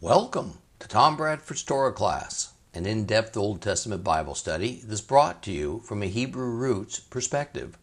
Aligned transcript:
Welcome 0.00 0.60
to 0.78 0.86
Tom 0.86 1.16
Bradford's 1.16 1.64
Torah 1.64 1.92
class, 1.92 2.52
an 2.72 2.86
in 2.86 3.04
depth 3.04 3.36
Old 3.36 3.60
Testament 3.60 4.04
Bible 4.04 4.36
study 4.36 4.80
that's 4.84 5.00
brought 5.00 5.42
to 5.42 5.50
you 5.50 5.80
from 5.80 6.04
a 6.04 6.06
Hebrew 6.06 6.50
roots 6.50 7.00
perspective. 7.00 7.76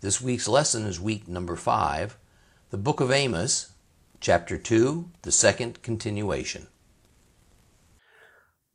This 0.00 0.18
week's 0.18 0.48
lesson 0.48 0.86
is 0.86 0.98
week 0.98 1.28
number 1.28 1.54
five, 1.56 2.16
the 2.70 2.78
book 2.78 3.00
of 3.00 3.10
Amos, 3.10 3.74
chapter 4.18 4.56
2, 4.56 5.10
the 5.20 5.30
second 5.30 5.82
continuation. 5.82 6.68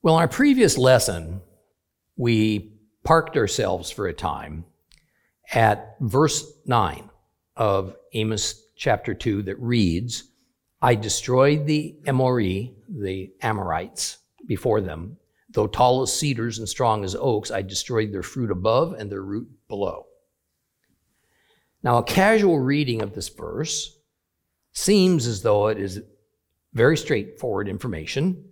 Well, 0.03 0.17
in 0.17 0.21
our 0.21 0.27
previous 0.27 0.77
lesson, 0.77 1.41
we 2.15 2.73
parked 3.03 3.35
ourselves 3.37 3.89
for 3.89 4.05
a 4.05 4.13
time 4.13 4.65
at 5.51 5.95
verse 5.99 6.45
9 6.67 7.09
of 7.55 7.95
Amos 8.13 8.67
chapter 8.75 9.15
2 9.15 9.41
that 9.41 9.59
reads, 9.59 10.25
I 10.81 10.95
destroyed 10.95 11.65
the 11.65 11.95
Amori, 12.05 12.75
the 12.87 13.31
Amorites, 13.41 14.19
before 14.45 14.81
them. 14.81 15.17
Though 15.49 15.67
tall 15.67 16.01
as 16.03 16.13
cedars 16.13 16.59
and 16.59 16.69
strong 16.69 17.03
as 17.03 17.15
oaks, 17.15 17.49
I 17.49 17.61
destroyed 17.61 18.11
their 18.11 18.23
fruit 18.23 18.51
above 18.51 18.93
and 18.93 19.11
their 19.11 19.23
root 19.23 19.47
below. 19.67 20.05
Now, 21.81 21.97
a 21.97 22.03
casual 22.03 22.59
reading 22.59 23.01
of 23.01 23.13
this 23.13 23.29
verse 23.29 23.97
seems 24.73 25.25
as 25.25 25.41
though 25.41 25.67
it 25.67 25.79
is 25.79 26.01
very 26.73 26.97
straightforward 26.97 27.67
information 27.67 28.51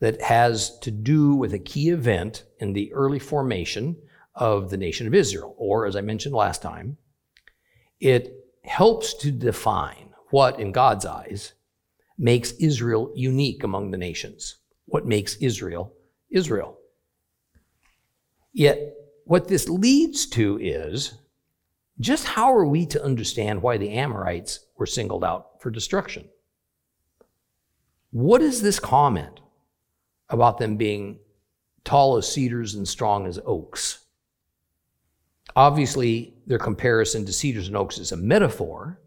that 0.00 0.22
has 0.22 0.78
to 0.80 0.90
do 0.90 1.34
with 1.34 1.52
a 1.52 1.58
key 1.58 1.90
event 1.90 2.44
in 2.60 2.72
the 2.72 2.92
early 2.94 3.18
formation 3.18 3.96
of 4.34 4.70
the 4.70 4.76
nation 4.76 5.06
of 5.06 5.14
Israel. 5.14 5.54
Or, 5.58 5.84
as 5.84 5.96
I 5.96 6.00
mentioned 6.00 6.34
last 6.34 6.62
time, 6.62 6.96
it 8.00 8.32
helps 8.62 9.14
to 9.14 9.32
define 9.32 10.07
what, 10.30 10.60
in 10.60 10.72
God's 10.72 11.06
eyes, 11.06 11.52
makes 12.18 12.52
Israel 12.52 13.12
unique 13.14 13.62
among 13.64 13.90
the 13.90 13.98
nations, 13.98 14.56
what 14.86 15.06
makes 15.06 15.36
Israel 15.36 15.94
Israel. 16.30 16.78
Yet, 18.52 18.94
what 19.24 19.48
this 19.48 19.68
leads 19.68 20.26
to 20.26 20.58
is 20.60 21.14
just 22.00 22.24
how 22.24 22.54
are 22.54 22.66
we 22.66 22.86
to 22.86 23.04
understand 23.04 23.62
why 23.62 23.76
the 23.76 23.90
Amorites 23.90 24.60
were 24.76 24.86
singled 24.86 25.24
out 25.24 25.60
for 25.60 25.70
destruction? 25.70 26.28
What 28.10 28.40
is 28.40 28.62
this 28.62 28.78
comment 28.78 29.40
about 30.28 30.58
them 30.58 30.76
being 30.76 31.18
tall 31.84 32.16
as 32.16 32.30
cedars 32.30 32.74
and 32.74 32.86
strong 32.86 33.26
as 33.26 33.38
oaks? 33.44 34.04
Obviously, 35.56 36.34
their 36.46 36.58
comparison 36.58 37.26
to 37.26 37.32
cedars 37.32 37.68
and 37.68 37.76
oaks 37.76 37.98
is 37.98 38.12
a 38.12 38.16
metaphor, 38.16 39.00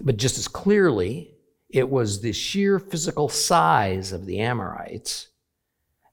but 0.00 0.16
just 0.16 0.38
as 0.38 0.48
clearly, 0.48 1.34
it 1.68 1.88
was 1.88 2.20
the 2.20 2.32
sheer 2.32 2.78
physical 2.78 3.28
size 3.28 4.12
of 4.12 4.26
the 4.26 4.40
Amorites 4.40 5.28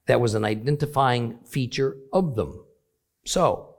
that 0.06 0.20
was 0.20 0.34
an 0.34 0.44
identifying 0.44 1.38
feature 1.44 1.96
of 2.12 2.34
them. 2.34 2.64
So, 3.24 3.74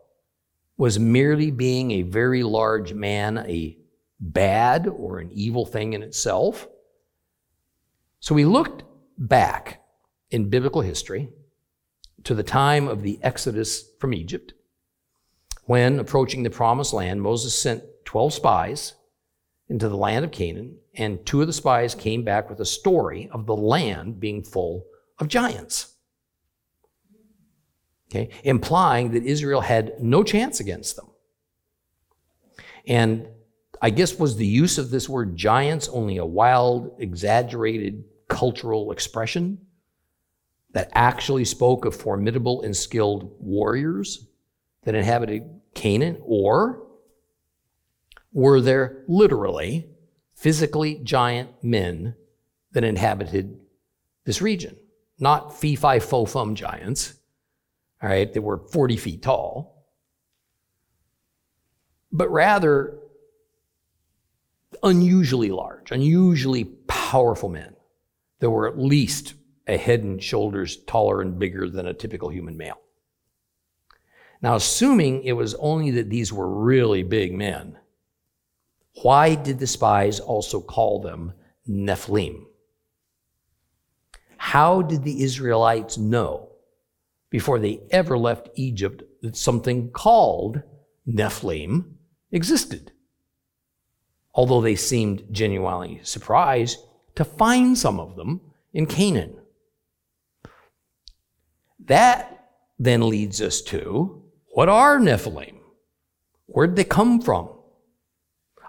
was 0.77 0.99
merely 0.99 1.51
being 1.51 1.91
a 1.91 2.01
very 2.03 2.43
large 2.43 2.93
man 2.93 3.39
a 3.39 3.77
bad 4.19 4.87
or 4.87 5.19
an 5.19 5.31
evil 5.31 5.65
thing 5.65 5.93
in 5.93 6.03
itself? 6.03 6.67
So 8.19 8.35
we 8.35 8.45
looked 8.45 8.83
back 9.17 9.81
in 10.29 10.49
biblical 10.49 10.81
history 10.81 11.29
to 12.23 12.35
the 12.35 12.43
time 12.43 12.87
of 12.87 13.03
the 13.03 13.19
Exodus 13.23 13.89
from 13.99 14.13
Egypt, 14.13 14.53
when 15.63 15.99
approaching 15.99 16.43
the 16.43 16.49
promised 16.49 16.93
land, 16.93 17.21
Moses 17.21 17.59
sent 17.59 17.83
12 18.05 18.33
spies 18.33 18.93
into 19.69 19.89
the 19.89 19.97
land 19.97 20.23
of 20.23 20.31
Canaan, 20.31 20.77
and 20.95 21.25
two 21.25 21.41
of 21.41 21.47
the 21.47 21.53
spies 21.53 21.93
came 21.93 22.23
back 22.23 22.49
with 22.49 22.59
a 22.59 22.65
story 22.65 23.29
of 23.31 23.45
the 23.45 23.55
land 23.55 24.19
being 24.19 24.43
full 24.43 24.85
of 25.19 25.27
giants. 25.27 25.93
Okay, 28.09 28.29
implying 28.43 29.11
that 29.11 29.23
Israel 29.23 29.61
had 29.61 30.01
no 30.01 30.23
chance 30.23 30.61
against 30.61 30.95
them. 30.95 31.07
And 32.87 33.27
I 33.81 33.89
guess 33.89 34.17
was 34.17 34.37
the 34.37 34.47
use 34.47 34.77
of 34.77 34.89
this 34.89 35.09
word 35.09 35.35
giants 35.35 35.89
only 35.89 36.17
a 36.17 36.25
wild, 36.25 36.95
exaggerated 36.99 38.05
cultural 38.29 38.91
expression 38.91 39.59
that 40.71 40.89
actually 40.93 41.43
spoke 41.43 41.85
of 41.85 41.95
formidable 41.95 42.61
and 42.61 42.75
skilled 42.75 43.35
warriors 43.39 44.27
that 44.83 44.95
inhabited 44.95 45.43
Canaan? 45.73 46.17
Or 46.23 46.86
were 48.37 48.61
there 48.61 49.03
literally, 49.07 49.89
physically 50.35 51.01
giant 51.03 51.49
men 51.63 52.13
that 52.71 52.83
inhabited 52.83 53.59
this 54.25 54.43
region. 54.43 54.77
Not 55.17 55.57
fee 55.59 55.75
fi 55.75 55.97
fo 55.97 56.25
fum 56.25 56.53
giants, 56.53 57.15
all 57.99 58.09
right, 58.09 58.31
that 58.31 58.43
were 58.43 58.59
40 58.59 58.95
feet 58.97 59.23
tall, 59.23 59.87
but 62.11 62.29
rather 62.29 62.99
unusually 64.83 65.49
large, 65.49 65.89
unusually 65.89 66.65
powerful 66.85 67.49
men 67.49 67.75
that 68.37 68.51
were 68.51 68.67
at 68.67 68.77
least 68.77 69.33
a 69.65 69.77
head 69.77 70.01
and 70.01 70.21
shoulders 70.21 70.77
taller 70.85 71.21
and 71.21 71.39
bigger 71.39 71.67
than 71.71 71.87
a 71.87 71.93
typical 71.95 72.29
human 72.29 72.55
male. 72.55 72.79
Now, 74.43 74.53
assuming 74.53 75.23
it 75.23 75.33
was 75.33 75.55
only 75.55 75.89
that 75.89 76.11
these 76.11 76.31
were 76.31 76.47
really 76.47 77.01
big 77.01 77.33
men, 77.33 77.79
why 79.03 79.35
did 79.35 79.59
the 79.59 79.67
spies 79.67 80.19
also 80.19 80.59
call 80.59 81.01
them 81.01 81.33
Nephilim? 81.69 82.45
How 84.37 84.81
did 84.81 85.03
the 85.03 85.23
Israelites 85.23 85.97
know 85.97 86.49
before 87.29 87.59
they 87.59 87.81
ever 87.91 88.17
left 88.17 88.49
Egypt 88.55 89.03
that 89.21 89.35
something 89.35 89.91
called 89.91 90.61
Nephilim 91.07 91.93
existed? 92.31 92.91
Although 94.33 94.61
they 94.61 94.75
seemed 94.75 95.25
genuinely 95.31 95.99
surprised 96.03 96.79
to 97.15 97.25
find 97.25 97.77
some 97.77 97.99
of 97.99 98.15
them 98.15 98.41
in 98.73 98.85
Canaan. 98.85 99.37
That 101.85 102.49
then 102.79 103.09
leads 103.09 103.41
us 103.41 103.61
to 103.63 104.23
what 104.47 104.69
are 104.69 104.99
Nephilim? 104.99 105.57
Where'd 106.45 106.75
they 106.75 106.83
come 106.83 107.21
from? 107.21 107.56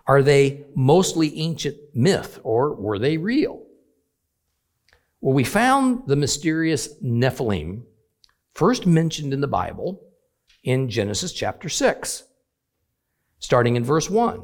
Are 0.09 0.23
they 0.23 0.65
mostly 0.75 1.39
ancient 1.39 1.77
myth 1.95 2.41
or 2.43 2.75
were 2.75 2.99
they 2.99 3.19
real? 3.19 3.63
Well, 5.21 5.35
we 5.35 5.45
found 5.45 6.05
the 6.07 6.17
mysterious 6.17 6.95
Nephilim 7.03 7.83
first 8.55 8.87
mentioned 8.87 9.35
in 9.35 9.43
the 9.43 9.47
Bible 9.47 10.03
in 10.65 10.89
Genesis 10.89 11.33
chapter 11.33 11.69
6, 11.69 12.25
starting 13.39 13.77
in 13.77 13.85
verse 13.85 14.09
1. 14.09 14.43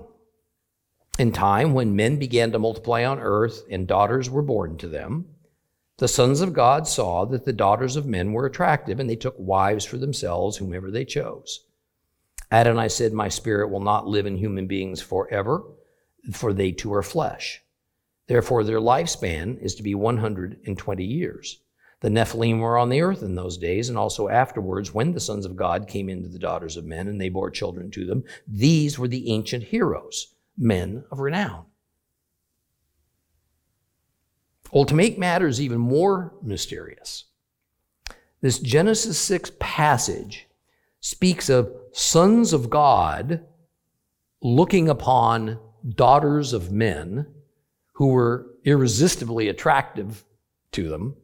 In 1.18 1.32
time 1.32 1.72
when 1.72 1.96
men 1.96 2.18
began 2.18 2.52
to 2.52 2.58
multiply 2.58 3.04
on 3.04 3.18
earth 3.18 3.62
and 3.70 3.86
daughters 3.86 4.28
were 4.28 4.42
born 4.42 4.76
to 4.78 4.88
them, 4.88 5.26
the 5.98 6.08
sons 6.08 6.40
of 6.40 6.52
God 6.52 6.86
saw 6.88 7.24
that 7.26 7.44
the 7.44 7.52
daughters 7.52 7.96
of 7.96 8.04
men 8.04 8.32
were 8.32 8.46
attractive, 8.46 8.98
and 8.98 9.08
they 9.08 9.16
took 9.16 9.36
wives 9.38 9.84
for 9.84 9.96
themselves, 9.96 10.56
whomever 10.56 10.90
they 10.90 11.04
chose. 11.04 11.66
Adonai 12.54 12.88
said, 12.88 13.12
My 13.12 13.28
spirit 13.28 13.68
will 13.68 13.80
not 13.80 14.06
live 14.06 14.26
in 14.26 14.36
human 14.36 14.68
beings 14.68 15.00
forever, 15.00 15.64
for 16.32 16.52
they 16.52 16.70
too 16.70 16.94
are 16.94 17.02
flesh. 17.02 17.60
Therefore, 18.28 18.62
their 18.62 18.80
lifespan 18.80 19.60
is 19.60 19.74
to 19.74 19.82
be 19.82 19.96
120 19.96 21.04
years. 21.04 21.60
The 22.00 22.10
Nephilim 22.10 22.60
were 22.60 22.78
on 22.78 22.90
the 22.90 23.00
earth 23.00 23.22
in 23.22 23.34
those 23.34 23.58
days, 23.58 23.88
and 23.88 23.98
also 23.98 24.28
afterwards, 24.28 24.94
when 24.94 25.12
the 25.12 25.20
sons 25.20 25.44
of 25.44 25.56
God 25.56 25.88
came 25.88 26.08
into 26.08 26.28
the 26.28 26.38
daughters 26.38 26.76
of 26.76 26.84
men 26.84 27.08
and 27.08 27.20
they 27.20 27.28
bore 27.28 27.50
children 27.50 27.90
to 27.90 28.06
them. 28.06 28.22
These 28.46 28.98
were 28.98 29.08
the 29.08 29.30
ancient 29.30 29.64
heroes, 29.64 30.34
men 30.56 31.04
of 31.10 31.18
renown. 31.18 31.64
Well, 34.72 34.84
to 34.84 34.94
make 34.94 35.18
matters 35.18 35.60
even 35.60 35.78
more 35.78 36.34
mysterious, 36.42 37.24
this 38.40 38.58
Genesis 38.60 39.18
6 39.18 39.52
passage 39.58 40.46
speaks 41.00 41.48
of 41.48 41.74
sons 41.96 42.52
of 42.52 42.68
God 42.70 43.44
looking 44.42 44.88
upon 44.88 45.60
daughters 45.88 46.52
of 46.52 46.72
men 46.72 47.24
who 47.92 48.08
were 48.08 48.50
irresistibly 48.64 49.48
attractive 49.48 50.24
to 50.72 50.88
them. 50.88 51.16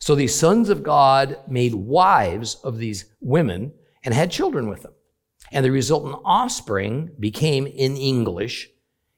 So 0.00 0.16
these 0.16 0.34
sons 0.34 0.68
of 0.68 0.82
God 0.82 1.38
made 1.46 1.74
wives 1.74 2.56
of 2.64 2.78
these 2.78 3.04
women 3.20 3.72
and 4.02 4.12
had 4.12 4.32
children 4.32 4.68
with 4.68 4.82
them. 4.82 4.94
And 5.52 5.64
the 5.64 5.70
resultant 5.70 6.16
offspring 6.24 7.12
became, 7.20 7.68
in 7.68 7.96
English, 7.96 8.68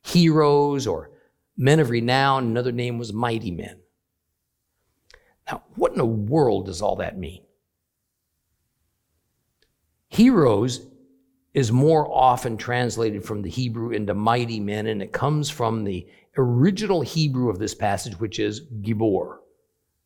heroes 0.03 0.87
or 0.87 1.11
men 1.57 1.81
of 1.81 1.89
renown. 1.89 2.45
Another 2.45 2.73
name 2.73 2.99
was 2.99 3.15
mighty 3.15 3.51
men. 3.51 3.81
Now, 5.51 5.63
what 5.75 5.93
in 5.93 5.99
the 5.99 6.05
world 6.05 6.67
does 6.67 6.83
all 6.83 6.97
that 6.97 7.19
mean? 7.19 7.45
Heroes 10.09 10.87
is 11.55 11.73
more 11.73 12.11
often 12.12 12.56
translated 12.56 13.25
from 13.25 13.43
the 13.43 13.50
Hebrew 13.50 13.91
into 13.91 14.15
mighty 14.15 14.61
men, 14.61 14.87
and 14.87 15.03
it 15.03 15.12
comes 15.12 15.50
from 15.50 15.85
the 15.85 16.06
original 16.37 17.00
Hebrew 17.00 17.50
of 17.50 17.59
this 17.59 17.75
passage, 17.75 18.19
which 18.21 18.39
is 18.39 18.61
Gibor, 18.83 19.39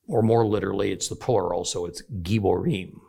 or 0.07 0.23
more 0.23 0.47
literally, 0.47 0.93
it's 0.93 1.09
the 1.09 1.17
plural, 1.17 1.65
so 1.65 1.87
it's 1.87 2.03
Giborim. 2.23 3.01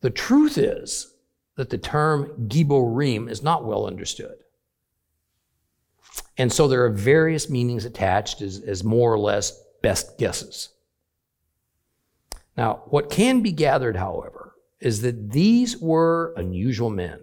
The 0.00 0.10
truth 0.10 0.56
is 0.58 1.14
that 1.56 1.70
the 1.70 1.78
term 1.78 2.46
Giborim 2.48 3.28
is 3.28 3.42
not 3.42 3.64
well 3.64 3.86
understood. 3.86 4.36
And 6.38 6.52
so 6.52 6.68
there 6.68 6.84
are 6.84 6.90
various 6.90 7.50
meanings 7.50 7.84
attached 7.84 8.40
as, 8.40 8.60
as 8.60 8.82
more 8.82 9.12
or 9.12 9.18
less 9.18 9.62
best 9.82 10.16
guesses. 10.18 10.70
Now, 12.56 12.82
what 12.86 13.10
can 13.10 13.42
be 13.42 13.52
gathered, 13.52 13.96
however, 13.96 14.49
is 14.80 15.02
that 15.02 15.30
these 15.32 15.76
were 15.78 16.32
unusual 16.36 16.90
men, 16.90 17.20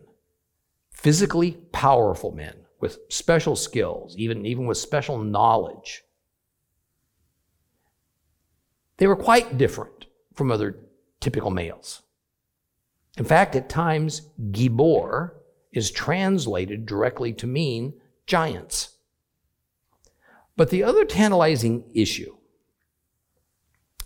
physically 0.92 1.54
powerful 1.72 2.32
men 2.32 2.56
with 2.80 3.00
special 3.10 3.56
skills, 3.56 4.16
even, 4.18 4.46
even 4.46 4.66
with 4.66 4.78
special 4.78 5.18
knowledge. 5.18 6.04
They 8.98 9.08
were 9.08 9.16
quite 9.16 9.58
different 9.58 10.06
from 10.36 10.52
other 10.52 10.78
typical 11.20 11.50
males. 11.50 12.04
In 13.18 13.26
fact, 13.26 13.56
at 13.56 13.70
times, 13.70 14.30
Gibor 14.52 15.32
is 15.72 15.90
translated 15.90 16.86
directly 16.86 17.34
to 17.34 17.48
mean 17.48 17.94
giants. 18.28 18.98
But 20.56 20.70
the 20.70 20.84
other 20.84 21.06
tantalizing 21.06 21.84
issue 21.94 22.36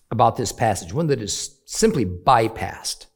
about 0.09 0.35
this 0.35 0.51
passage, 0.51 0.93
one 0.93 1.07
that 1.07 1.21
is 1.21 1.59
simply 1.65 2.05
bypassed 2.05 3.07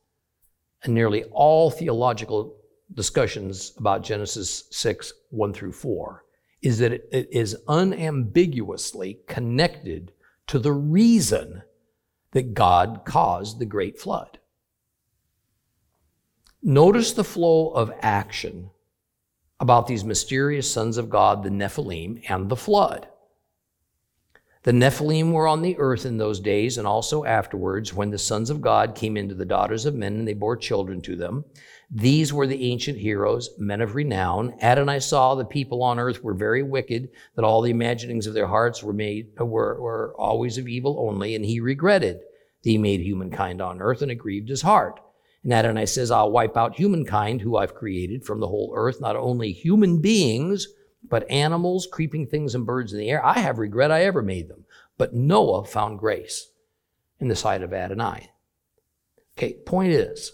in 0.87 0.93
nearly 0.93 1.23
all 1.25 1.69
theological 1.69 2.57
discussions 2.93 3.73
about 3.77 4.03
Genesis 4.03 4.65
6, 4.71 5.13
1 5.29 5.53
through 5.53 5.71
4, 5.71 6.23
is 6.61 6.79
that 6.79 6.93
it 6.93 7.27
is 7.31 7.57
unambiguously 7.67 9.19
connected 9.27 10.11
to 10.47 10.59
the 10.59 10.71
reason 10.71 11.63
that 12.31 12.53
God 12.53 13.01
caused 13.05 13.59
the 13.59 13.65
great 13.65 13.99
flood. 13.99 14.39
Notice 16.61 17.13
the 17.13 17.23
flow 17.23 17.69
of 17.69 17.93
action 18.01 18.71
about 19.59 19.87
these 19.87 20.03
mysterious 20.03 20.69
sons 20.69 20.97
of 20.97 21.09
God, 21.09 21.43
the 21.43 21.49
Nephilim, 21.49 22.23
and 22.27 22.49
the 22.49 22.55
flood. 22.55 23.07
The 24.65 24.71
Nephilim 24.71 25.31
were 25.31 25.47
on 25.47 25.61
the 25.61 25.77
earth 25.77 26.07
in 26.07 26.17
those 26.17 26.39
days 26.39 26.79
and 26.79 26.87
also 26.87 27.23
afterwards 27.23 27.93
when 27.93 28.09
the 28.09 28.17
sons 28.17 28.49
of 28.49 28.61
God 28.61 28.95
came 28.95 29.15
into 29.15 29.35
the 29.35 29.45
daughters 29.45 29.85
of 29.85 29.93
men 29.93 30.15
and 30.15 30.27
they 30.27 30.33
bore 30.33 30.57
children 30.57 31.01
to 31.01 31.15
them. 31.15 31.45
These 31.91 32.33
were 32.33 32.47
the 32.47 32.71
ancient 32.71 32.97
heroes, 32.97 33.51
men 33.59 33.79
of 33.79 33.93
renown. 33.93 34.55
Adonai 34.63 35.01
saw 35.01 35.35
the 35.35 35.45
people 35.45 35.83
on 35.83 35.99
earth 35.99 36.23
were 36.23 36.33
very 36.33 36.63
wicked, 36.63 37.09
that 37.35 37.45
all 37.45 37.61
the 37.61 37.69
imaginings 37.69 38.25
of 38.25 38.33
their 38.33 38.47
hearts 38.47 38.81
were 38.81 38.91
made 38.91 39.27
uh, 39.39 39.45
were, 39.45 39.79
were 39.79 40.15
always 40.17 40.57
of 40.57 40.67
evil 40.67 40.97
only, 40.99 41.35
and 41.35 41.45
he 41.45 41.59
regretted 41.59 42.15
that 42.17 42.69
he 42.69 42.79
made 42.79 43.01
humankind 43.01 43.61
on 43.61 43.83
earth 43.83 44.01
and 44.01 44.09
it 44.09 44.15
grieved 44.15 44.49
his 44.49 44.63
heart. 44.63 44.99
And 45.43 45.53
Adonai 45.53 45.85
says, 45.85 46.09
I'll 46.09 46.31
wipe 46.31 46.57
out 46.57 46.75
humankind 46.75 47.41
who 47.41 47.55
I've 47.55 47.75
created 47.75 48.25
from 48.25 48.39
the 48.39 48.47
whole 48.47 48.73
earth, 48.75 48.99
not 48.99 49.15
only 49.15 49.51
human 49.51 50.01
beings, 50.01 50.67
but 51.09 51.29
animals, 51.29 51.87
creeping 51.91 52.27
things, 52.27 52.55
and 52.55 52.65
birds 52.65 52.93
in 52.93 52.99
the 52.99 53.09
air, 53.09 53.23
I 53.25 53.39
have 53.39 53.59
regret 53.59 53.91
I 53.91 54.03
ever 54.03 54.21
made 54.21 54.49
them. 54.49 54.65
But 54.97 55.13
Noah 55.13 55.65
found 55.65 55.99
grace 55.99 56.49
in 57.19 57.27
the 57.27 57.35
sight 57.35 57.61
of 57.61 57.73
Adonai. 57.73 58.31
Okay, 59.37 59.53
point 59.65 59.91
is, 59.91 60.31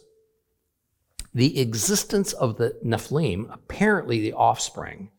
the 1.34 1.60
existence 1.60 2.34
of 2.34 2.58
the 2.58 2.78
Nephilim, 2.86 3.52
apparently 3.52 4.20
the 4.20 4.34
offspring 4.34 5.12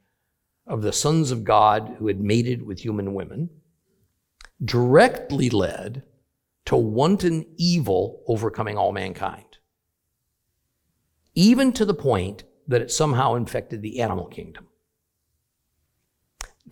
of 0.66 0.82
the 0.82 0.93
sons 0.93 1.31
of 1.31 1.44
God 1.44 1.96
who 1.99 2.06
had 2.06 2.20
mated 2.20 2.62
with 2.62 2.81
human 2.81 3.14
women, 3.14 3.50
directly 4.64 5.50
led 5.50 6.04
to 6.66 6.76
wanton 6.76 7.44
evil 7.56 8.22
overcoming 8.28 8.78
all 8.78 8.93
mankind. 8.93 9.58
Even 11.34 11.72
to 11.72 11.84
the 11.84 11.94
point 11.94 12.44
that 12.69 12.82
it 12.82 12.90
somehow 12.90 13.34
infected 13.34 13.82
the 13.82 14.00
animal 14.00 14.26
kingdom. 14.26 14.69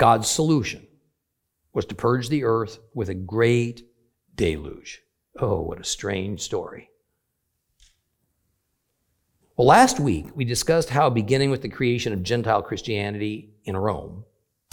God's 0.00 0.30
solution 0.30 0.86
was 1.74 1.84
to 1.84 1.94
purge 1.94 2.30
the 2.30 2.44
earth 2.44 2.78
with 2.94 3.10
a 3.10 3.14
great 3.14 3.86
deluge. 4.34 5.02
Oh, 5.38 5.60
what 5.60 5.78
a 5.78 5.84
strange 5.84 6.40
story. 6.40 6.88
Well, 9.58 9.66
last 9.66 10.00
week 10.00 10.34
we 10.34 10.46
discussed 10.46 10.88
how, 10.88 11.10
beginning 11.10 11.50
with 11.50 11.60
the 11.60 11.68
creation 11.68 12.14
of 12.14 12.22
Gentile 12.22 12.62
Christianity 12.62 13.50
in 13.64 13.76
Rome 13.76 14.24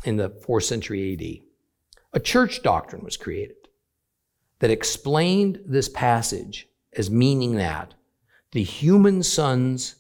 in 0.05 0.15
the 0.15 0.29
4th 0.29 0.63
century 0.63 1.11
AD, 1.11 2.09
a 2.13 2.23
church 2.23 2.63
doctrine 2.63 3.03
was 3.03 3.17
created 3.17 3.57
that 4.59 4.71
explained 4.71 5.59
this 5.65 5.89
passage 5.89 6.69
as 6.93 7.11
meaning 7.11 7.55
that 7.55 7.95
the 8.53 8.63
human 8.63 9.23
sons 9.23 9.95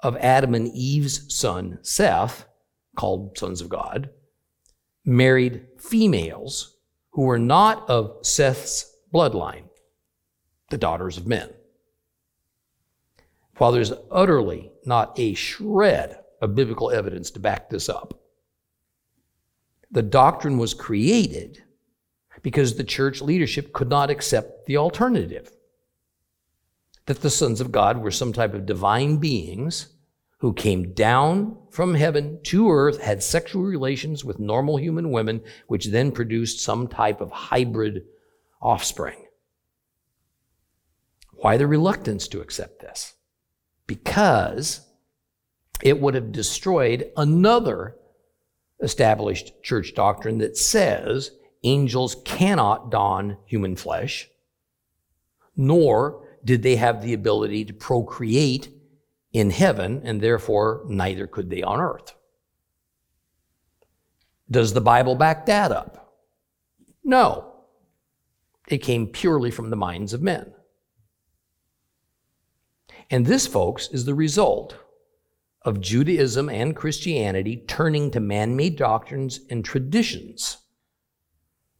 of 0.00 0.16
Adam 0.16 0.56
and 0.56 0.66
Eve's 0.74 1.32
son, 1.32 1.78
Seth, 1.82 2.46
called 2.96 3.38
sons 3.38 3.60
of 3.60 3.68
God, 3.68 4.10
married 5.04 5.66
females 5.78 6.76
who 7.10 7.22
were 7.22 7.38
not 7.38 7.88
of 7.88 8.18
Seth's 8.22 8.96
bloodline, 9.12 9.64
the 10.70 10.78
daughters 10.78 11.16
of 11.16 11.26
men. 11.26 11.50
While 13.58 13.72
there's 13.72 13.92
utterly 14.10 14.72
not 14.84 15.18
a 15.18 15.34
shred 15.34 16.18
of 16.40 16.54
biblical 16.54 16.90
evidence 16.90 17.30
to 17.32 17.40
back 17.40 17.68
this 17.68 17.88
up, 17.88 18.18
the 19.90 20.02
doctrine 20.02 20.56
was 20.56 20.72
created 20.72 21.62
because 22.42 22.74
the 22.74 22.84
church 22.84 23.20
leadership 23.20 23.72
could 23.72 23.88
not 23.88 24.10
accept 24.10 24.66
the 24.66 24.78
alternative 24.78 25.52
that 27.06 27.20
the 27.20 27.30
sons 27.30 27.60
of 27.60 27.72
God 27.72 27.98
were 27.98 28.10
some 28.10 28.32
type 28.32 28.54
of 28.54 28.66
divine 28.66 29.16
beings 29.16 29.88
who 30.42 30.52
came 30.52 30.92
down 30.92 31.56
from 31.70 31.94
heaven 31.94 32.36
to 32.42 32.68
earth, 32.68 33.00
had 33.00 33.22
sexual 33.22 33.62
relations 33.62 34.24
with 34.24 34.40
normal 34.40 34.76
human 34.76 35.12
women, 35.12 35.40
which 35.68 35.86
then 35.86 36.10
produced 36.10 36.58
some 36.58 36.88
type 36.88 37.20
of 37.20 37.30
hybrid 37.30 38.02
offspring. 38.60 39.24
Why 41.34 41.56
the 41.56 41.68
reluctance 41.68 42.26
to 42.26 42.40
accept 42.40 42.80
this? 42.80 43.14
Because 43.86 44.80
it 45.80 46.00
would 46.00 46.14
have 46.14 46.32
destroyed 46.32 47.12
another 47.16 47.94
established 48.80 49.62
church 49.62 49.94
doctrine 49.94 50.38
that 50.38 50.56
says 50.56 51.30
angels 51.62 52.16
cannot 52.24 52.90
don 52.90 53.36
human 53.46 53.76
flesh, 53.76 54.28
nor 55.54 56.26
did 56.44 56.64
they 56.64 56.74
have 56.74 57.00
the 57.00 57.14
ability 57.14 57.64
to 57.66 57.72
procreate 57.72 58.81
in 59.32 59.50
heaven, 59.50 60.02
and 60.04 60.20
therefore 60.20 60.84
neither 60.88 61.26
could 61.26 61.50
they 61.50 61.62
on 61.62 61.80
earth. 61.80 62.14
Does 64.50 64.74
the 64.74 64.80
Bible 64.80 65.14
back 65.14 65.46
that 65.46 65.72
up? 65.72 66.14
No. 67.02 67.54
It 68.68 68.78
came 68.78 69.06
purely 69.06 69.50
from 69.50 69.70
the 69.70 69.76
minds 69.76 70.12
of 70.12 70.22
men. 70.22 70.52
And 73.10 73.26
this, 73.26 73.46
folks, 73.46 73.88
is 73.88 74.04
the 74.04 74.14
result 74.14 74.76
of 75.62 75.80
Judaism 75.80 76.48
and 76.48 76.76
Christianity 76.76 77.64
turning 77.66 78.10
to 78.10 78.20
man 78.20 78.56
made 78.56 78.76
doctrines 78.76 79.40
and 79.50 79.64
traditions 79.64 80.58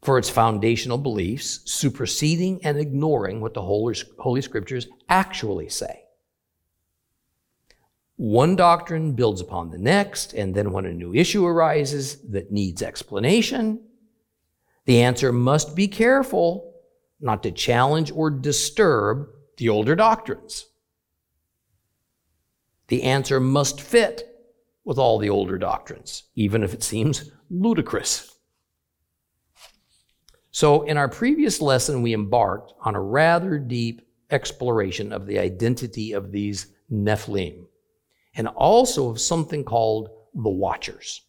for 0.03 0.19
its 0.19 0.29
foundational 0.29 0.99
beliefs, 0.99 1.61
superseding 1.65 2.65
and 2.65 2.77
ignoring 2.79 3.41
what 3.41 3.55
the 3.55 3.63
Holy, 3.63 3.97
Holy 4.19 4.43
Scriptures 4.43 4.89
actually 5.09 5.69
say. 5.69 6.05
One 8.23 8.55
doctrine 8.55 9.15
builds 9.15 9.41
upon 9.41 9.71
the 9.71 9.79
next, 9.79 10.33
and 10.33 10.55
then 10.55 10.71
when 10.71 10.87
a 10.87 10.93
new 10.93 11.13
issue 11.13 11.45
arises 11.45 12.19
that 12.31 12.53
needs 12.53 12.81
explanation, 12.81 13.83
the 14.85 15.03
answer 15.03 15.33
must 15.33 15.75
be 15.75 15.89
careful 15.89 16.73
not 17.21 17.43
to 17.43 17.51
challenge 17.51 18.13
or 18.13 18.31
disturb 18.31 19.27
the 19.57 19.71
older 19.71 19.97
doctrines. 19.97 20.67
The 22.87 23.03
answer 23.03 23.41
must 23.41 23.81
fit 23.81 24.23
with 24.85 24.99
all 24.99 25.19
the 25.19 25.31
older 25.31 25.59
doctrines, 25.59 26.23
even 26.37 26.63
if 26.63 26.73
it 26.73 26.85
seems 26.85 27.29
ludicrous. 27.51 28.37
So, 30.53 30.83
in 30.83 30.97
our 30.97 31.09
previous 31.09 31.61
lesson, 31.61 32.03
we 32.03 32.15
embarked 32.15 32.73
on 32.83 32.95
a 32.95 33.03
rather 33.03 33.59
deep 33.59 34.01
exploration 34.31 35.13
of 35.13 35.27
the 35.27 35.41
identity 35.41 36.13
of 36.13 36.31
these 36.31 36.69
Nephilim 36.89 37.67
and 38.35 38.49
also 38.49 39.11
of 39.11 39.21
something 39.21 39.65
called 39.65 40.11
the 40.35 40.51
Watchers. 40.51 41.23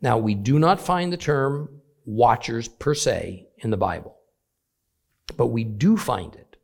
Now, 0.00 0.18
we 0.18 0.34
do 0.34 0.58
not 0.58 0.80
find 0.80 1.12
the 1.12 1.16
term 1.16 1.80
Watchers 2.04 2.66
per 2.66 2.94
se 2.94 3.46
in 3.58 3.70
the 3.70 3.76
Bible, 3.76 4.16
but 5.36 5.48
we 5.48 5.62
do 5.64 5.96
find 5.96 6.34
it 6.34 6.56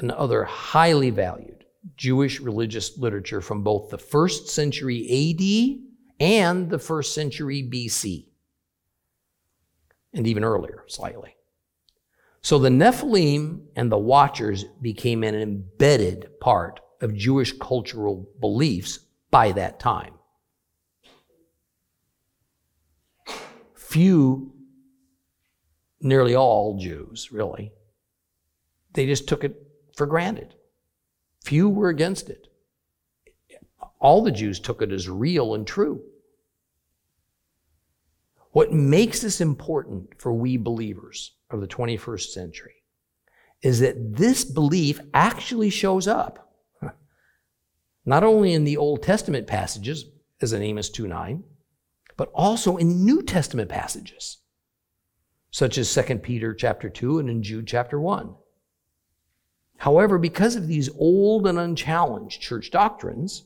in 0.00 0.10
other 0.10 0.44
highly 0.44 1.10
valued 1.10 1.64
Jewish 1.96 2.40
religious 2.40 2.96
literature 2.98 3.40
from 3.40 3.62
both 3.62 3.90
the 3.90 3.98
first 3.98 4.48
century 4.48 5.00
AD 5.08 6.24
and 6.24 6.70
the 6.70 6.78
first 6.78 7.14
century 7.14 7.62
BC, 7.62 8.26
and 10.14 10.26
even 10.26 10.44
earlier, 10.44 10.84
slightly. 10.86 11.36
So 12.42 12.58
the 12.58 12.68
Nephilim 12.68 13.66
and 13.74 13.90
the 13.90 13.98
Watchers 13.98 14.64
became 14.80 15.24
an 15.24 15.34
embedded 15.34 16.38
part 16.40 16.80
of 17.00 17.14
Jewish 17.14 17.52
cultural 17.58 18.28
beliefs 18.40 19.00
by 19.30 19.52
that 19.52 19.80
time. 19.80 20.14
Few, 23.74 24.52
nearly 26.00 26.34
all 26.34 26.78
Jews, 26.78 27.30
really, 27.32 27.72
they 28.92 29.06
just 29.06 29.28
took 29.28 29.44
it 29.44 29.54
for 29.96 30.06
granted. 30.06 30.54
Few 31.44 31.68
were 31.68 31.88
against 31.88 32.28
it. 32.28 32.48
All 34.00 34.22
the 34.22 34.32
Jews 34.32 34.60
took 34.60 34.82
it 34.82 34.92
as 34.92 35.08
real 35.08 35.54
and 35.54 35.66
true. 35.66 36.02
What 38.52 38.72
makes 38.72 39.20
this 39.20 39.40
important 39.40 40.20
for 40.20 40.32
we 40.32 40.56
believers 40.56 41.32
of 41.50 41.60
the 41.60 41.66
21st 41.66 42.28
century 42.28 42.74
is 43.62 43.80
that 43.80 44.16
this 44.16 44.44
belief 44.44 45.00
actually 45.14 45.70
shows 45.70 46.08
up 46.08 46.45
not 48.06 48.22
only 48.22 48.52
in 48.52 48.64
the 48.64 48.76
Old 48.76 49.02
Testament 49.02 49.48
passages, 49.48 50.06
as 50.40 50.52
in 50.52 50.62
Amos 50.62 50.88
2 50.88 51.08
9, 51.08 51.42
but 52.16 52.30
also 52.32 52.76
in 52.76 53.04
New 53.04 53.22
Testament 53.22 53.68
passages, 53.68 54.38
such 55.50 55.76
as 55.76 55.92
2 55.92 56.18
Peter 56.18 56.54
chapter 56.54 56.88
2 56.88 57.18
and 57.18 57.28
in 57.28 57.42
Jude 57.42 57.66
chapter 57.66 58.00
1. 58.00 58.34
However, 59.78 60.16
because 60.16 60.56
of 60.56 60.68
these 60.68 60.88
old 60.98 61.46
and 61.46 61.58
unchallenged 61.58 62.40
church 62.40 62.70
doctrines, 62.70 63.44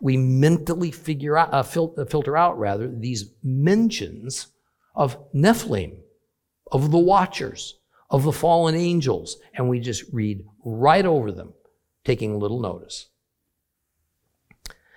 we 0.00 0.16
mentally 0.16 0.90
figure 0.90 1.38
out, 1.38 1.52
uh, 1.52 1.58
uh, 1.58 2.04
filter 2.06 2.36
out 2.36 2.58
rather 2.58 2.88
these 2.88 3.30
mentions 3.42 4.48
of 4.96 5.32
Nephilim, 5.32 5.98
of 6.72 6.90
the 6.90 6.98
watchers, 6.98 7.78
of 8.10 8.24
the 8.24 8.32
fallen 8.32 8.74
angels, 8.74 9.36
and 9.54 9.68
we 9.68 9.78
just 9.78 10.04
read 10.12 10.44
right 10.64 11.06
over 11.06 11.30
them, 11.30 11.54
taking 12.04 12.38
little 12.38 12.58
notice. 12.58 13.08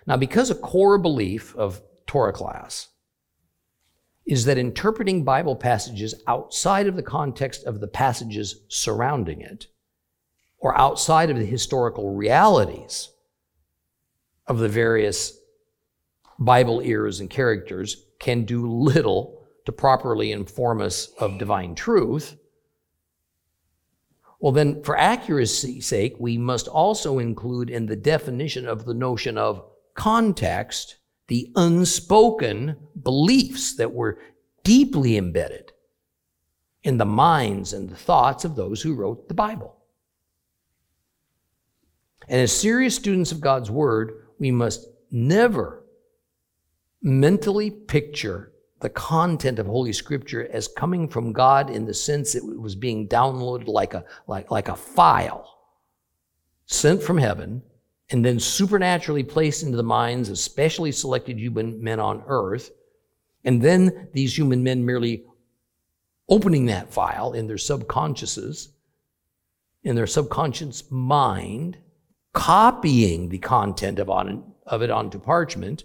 Now, 0.08 0.18
because 0.18 0.52
a 0.52 0.56
core 0.56 0.98
belief 0.98 1.56
of 1.56 1.82
Torah 2.06 2.34
class 2.34 2.90
is 4.26 4.46
that 4.46 4.58
interpreting 4.58 5.24
Bible 5.24 5.56
passages 5.56 6.16
outside 6.28 6.88
of 6.88 6.96
the 6.96 7.04
context 7.04 7.64
of 7.66 7.80
the 7.80 7.88
passages 7.88 8.62
surrounding 8.68 9.42
it, 9.42 9.68
or 10.58 10.78
outside 10.78 11.30
of 11.30 11.38
the 11.38 11.46
historical 11.46 12.16
realities 12.16 13.10
of 14.48 14.60
the 14.60 14.70
various 14.70 15.38
Bible 16.40 16.82
eras 16.82 17.20
and 17.20 17.30
characters, 17.30 18.06
can 18.20 18.46
do 18.46 18.68
little 18.68 19.48
to 19.66 19.72
properly 19.72 20.32
inform 20.32 20.82
us 20.82 21.10
of 21.20 21.40
divine 21.40 21.76
truth. 21.76 22.36
Well, 24.40 24.52
then, 24.52 24.84
for 24.84 24.98
accuracy's 24.98 25.88
sake, 25.88 26.16
we 26.20 26.38
must 26.38 26.68
also 26.68 27.20
include 27.20 27.70
in 27.70 27.86
the 27.86 27.96
definition 27.96 28.68
of 28.68 28.86
the 28.86 28.94
notion 28.94 29.38
of 29.38 29.66
context 29.96 30.98
the 31.28 31.52
unspoken 31.56 32.75
beliefs 33.02 33.75
that 33.78 33.94
were 33.94 34.20
deeply 34.64 35.18
embedded 35.18 35.72
in 36.84 36.98
the 36.98 37.06
minds 37.06 37.74
and 37.74 37.90
the 37.90 37.96
thoughts 37.96 38.46
of 38.46 38.56
those 38.56 38.82
who 38.82 38.94
wrote 38.94 39.28
the 39.28 39.34
Bible. 39.34 39.75
And 42.28 42.42
as 42.42 42.52
serious 42.52 42.96
students 42.96 43.32
of 43.32 43.42
God's 43.42 43.72
Word, 43.72 44.28
we 44.40 44.52
must 44.52 44.88
never 45.12 45.84
mentally 47.02 47.70
picture 47.72 48.52
the 48.82 48.90
content 48.90 49.58
of 49.58 49.66
Holy 49.66 49.94
Scripture 49.94 50.48
as 50.52 50.68
coming 50.68 51.08
from 51.08 51.34
God 51.34 51.70
in 51.70 51.86
the 51.86 51.94
sense 51.94 52.36
it 52.36 52.44
was 52.44 52.75
being 52.75 53.08
downloaded 53.08 53.68
like 53.68 53.94
a, 53.94 54.04
like, 54.28 54.52
like 54.52 54.68
a 54.68 54.75
file 54.75 55.50
sent 56.66 57.02
from 57.02 57.18
heaven 57.18 57.64
and 58.10 58.24
then 58.24 58.40
supernaturally 58.40 59.24
placed 59.24 59.64
into 59.64 59.78
the 59.78 59.84
minds 59.84 60.30
of 60.30 60.38
specially 60.38 60.92
selected 60.92 61.40
human 61.40 61.84
men 61.84 62.00
on 62.00 62.24
earth. 62.28 62.72
And 63.44 63.62
then 63.62 64.10
these 64.14 64.38
human 64.38 64.64
men 64.64 64.86
merely 64.86 65.26
opening 66.30 66.68
that 66.68 66.94
file 66.94 67.34
in 67.34 67.48
their 67.48 67.58
subconsciouses, 67.58 68.70
in 69.84 69.96
their 69.96 70.08
subconscious 70.08 70.84
mind, 70.92 71.78
copying 72.34 73.30
the 73.30 73.38
content 73.38 74.00
of, 74.00 74.10
on, 74.10 74.54
of 74.66 74.82
it 74.82 74.92
onto 74.92 75.20
parchment 75.20 75.84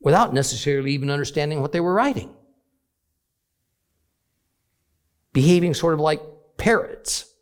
without 0.00 0.34
necessarily 0.34 0.92
even 0.92 1.10
understanding 1.10 1.60
what 1.60 1.72
they 1.72 1.80
were 1.80 1.94
writing. 1.94 2.34
Behaving 5.32 5.74
sort 5.74 5.94
of 5.94 6.00
like 6.00 6.20
parrots 6.56 7.33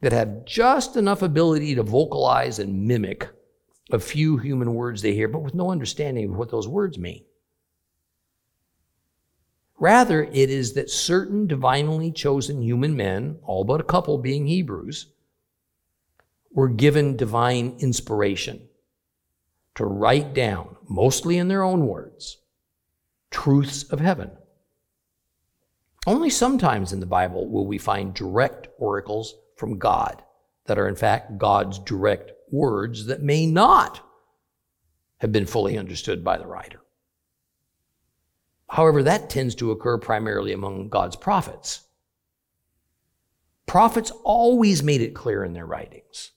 that 0.00 0.12
have 0.12 0.44
just 0.44 0.96
enough 0.96 1.22
ability 1.22 1.74
to 1.74 1.82
vocalize 1.82 2.58
and 2.58 2.86
mimic 2.86 3.28
a 3.92 3.98
few 3.98 4.36
human 4.36 4.74
words 4.74 5.02
they 5.02 5.14
hear, 5.14 5.28
but 5.28 5.42
with 5.42 5.54
no 5.54 5.70
understanding 5.70 6.30
of 6.30 6.36
what 6.36 6.50
those 6.50 6.68
words 6.68 6.98
mean. 6.98 7.24
Rather, 9.78 10.24
it 10.24 10.50
is 10.50 10.74
that 10.74 10.90
certain 10.90 11.46
divinely 11.46 12.12
chosen 12.12 12.62
human 12.62 12.94
men, 12.96 13.38
all 13.42 13.64
but 13.64 13.80
a 13.80 13.84
couple 13.84 14.18
being 14.18 14.46
Hebrews, 14.46 15.06
were 16.52 16.68
given 16.68 17.16
divine 17.16 17.76
inspiration 17.78 18.68
to 19.76 19.84
write 19.84 20.34
down, 20.34 20.76
mostly 20.88 21.38
in 21.38 21.48
their 21.48 21.62
own 21.62 21.86
words, 21.86 22.38
truths 23.30 23.84
of 23.84 24.00
heaven. 24.00 24.30
Only 26.06 26.30
sometimes 26.30 26.92
in 26.92 27.00
the 27.00 27.06
Bible 27.06 27.48
will 27.48 27.66
we 27.66 27.78
find 27.78 28.12
direct 28.12 28.68
oracles 28.78 29.34
from 29.60 29.78
God 29.78 30.22
that 30.64 30.78
are 30.78 30.88
in 30.88 30.96
fact 30.96 31.36
God's 31.36 31.78
direct 31.78 32.32
words 32.50 33.06
that 33.06 33.22
may 33.22 33.44
not 33.46 34.00
have 35.18 35.30
been 35.30 35.44
fully 35.44 35.76
understood 35.76 36.24
by 36.24 36.38
the 36.38 36.46
writer. 36.46 36.80
However, 38.70 39.02
that 39.02 39.28
tends 39.28 39.54
to 39.56 39.70
occur 39.70 39.98
primarily 39.98 40.52
among 40.52 40.88
God's 40.88 41.16
prophets. 41.16 41.82
Prophets 43.66 44.10
always 44.24 44.82
made 44.82 45.02
it 45.02 45.14
clear 45.14 45.44
in 45.44 45.52
their 45.52 45.66
writings 45.66 46.32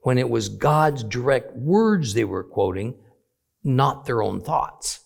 when 0.00 0.18
it 0.18 0.28
was 0.28 0.50
God's 0.50 1.02
direct 1.02 1.56
words 1.56 2.12
they 2.12 2.24
were 2.24 2.44
quoting, 2.44 2.94
not 3.64 4.04
their 4.04 4.22
own 4.22 4.40
thoughts. 4.40 5.00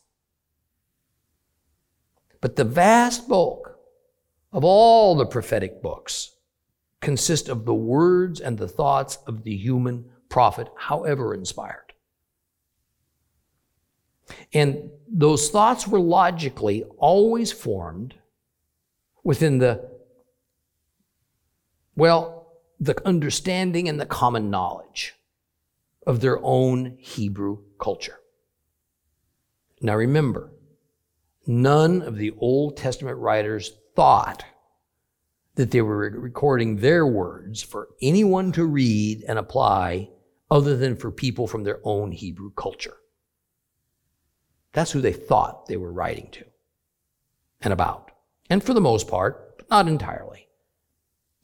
But 2.40 2.56
the 2.56 2.64
vast 2.64 3.28
bulk 3.28 3.78
of 4.52 4.64
all 4.64 5.14
the 5.14 5.26
prophetic 5.26 5.80
books 5.80 6.32
consist 7.00 7.48
of 7.48 7.64
the 7.64 7.74
words 7.74 8.40
and 8.40 8.58
the 8.58 8.68
thoughts 8.68 9.18
of 9.26 9.42
the 9.44 9.56
human 9.56 10.04
prophet, 10.28 10.68
however 10.76 11.34
inspired. 11.34 11.92
And 14.52 14.90
those 15.08 15.50
thoughts 15.50 15.88
were 15.88 16.00
logically 16.00 16.84
always 16.98 17.50
formed 17.50 18.14
within 19.24 19.58
the, 19.58 19.90
well, 21.96 22.52
the 22.78 22.96
understanding 23.06 23.88
and 23.88 24.00
the 24.00 24.06
common 24.06 24.50
knowledge 24.50 25.14
of 26.06 26.20
their 26.20 26.38
own 26.42 26.96
Hebrew 26.98 27.58
culture. 27.78 28.20
Now 29.82 29.96
remember, 29.96 30.52
none 31.46 32.02
of 32.02 32.16
the 32.16 32.32
Old 32.38 32.76
Testament 32.76 33.18
writers 33.18 33.72
thought 33.96 34.44
that 35.60 35.72
they 35.72 35.82
were 35.82 36.10
recording 36.16 36.76
their 36.76 37.06
words 37.06 37.62
for 37.62 37.90
anyone 38.00 38.50
to 38.50 38.64
read 38.64 39.22
and 39.28 39.38
apply 39.38 40.08
other 40.50 40.74
than 40.74 40.96
for 40.96 41.10
people 41.10 41.46
from 41.46 41.64
their 41.64 41.80
own 41.84 42.12
Hebrew 42.12 42.50
culture. 42.52 42.96
That's 44.72 44.90
who 44.90 45.02
they 45.02 45.12
thought 45.12 45.66
they 45.66 45.76
were 45.76 45.92
writing 45.92 46.28
to 46.32 46.46
and 47.60 47.74
about. 47.74 48.10
And 48.48 48.64
for 48.64 48.72
the 48.72 48.80
most 48.80 49.06
part, 49.06 49.58
but 49.58 49.68
not 49.68 49.86
entirely. 49.86 50.48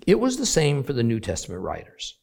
It 0.06 0.18
was 0.18 0.38
the 0.38 0.46
same 0.46 0.82
for 0.82 0.94
the 0.94 1.02
New 1.02 1.20
Testament 1.20 1.61
writers. 1.61 2.16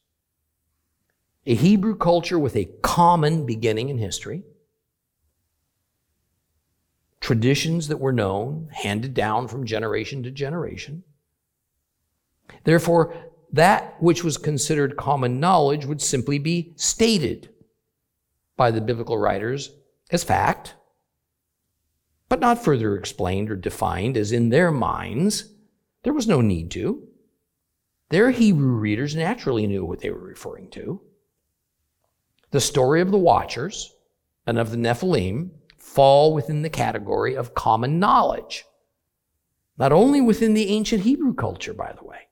A 1.46 1.54
Hebrew 1.54 1.96
culture 1.96 2.40
with 2.40 2.56
a 2.56 2.72
common 2.82 3.46
beginning 3.46 3.90
in 3.90 4.00
history, 4.00 4.42
traditions 7.20 7.88
that 7.90 8.00
were 8.00 8.14
known, 8.14 8.70
handed 8.72 9.14
down 9.14 9.48
from 9.48 9.68
generation 9.68 10.24
to 10.24 10.32
generation, 10.32 11.04
Therefore, 12.64 13.16
that 13.52 14.02
which 14.02 14.24
was 14.24 14.38
considered 14.38 14.98
common 14.98 15.40
knowledge 15.40 15.86
would 15.86 16.02
simply 16.02 16.40
be 16.40 16.74
stated 16.76 17.50
by 18.58 18.72
the 18.72 18.82
biblical 18.82 19.18
writers 19.18 19.72
as 20.12 20.24
fact, 20.24 20.76
but 22.30 22.40
not 22.40 22.64
further 22.64 22.96
explained 22.96 23.52
or 23.52 23.56
defined 23.56 24.18
as 24.18 24.32
in 24.32 24.50
their 24.50 24.72
minds 24.72 25.50
there 26.04 26.14
was 26.14 26.28
no 26.28 26.42
need 26.42 26.72
to. 26.72 27.08
Their 28.10 28.32
Hebrew 28.32 28.74
readers 28.74 29.16
naturally 29.16 29.68
knew 29.68 29.86
what 29.86 30.00
they 30.02 30.10
were 30.12 30.20
referring 30.20 30.70
to. 30.72 31.02
the 32.52 32.62
story 32.62 33.02
of 33.02 33.10
the 33.10 33.18
Watchers 33.18 33.94
and 34.46 34.60
of 34.60 34.70
the 34.70 34.78
Nephilim 34.78 35.50
fall 35.78 36.34
within 36.34 36.62
the 36.62 36.70
category 36.70 37.36
of 37.36 37.56
common 37.56 38.00
knowledge. 38.00 38.64
Not 39.78 39.92
only 39.92 40.22
within 40.22 40.54
the 40.54 40.68
ancient 40.70 41.02
Hebrew 41.04 41.34
culture, 41.34 41.74
by 41.74 41.94
the 41.98 42.06
way, 42.06 42.28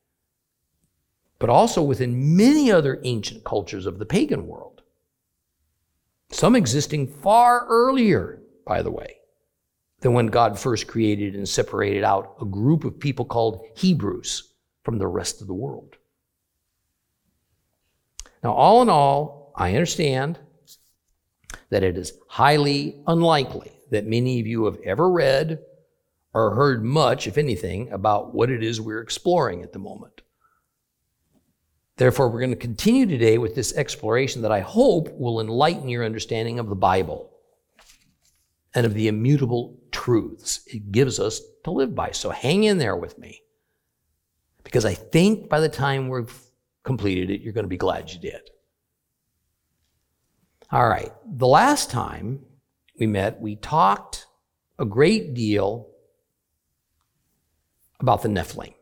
but 1.41 1.49
also 1.49 1.81
within 1.81 2.37
many 2.37 2.71
other 2.71 3.01
ancient 3.03 3.43
cultures 3.43 3.87
of 3.87 3.97
the 3.97 4.05
pagan 4.05 4.45
world. 4.45 4.83
Some 6.29 6.55
existing 6.55 7.07
far 7.07 7.65
earlier, 7.67 8.43
by 8.63 8.83
the 8.83 8.91
way, 8.91 9.15
than 10.01 10.13
when 10.13 10.27
God 10.27 10.59
first 10.59 10.85
created 10.85 11.33
and 11.33 11.49
separated 11.49 12.03
out 12.03 12.35
a 12.39 12.45
group 12.45 12.83
of 12.83 12.99
people 12.99 13.25
called 13.25 13.65
Hebrews 13.75 14.53
from 14.83 14.99
the 14.99 15.07
rest 15.07 15.41
of 15.41 15.47
the 15.47 15.55
world. 15.55 15.97
Now, 18.43 18.53
all 18.53 18.83
in 18.83 18.89
all, 18.89 19.51
I 19.55 19.73
understand 19.75 20.37
that 21.71 21.83
it 21.83 21.97
is 21.97 22.13
highly 22.29 23.01
unlikely 23.07 23.71
that 23.89 24.05
many 24.05 24.39
of 24.39 24.45
you 24.45 24.65
have 24.65 24.77
ever 24.85 25.09
read 25.09 25.59
or 26.35 26.53
heard 26.53 26.83
much, 26.83 27.25
if 27.25 27.39
anything, 27.39 27.91
about 27.91 28.35
what 28.35 28.51
it 28.51 28.61
is 28.61 28.79
we're 28.79 29.01
exploring 29.01 29.63
at 29.63 29.73
the 29.73 29.79
moment. 29.79 30.21
Therefore, 32.01 32.29
we're 32.29 32.39
going 32.39 32.49
to 32.49 32.55
continue 32.55 33.05
today 33.05 33.37
with 33.37 33.53
this 33.53 33.75
exploration 33.75 34.41
that 34.41 34.51
I 34.51 34.61
hope 34.61 35.11
will 35.19 35.39
enlighten 35.39 35.87
your 35.87 36.03
understanding 36.03 36.57
of 36.57 36.67
the 36.67 36.75
Bible 36.75 37.29
and 38.73 38.87
of 38.87 38.95
the 38.95 39.07
immutable 39.07 39.77
truths 39.91 40.61
it 40.65 40.91
gives 40.91 41.19
us 41.19 41.39
to 41.63 41.69
live 41.69 41.93
by. 41.93 42.09
So 42.09 42.31
hang 42.31 42.63
in 42.63 42.79
there 42.79 42.95
with 42.95 43.19
me 43.19 43.41
because 44.63 44.83
I 44.83 44.95
think 44.95 45.47
by 45.47 45.59
the 45.59 45.69
time 45.69 46.09
we've 46.09 46.35
completed 46.83 47.29
it, 47.29 47.41
you're 47.41 47.53
going 47.53 47.65
to 47.65 47.69
be 47.69 47.77
glad 47.77 48.09
you 48.09 48.19
did. 48.19 48.49
All 50.71 50.89
right, 50.89 51.11
the 51.23 51.45
last 51.45 51.91
time 51.91 52.39
we 52.99 53.05
met, 53.05 53.39
we 53.39 53.57
talked 53.57 54.25
a 54.79 54.85
great 54.85 55.35
deal 55.35 55.87
about 57.99 58.23
the 58.23 58.29
Nephilim. 58.29 58.73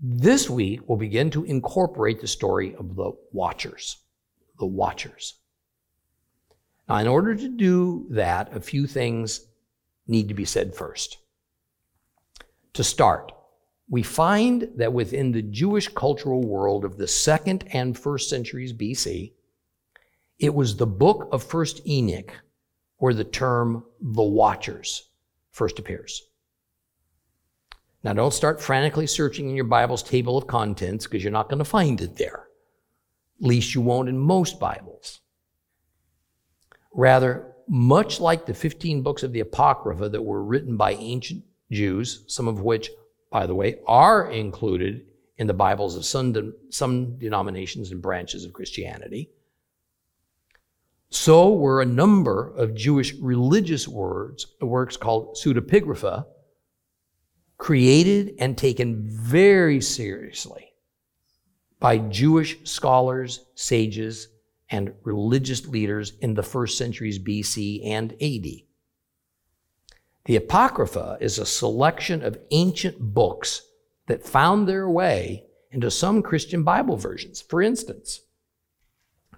This 0.00 0.48
week, 0.48 0.88
we'll 0.88 0.98
begin 0.98 1.30
to 1.30 1.44
incorporate 1.44 2.20
the 2.20 2.28
story 2.28 2.74
of 2.76 2.94
the 2.94 3.12
Watchers. 3.32 3.98
The 4.60 4.66
Watchers. 4.66 5.34
Now, 6.88 6.98
in 6.98 7.08
order 7.08 7.34
to 7.34 7.48
do 7.48 8.06
that, 8.10 8.54
a 8.54 8.60
few 8.60 8.86
things 8.86 9.46
need 10.06 10.28
to 10.28 10.34
be 10.34 10.44
said 10.44 10.74
first. 10.74 11.18
To 12.74 12.84
start, 12.84 13.32
we 13.90 14.04
find 14.04 14.70
that 14.76 14.92
within 14.92 15.32
the 15.32 15.42
Jewish 15.42 15.88
cultural 15.88 16.42
world 16.42 16.84
of 16.84 16.96
the 16.96 17.08
second 17.08 17.64
and 17.72 17.98
first 17.98 18.30
centuries 18.30 18.72
BC, 18.72 19.32
it 20.38 20.54
was 20.54 20.76
the 20.76 20.86
book 20.86 21.28
of 21.32 21.42
First 21.42 21.84
Enoch 21.86 22.32
where 22.98 23.14
the 23.14 23.24
term 23.24 23.84
the 24.00 24.22
Watchers 24.22 25.08
first 25.50 25.80
appears. 25.80 26.27
Now, 28.04 28.12
don't 28.12 28.32
start 28.32 28.60
frantically 28.60 29.06
searching 29.06 29.48
in 29.48 29.56
your 29.56 29.64
Bible's 29.64 30.02
table 30.02 30.38
of 30.38 30.46
contents 30.46 31.06
because 31.06 31.22
you're 31.22 31.32
not 31.32 31.48
going 31.48 31.58
to 31.58 31.64
find 31.64 32.00
it 32.00 32.16
there. 32.16 32.46
At 33.40 33.46
least 33.46 33.74
you 33.74 33.80
won't 33.80 34.08
in 34.08 34.16
most 34.16 34.60
Bibles. 34.60 35.20
Rather, 36.92 37.54
much 37.66 38.20
like 38.20 38.46
the 38.46 38.54
15 38.54 39.02
books 39.02 39.22
of 39.22 39.32
the 39.32 39.40
Apocrypha 39.40 40.08
that 40.08 40.22
were 40.22 40.42
written 40.42 40.76
by 40.76 40.92
ancient 40.92 41.44
Jews, 41.70 42.24
some 42.28 42.48
of 42.48 42.60
which, 42.60 42.90
by 43.30 43.46
the 43.46 43.54
way, 43.54 43.78
are 43.86 44.30
included 44.30 45.06
in 45.36 45.46
the 45.46 45.54
Bibles 45.54 45.96
of 45.96 46.04
some, 46.04 46.54
some 46.70 47.18
denominations 47.18 47.90
and 47.90 48.00
branches 48.00 48.44
of 48.44 48.52
Christianity, 48.52 49.30
so 51.10 51.54
were 51.54 51.80
a 51.80 51.86
number 51.86 52.52
of 52.56 52.74
Jewish 52.74 53.14
religious 53.14 53.88
words, 53.88 54.46
works 54.60 54.96
called 54.96 55.36
pseudepigrapha, 55.36 56.26
created 57.58 58.34
and 58.38 58.56
taken 58.56 59.08
very 59.08 59.80
seriously 59.80 60.72
by 61.80 61.98
Jewish 61.98 62.58
scholars, 62.64 63.44
sages, 63.54 64.28
and 64.70 64.94
religious 65.02 65.66
leaders 65.66 66.12
in 66.20 66.34
the 66.34 66.42
first 66.42 66.78
centuries 66.78 67.18
BC 67.18 67.86
and 67.86 68.12
AD. 68.14 68.62
The 70.24 70.36
Apocrypha 70.36 71.18
is 71.20 71.38
a 71.38 71.46
selection 71.46 72.22
of 72.22 72.38
ancient 72.50 72.98
books 72.98 73.62
that 74.06 74.26
found 74.26 74.68
their 74.68 74.88
way 74.88 75.44
into 75.70 75.90
some 75.90 76.22
Christian 76.22 76.62
Bible 76.62 76.96
versions. 76.96 77.40
For 77.40 77.62
instance, 77.62 78.20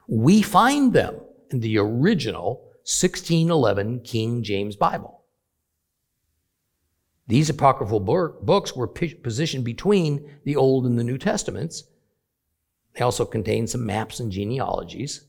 we 0.09 0.42
find 0.42 0.92
them 0.92 1.20
in 1.50 1.61
the 1.61 1.78
original 1.78 2.64
1611 2.83 4.00
King 4.00 4.42
James 4.42 4.74
Bible. 4.74 5.19
These 7.30 7.48
apocryphal 7.48 8.00
books 8.00 8.74
were 8.74 8.88
positioned 8.88 9.64
between 9.64 10.28
the 10.42 10.56
Old 10.56 10.84
and 10.84 10.98
the 10.98 11.04
New 11.04 11.16
Testaments. 11.16 11.84
They 12.94 13.02
also 13.02 13.24
contain 13.24 13.68
some 13.68 13.86
maps 13.86 14.18
and 14.18 14.32
genealogies. 14.32 15.26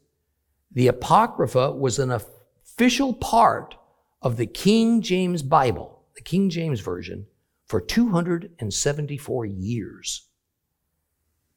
The 0.72 0.88
Apocrypha 0.88 1.74
was 1.74 2.00
an 2.00 2.10
official 2.10 3.14
part 3.14 3.76
of 4.20 4.38
the 4.38 4.48
King 4.48 5.04
James 5.04 5.44
Bible, 5.44 6.02
the 6.16 6.24
King 6.24 6.50
James 6.50 6.80
Version, 6.80 7.28
for 7.68 7.80
274 7.80 9.46
years 9.46 10.28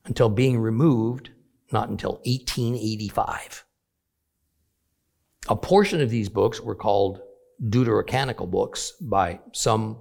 until 0.04 0.28
being 0.28 0.58
removed 0.58 1.30
not 1.72 1.88
until 1.88 2.20
1885. 2.26 3.64
A 5.48 5.56
portion 5.56 6.02
of 6.02 6.10
these 6.10 6.28
books 6.28 6.60
were 6.60 6.74
called 6.74 7.22
deuterocanonical 7.62 8.50
books 8.50 8.92
by 9.00 9.40
some 9.54 9.96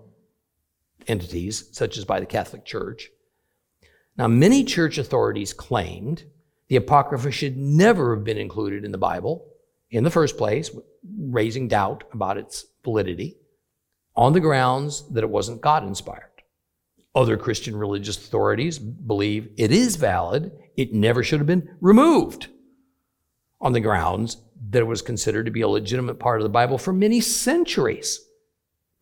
entities, 1.07 1.69
such 1.71 1.97
as 1.97 2.05
by 2.05 2.19
the 2.19 2.25
Catholic 2.25 2.65
Church. 2.65 3.09
Now, 4.17 4.27
many 4.27 4.63
church 4.63 4.97
authorities 4.97 5.53
claimed 5.53 6.23
the 6.67 6.75
Apocrypha 6.75 7.31
should 7.31 7.57
never 7.57 8.15
have 8.15 8.23
been 8.23 8.37
included 8.37 8.85
in 8.85 8.91
the 8.91 8.97
Bible 8.97 9.47
in 9.89 10.03
the 10.03 10.11
first 10.11 10.37
place, 10.37 10.71
raising 11.17 11.67
doubt 11.67 12.03
about 12.13 12.37
its 12.37 12.65
validity 12.83 13.37
on 14.15 14.33
the 14.33 14.39
grounds 14.39 15.07
that 15.11 15.23
it 15.23 15.29
wasn't 15.29 15.61
God 15.61 15.83
inspired. 15.83 16.29
Other 17.15 17.37
Christian 17.37 17.75
religious 17.75 18.17
authorities 18.17 18.79
believe 18.79 19.49
it 19.57 19.71
is 19.71 19.95
valid, 19.95 20.51
it 20.75 20.93
never 20.93 21.23
should 21.23 21.39
have 21.39 21.47
been 21.47 21.75
removed 21.79 22.47
on 23.61 23.73
the 23.73 23.79
grounds 23.79 24.37
that 24.69 24.79
it 24.79 24.87
was 24.87 25.01
considered 25.01 25.45
to 25.45 25.51
be 25.51 25.61
a 25.61 25.67
legitimate 25.67 26.19
part 26.19 26.39
of 26.39 26.43
the 26.43 26.49
Bible 26.49 26.77
for 26.77 26.91
many 26.91 27.21
centuries 27.21 28.19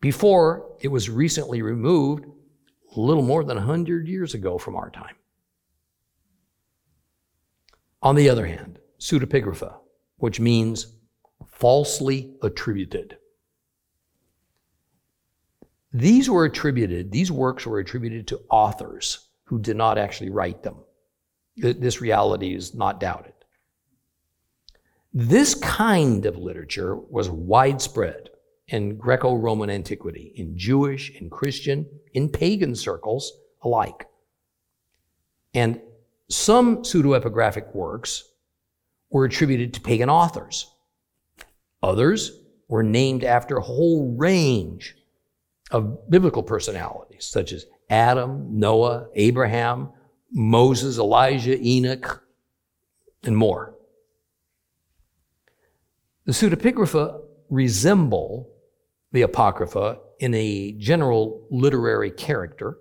before 0.02 0.76
it 0.80 0.88
was 0.88 1.08
recently 1.08 1.62
removed 1.62 2.26
a 2.26 3.00
little 3.00 3.22
more 3.22 3.44
than 3.44 3.56
100 3.56 4.06
years 4.06 4.34
ago 4.34 4.58
from 4.58 4.76
our 4.76 4.90
time. 4.90 5.14
On 8.02 8.16
the 8.16 8.28
other 8.28 8.44
hand, 8.44 8.80
pseudepigrapha, 8.98 9.76
which 10.16 10.40
means 10.40 10.98
falsely 11.46 12.34
attributed. 12.42 13.16
These 15.92 16.28
were 16.28 16.46
attributed, 16.46 17.12
these 17.12 17.30
works 17.30 17.64
were 17.64 17.78
attributed 17.78 18.26
to 18.28 18.40
authors 18.50 19.28
who 19.44 19.60
did 19.60 19.76
not 19.76 19.98
actually 19.98 20.30
write 20.30 20.64
them. 20.64 20.78
This 21.56 22.00
reality 22.00 22.54
is 22.54 22.74
not 22.74 22.98
doubted. 22.98 23.34
This 25.14 25.54
kind 25.54 26.26
of 26.26 26.38
literature 26.38 26.96
was 26.96 27.30
widespread 27.30 28.30
in 28.68 28.96
Greco 28.96 29.34
Roman 29.34 29.70
antiquity, 29.70 30.32
in 30.36 30.56
Jewish, 30.56 31.10
in 31.10 31.28
Christian, 31.30 31.86
in 32.14 32.28
pagan 32.28 32.74
circles 32.74 33.32
alike. 33.62 34.08
And 35.54 35.80
some 36.28 36.78
pseudoepigraphic 36.78 37.74
works 37.74 38.24
were 39.10 39.24
attributed 39.24 39.74
to 39.74 39.80
pagan 39.80 40.08
authors. 40.08 40.70
Others 41.82 42.38
were 42.68 42.82
named 42.82 43.24
after 43.24 43.56
a 43.56 43.62
whole 43.62 44.16
range 44.16 44.96
of 45.70 46.08
biblical 46.08 46.42
personalities, 46.42 47.26
such 47.26 47.52
as 47.52 47.66
Adam, 47.90 48.58
Noah, 48.58 49.08
Abraham, 49.14 49.90
Moses, 50.30 50.98
Elijah, 50.98 51.60
Enoch, 51.60 52.24
and 53.24 53.36
more. 53.36 53.74
The 56.24 56.32
pseudepigrapha 56.32 57.20
resemble 57.50 58.51
the 59.12 59.22
Apocrypha 59.22 59.98
in 60.18 60.34
a 60.34 60.72
general 60.72 61.46
literary 61.50 62.10
character, 62.10 62.78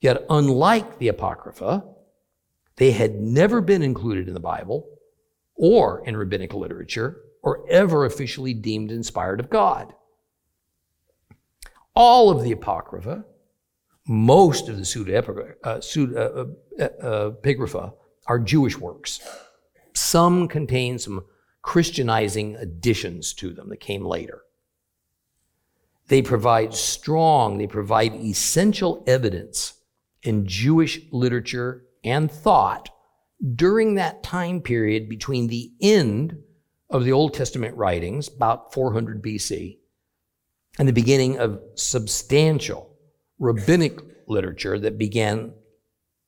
yet 0.00 0.24
unlike 0.30 0.98
the 0.98 1.08
Apocrypha, 1.08 1.84
they 2.76 2.92
had 2.92 3.20
never 3.20 3.60
been 3.60 3.82
included 3.82 4.28
in 4.28 4.34
the 4.34 4.40
Bible 4.40 4.88
or 5.54 6.04
in 6.06 6.16
rabbinic 6.16 6.54
literature 6.54 7.20
or 7.42 7.68
ever 7.68 8.04
officially 8.04 8.54
deemed 8.54 8.90
inspired 8.90 9.40
of 9.40 9.50
God. 9.50 9.92
All 11.94 12.30
of 12.30 12.42
the 12.42 12.52
Apocrypha, 12.52 13.24
most 14.06 14.68
of 14.68 14.76
the 14.76 14.82
pseudepigrapha 14.82 15.56
uh, 15.64 16.46
uh, 16.80 17.78
uh, 17.78 17.90
are 18.26 18.38
Jewish 18.38 18.78
works 18.78 19.20
Some 19.94 20.48
contain 20.48 20.98
some 20.98 21.24
Christianizing 21.60 22.56
additions 22.56 23.32
to 23.34 23.52
them 23.52 23.68
that 23.68 23.80
came 23.80 24.04
later. 24.04 24.42
They 26.12 26.20
provide 26.20 26.74
strong, 26.74 27.56
they 27.56 27.66
provide 27.66 28.12
essential 28.12 29.02
evidence 29.06 29.80
in 30.22 30.46
Jewish 30.46 31.00
literature 31.10 31.86
and 32.04 32.30
thought 32.30 32.90
during 33.54 33.94
that 33.94 34.22
time 34.22 34.60
period 34.60 35.08
between 35.08 35.46
the 35.46 35.72
end 35.80 36.36
of 36.90 37.06
the 37.06 37.12
Old 37.12 37.32
Testament 37.32 37.78
writings, 37.78 38.28
about 38.28 38.74
400 38.74 39.22
BC, 39.22 39.78
and 40.78 40.86
the 40.86 40.92
beginning 40.92 41.38
of 41.38 41.62
substantial 41.76 42.94
rabbinic 43.38 43.98
literature 44.28 44.78
that 44.80 44.98
began 44.98 45.54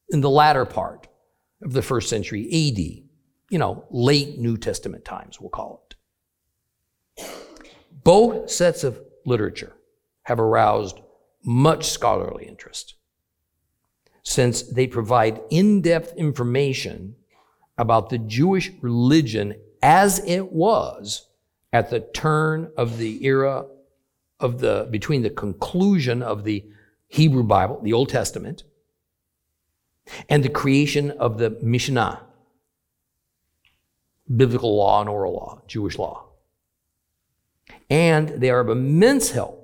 in 0.09 0.23
the 0.23 0.31
latter 0.31 0.65
part 0.65 1.09
of 1.63 1.75
the 1.75 1.83
first 1.83 2.09
century 2.09 2.47
AD, 2.47 2.79
you 3.51 3.59
know, 3.59 3.85
late 3.91 4.39
New 4.39 4.57
Testament 4.57 5.05
times, 5.05 5.39
we'll 5.39 5.51
call 5.51 5.85
it. 7.19 7.27
Both 8.03 8.51
sets 8.51 8.83
of 8.83 9.04
literature 9.27 9.75
have 10.25 10.41
aroused 10.41 11.01
much 11.45 11.87
scholarly 11.87 12.47
interest 12.47 12.95
since 14.23 14.63
they 14.63 14.87
provide 14.87 15.41
in 15.51 15.83
depth 15.83 16.15
information 16.17 17.15
about 17.77 18.09
the 18.09 18.19
Jewish 18.19 18.73
religion 18.81 19.55
as 19.83 20.25
it 20.27 20.51
was 20.51 21.29
at 21.73 21.91
the 21.91 22.01
turn 22.01 22.71
of 22.77 22.99
the 22.99 23.25
era 23.25 23.67
of 24.41 24.61
the 24.61 24.89
between 24.91 25.23
the 25.23 25.31
conclusion 25.31 26.23
of 26.23 26.45
the 26.45 26.65
Hebrew 27.09 27.43
Bible, 27.43 27.81
the 27.83 27.93
Old 27.93 28.09
Testament, 28.09 28.65
and 30.29 30.43
the 30.43 30.49
creation 30.49 31.11
of 31.13 31.39
the 31.39 31.51
Mishnah, 31.63 32.21
biblical 34.35 34.77
law 34.77 35.01
and 35.01 35.09
oral 35.09 35.35
law, 35.35 35.63
Jewish 35.67 35.99
law. 35.99 36.24
And 37.91 38.29
they 38.29 38.51
are 38.51 38.61
of 38.61 38.71
immense 38.71 39.31
help 39.31 39.61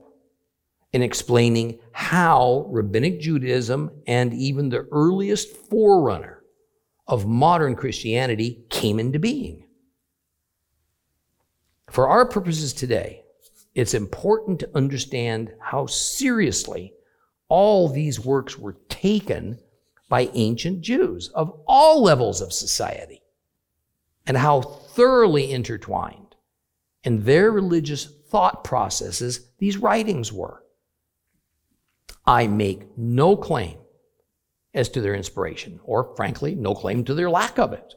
in 0.93 1.03
explaining 1.03 1.79
how 1.93 2.67
rabbinic 2.69 3.21
Judaism 3.21 3.91
and 4.07 4.35
even 4.35 4.69
the 4.69 4.87
earliest 4.91 5.57
forerunner 5.69 6.43
of 7.07 7.27
modern 7.27 7.75
Christianity 7.75 8.65
came 8.71 8.99
into 8.99 9.19
being. 9.19 9.65
For 11.91 12.09
our 12.09 12.27
purposes 12.27 12.73
today, 12.73 13.25
it's 13.75 13.95
important 13.95 14.61
to 14.61 14.71
understand 14.75 15.53
how 15.61 15.87
seriously 15.87 16.93
all 17.49 17.89
these 17.89 18.25
works 18.25 18.59
were 18.59 18.77
taken 18.89 19.59
by 20.09 20.31
ancient 20.35 20.83
Jews 20.83 21.29
of 21.29 21.61
all 21.67 22.03
levels 22.03 22.41
of 22.41 22.53
society 22.53 23.23
and 24.27 24.37
how 24.37 24.61
thoroughly 24.61 25.53
intertwined 25.53 26.20
in 27.05 27.25
their 27.25 27.51
religious 27.51 28.05
thought 28.05 28.65
processes 28.65 29.49
these 29.59 29.77
writings 29.77 30.33
were. 30.33 30.63
I 32.27 32.47
make 32.47 32.97
no 32.97 33.37
claim 33.37 33.79
as 34.73 34.89
to 34.91 35.01
their 35.01 35.15
inspiration, 35.15 35.81
or 35.83 36.15
frankly, 36.17 36.55
no 36.55 36.75
claim 36.75 37.05
to 37.05 37.15
their 37.15 37.31
lack 37.31 37.59
of 37.59 37.73
it. 37.73 37.95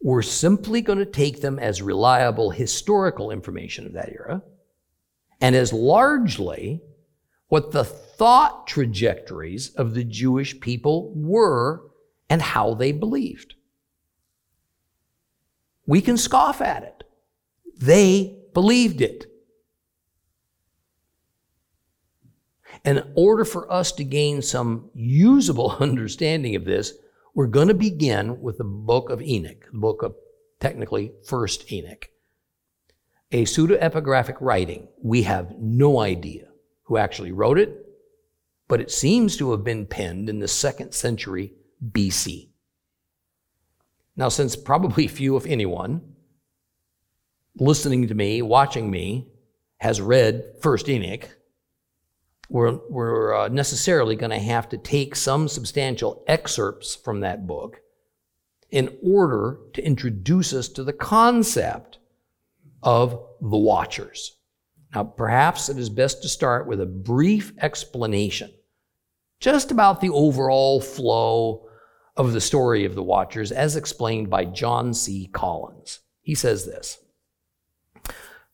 We're 0.00 0.22
simply 0.22 0.82
going 0.82 0.98
to 0.98 1.06
take 1.06 1.40
them 1.40 1.58
as 1.58 1.80
reliable 1.80 2.50
historical 2.50 3.30
information 3.30 3.86
of 3.86 3.94
that 3.94 4.10
era 4.10 4.42
and 5.40 5.56
as 5.56 5.72
largely 5.72 6.82
what 7.48 7.72
the 7.72 7.84
thought 7.84 8.66
trajectories 8.66 9.70
of 9.74 9.94
the 9.94 10.04
Jewish 10.04 10.60
people 10.60 11.12
were 11.14 11.82
and 12.28 12.40
how 12.40 12.74
they 12.74 12.92
believed. 12.92 13.54
We 15.86 16.00
can 16.00 16.16
scoff 16.16 16.60
at 16.60 16.82
it. 16.82 17.03
They 17.78 18.38
believed 18.52 19.00
it. 19.00 19.26
In 22.84 23.12
order 23.14 23.44
for 23.44 23.70
us 23.72 23.92
to 23.92 24.04
gain 24.04 24.42
some 24.42 24.90
usable 24.94 25.70
understanding 25.80 26.54
of 26.54 26.64
this, 26.64 26.92
we're 27.34 27.46
going 27.46 27.68
to 27.68 27.74
begin 27.74 28.40
with 28.40 28.58
the 28.58 28.64
book 28.64 29.10
of 29.10 29.22
Enoch, 29.22 29.66
the 29.72 29.78
book 29.78 30.02
of 30.02 30.14
technically 30.60 31.12
First 31.26 31.72
Enoch. 31.72 32.08
A 33.32 33.44
pseudo-epigraphic 33.44 34.36
writing. 34.40 34.88
We 35.02 35.22
have 35.22 35.56
no 35.58 35.98
idea 35.98 36.48
who 36.84 36.96
actually 36.96 37.32
wrote 37.32 37.58
it, 37.58 37.84
but 38.68 38.80
it 38.80 38.90
seems 38.90 39.36
to 39.38 39.50
have 39.50 39.64
been 39.64 39.86
penned 39.86 40.28
in 40.28 40.38
the 40.38 40.48
second 40.48 40.92
century 40.92 41.54
BC. 41.84 42.50
Now, 44.16 44.28
since 44.28 44.54
probably 44.54 45.06
few, 45.08 45.36
if 45.36 45.46
anyone, 45.46 46.13
listening 47.58 48.08
to 48.08 48.14
me, 48.14 48.42
watching 48.42 48.90
me, 48.90 49.28
has 49.78 50.00
read 50.00 50.44
First 50.62 50.88
Enoch, 50.88 51.28
we're, 52.48 52.78
we're 52.90 53.34
uh, 53.34 53.48
necessarily 53.48 54.16
going 54.16 54.30
to 54.30 54.38
have 54.38 54.68
to 54.70 54.78
take 54.78 55.16
some 55.16 55.48
substantial 55.48 56.24
excerpts 56.26 56.94
from 56.94 57.20
that 57.20 57.46
book 57.46 57.80
in 58.70 58.96
order 59.02 59.58
to 59.72 59.84
introduce 59.84 60.52
us 60.52 60.68
to 60.68 60.84
the 60.84 60.92
concept 60.92 61.98
of 62.82 63.12
the 63.40 63.56
watchers. 63.56 64.36
Now, 64.94 65.04
perhaps 65.04 65.68
it 65.68 65.78
is 65.78 65.88
best 65.88 66.22
to 66.22 66.28
start 66.28 66.66
with 66.66 66.80
a 66.80 66.86
brief 66.86 67.52
explanation 67.58 68.52
just 69.40 69.70
about 69.70 70.00
the 70.00 70.10
overall 70.10 70.80
flow 70.80 71.66
of 72.16 72.32
the 72.32 72.40
story 72.40 72.84
of 72.84 72.94
the 72.94 73.02
watchers 73.02 73.52
as 73.52 73.76
explained 73.76 74.30
by 74.30 74.44
John 74.44 74.94
C. 74.94 75.28
Collins. 75.32 76.00
He 76.22 76.34
says 76.34 76.64
this 76.64 76.98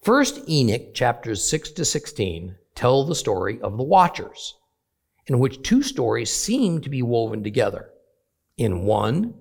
First 0.02 0.48
Enoch, 0.48 0.94
chapters 0.94 1.44
6 1.44 1.72
to 1.72 1.84
16, 1.84 2.56
tell 2.74 3.04
the 3.04 3.14
story 3.14 3.60
of 3.60 3.76
the 3.76 3.82
Watchers, 3.82 4.56
in 5.26 5.38
which 5.38 5.62
two 5.62 5.82
stories 5.82 6.32
seem 6.32 6.80
to 6.80 6.88
be 6.88 7.02
woven 7.02 7.42
together. 7.42 7.90
In 8.56 8.84
one, 8.84 9.34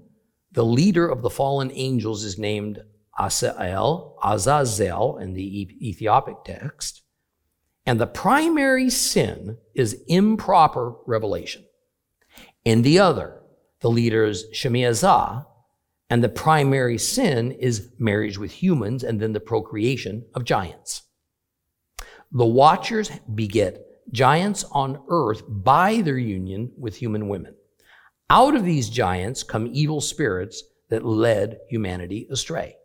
the 0.51 0.65
leader 0.65 1.07
of 1.07 1.21
the 1.21 1.29
fallen 1.29 1.71
angels 1.73 2.25
is 2.25 2.37
named 2.37 2.83
Asael, 3.17 4.15
Azazel 4.21 5.17
in 5.19 5.33
the 5.33 5.87
Ethiopic 5.87 6.43
text, 6.43 7.03
and 7.85 7.97
the 7.97 8.07
primary 8.07 8.89
sin 8.89 9.57
is 9.73 10.03
improper 10.07 10.93
revelation. 11.05 11.63
In 12.65 12.81
the 12.81 12.99
other, 12.99 13.41
the 13.79 13.89
leader 13.89 14.25
is 14.25 14.45
Shemiazah, 14.53 15.45
and 16.09 16.23
the 16.23 16.29
primary 16.29 16.97
sin 16.97 17.51
is 17.51 17.89
marriage 17.99 18.37
with 18.37 18.51
humans 18.51 19.03
and 19.03 19.19
then 19.19 19.33
the 19.33 19.39
procreation 19.39 20.25
of 20.33 20.43
giants. 20.43 21.03
The 22.31 22.45
Watchers 22.45 23.11
beget 23.33 23.85
giants 24.11 24.63
on 24.71 25.01
earth 25.09 25.43
by 25.47 26.01
their 26.01 26.17
union 26.17 26.71
with 26.77 26.95
human 26.95 27.27
women. 27.27 27.55
Out 28.29 28.55
of 28.55 28.65
these 28.65 28.89
giants 28.89 29.43
come 29.43 29.69
evil 29.71 30.01
spirits 30.01 30.63
that 30.89 31.05
led 31.05 31.59
humanity 31.69 32.27
astray. 32.31 32.75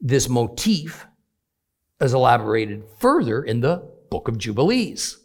This 0.00 0.28
motif 0.28 1.06
is 2.00 2.14
elaborated 2.14 2.84
further 2.98 3.42
in 3.42 3.60
the 3.60 3.88
Book 4.10 4.28
of 4.28 4.38
Jubilees. 4.38 5.18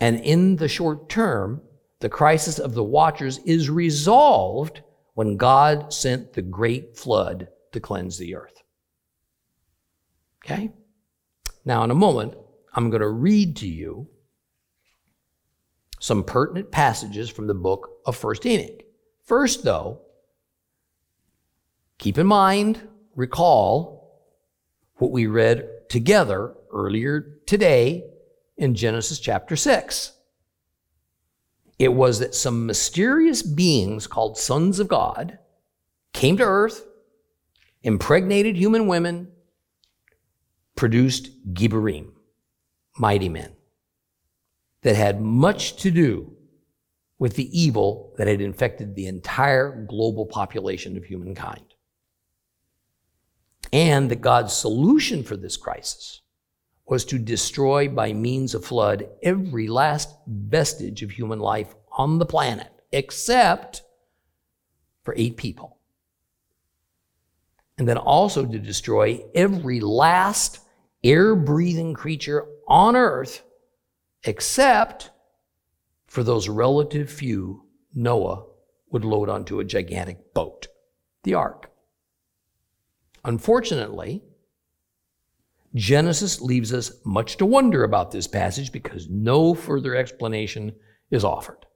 And 0.00 0.20
in 0.20 0.56
the 0.56 0.68
short 0.68 1.08
term, 1.08 1.62
the 2.00 2.08
crisis 2.08 2.58
of 2.58 2.74
the 2.74 2.84
watchers 2.84 3.38
is 3.38 3.70
resolved 3.70 4.82
when 5.14 5.36
God 5.36 5.92
sent 5.92 6.34
the 6.34 6.42
great 6.42 6.96
flood 6.96 7.48
to 7.72 7.80
cleanse 7.80 8.18
the 8.18 8.34
earth. 8.34 8.62
Okay? 10.44 10.70
Now, 11.64 11.82
in 11.84 11.90
a 11.90 11.94
moment, 11.94 12.34
I'm 12.74 12.90
going 12.90 13.00
to 13.00 13.08
read 13.08 13.56
to 13.56 13.68
you 13.68 14.08
some 15.98 16.22
pertinent 16.22 16.70
passages 16.70 17.30
from 17.30 17.46
the 17.46 17.54
book 17.54 17.90
of 18.04 18.20
1st 18.20 18.46
Enoch. 18.46 18.82
First, 19.24 19.64
though, 19.64 20.02
keep 21.98 22.18
in 22.18 22.26
mind, 22.26 22.86
recall 23.14 24.22
what 24.96 25.10
we 25.10 25.26
read 25.26 25.68
together 25.88 26.54
earlier 26.70 27.38
today 27.46 28.04
in 28.56 28.74
Genesis 28.74 29.18
chapter 29.18 29.56
6. 29.56 30.12
It 31.78 31.92
was 31.92 32.18
that 32.20 32.34
some 32.34 32.66
mysterious 32.66 33.42
beings 33.42 34.06
called 34.06 34.38
sons 34.38 34.78
of 34.78 34.88
God 34.88 35.38
came 36.12 36.36
to 36.38 36.44
earth, 36.44 36.86
impregnated 37.82 38.56
human 38.56 38.86
women, 38.86 39.28
produced 40.74 41.30
Gibborim, 41.52 42.12
mighty 42.98 43.28
men, 43.28 43.52
that 44.82 44.96
had 44.96 45.20
much 45.20 45.76
to 45.76 45.90
do 45.90 46.32
with 47.18 47.36
the 47.36 47.58
evil 47.58 48.14
that 48.16 48.26
had 48.26 48.40
infected 48.40 48.94
the 48.94 49.06
entire 49.06 49.84
global 49.88 50.26
population 50.26 50.96
of 50.96 51.04
humankind. 51.04 51.74
And 53.72 54.10
that 54.10 54.20
God's 54.20 54.52
solution 54.52 55.22
for 55.22 55.36
this 55.36 55.56
crisis 55.56 56.22
was 56.88 57.04
to 57.06 57.18
destroy 57.18 57.88
by 57.88 58.12
means 58.12 58.54
of 58.54 58.64
flood 58.64 59.08
every 59.22 59.66
last 59.68 60.14
vestige 60.26 61.02
of 61.02 61.10
human 61.10 61.40
life 61.40 61.74
on 61.90 62.18
the 62.18 62.26
planet, 62.26 62.70
except 62.92 63.82
for 65.02 65.14
eight 65.16 65.36
people. 65.36 65.78
And 67.78 67.88
then 67.88 67.98
also 67.98 68.46
to 68.46 68.58
destroy 68.58 69.20
every 69.34 69.80
last 69.80 70.60
air 71.02 71.34
breathing 71.34 71.94
creature 71.94 72.46
on 72.66 72.96
earth 72.96 73.42
except 74.24 75.10
for 76.06 76.22
those 76.22 76.48
relative 76.48 77.10
few 77.10 77.64
Noah 77.94 78.44
would 78.90 79.04
load 79.04 79.28
onto 79.28 79.60
a 79.60 79.64
gigantic 79.64 80.34
boat, 80.34 80.68
the 81.22 81.34
ark. 81.34 81.70
Unfortunately, 83.24 84.22
Genesis 85.76 86.40
leaves 86.40 86.72
us 86.72 86.90
much 87.04 87.36
to 87.36 87.44
wonder 87.44 87.84
about 87.84 88.10
this 88.10 88.26
passage 88.26 88.72
because 88.72 89.10
no 89.10 89.54
further 89.54 89.94
explanation 89.94 90.74
is 91.10 91.22
offered. 91.22 91.66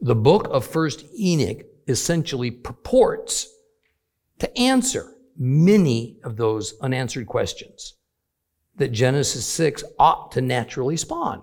The 0.00 0.14
book 0.14 0.46
of 0.52 0.70
1st 0.70 1.04
Enoch 1.18 1.66
essentially 1.88 2.52
purports 2.52 3.48
to 4.38 4.58
answer 4.58 5.14
many 5.36 6.18
of 6.22 6.36
those 6.36 6.74
unanswered 6.80 7.26
questions 7.26 7.94
that 8.76 8.92
Genesis 8.92 9.44
6 9.44 9.82
ought 9.98 10.30
to 10.32 10.40
naturally 10.40 10.96
spawn, 10.96 11.42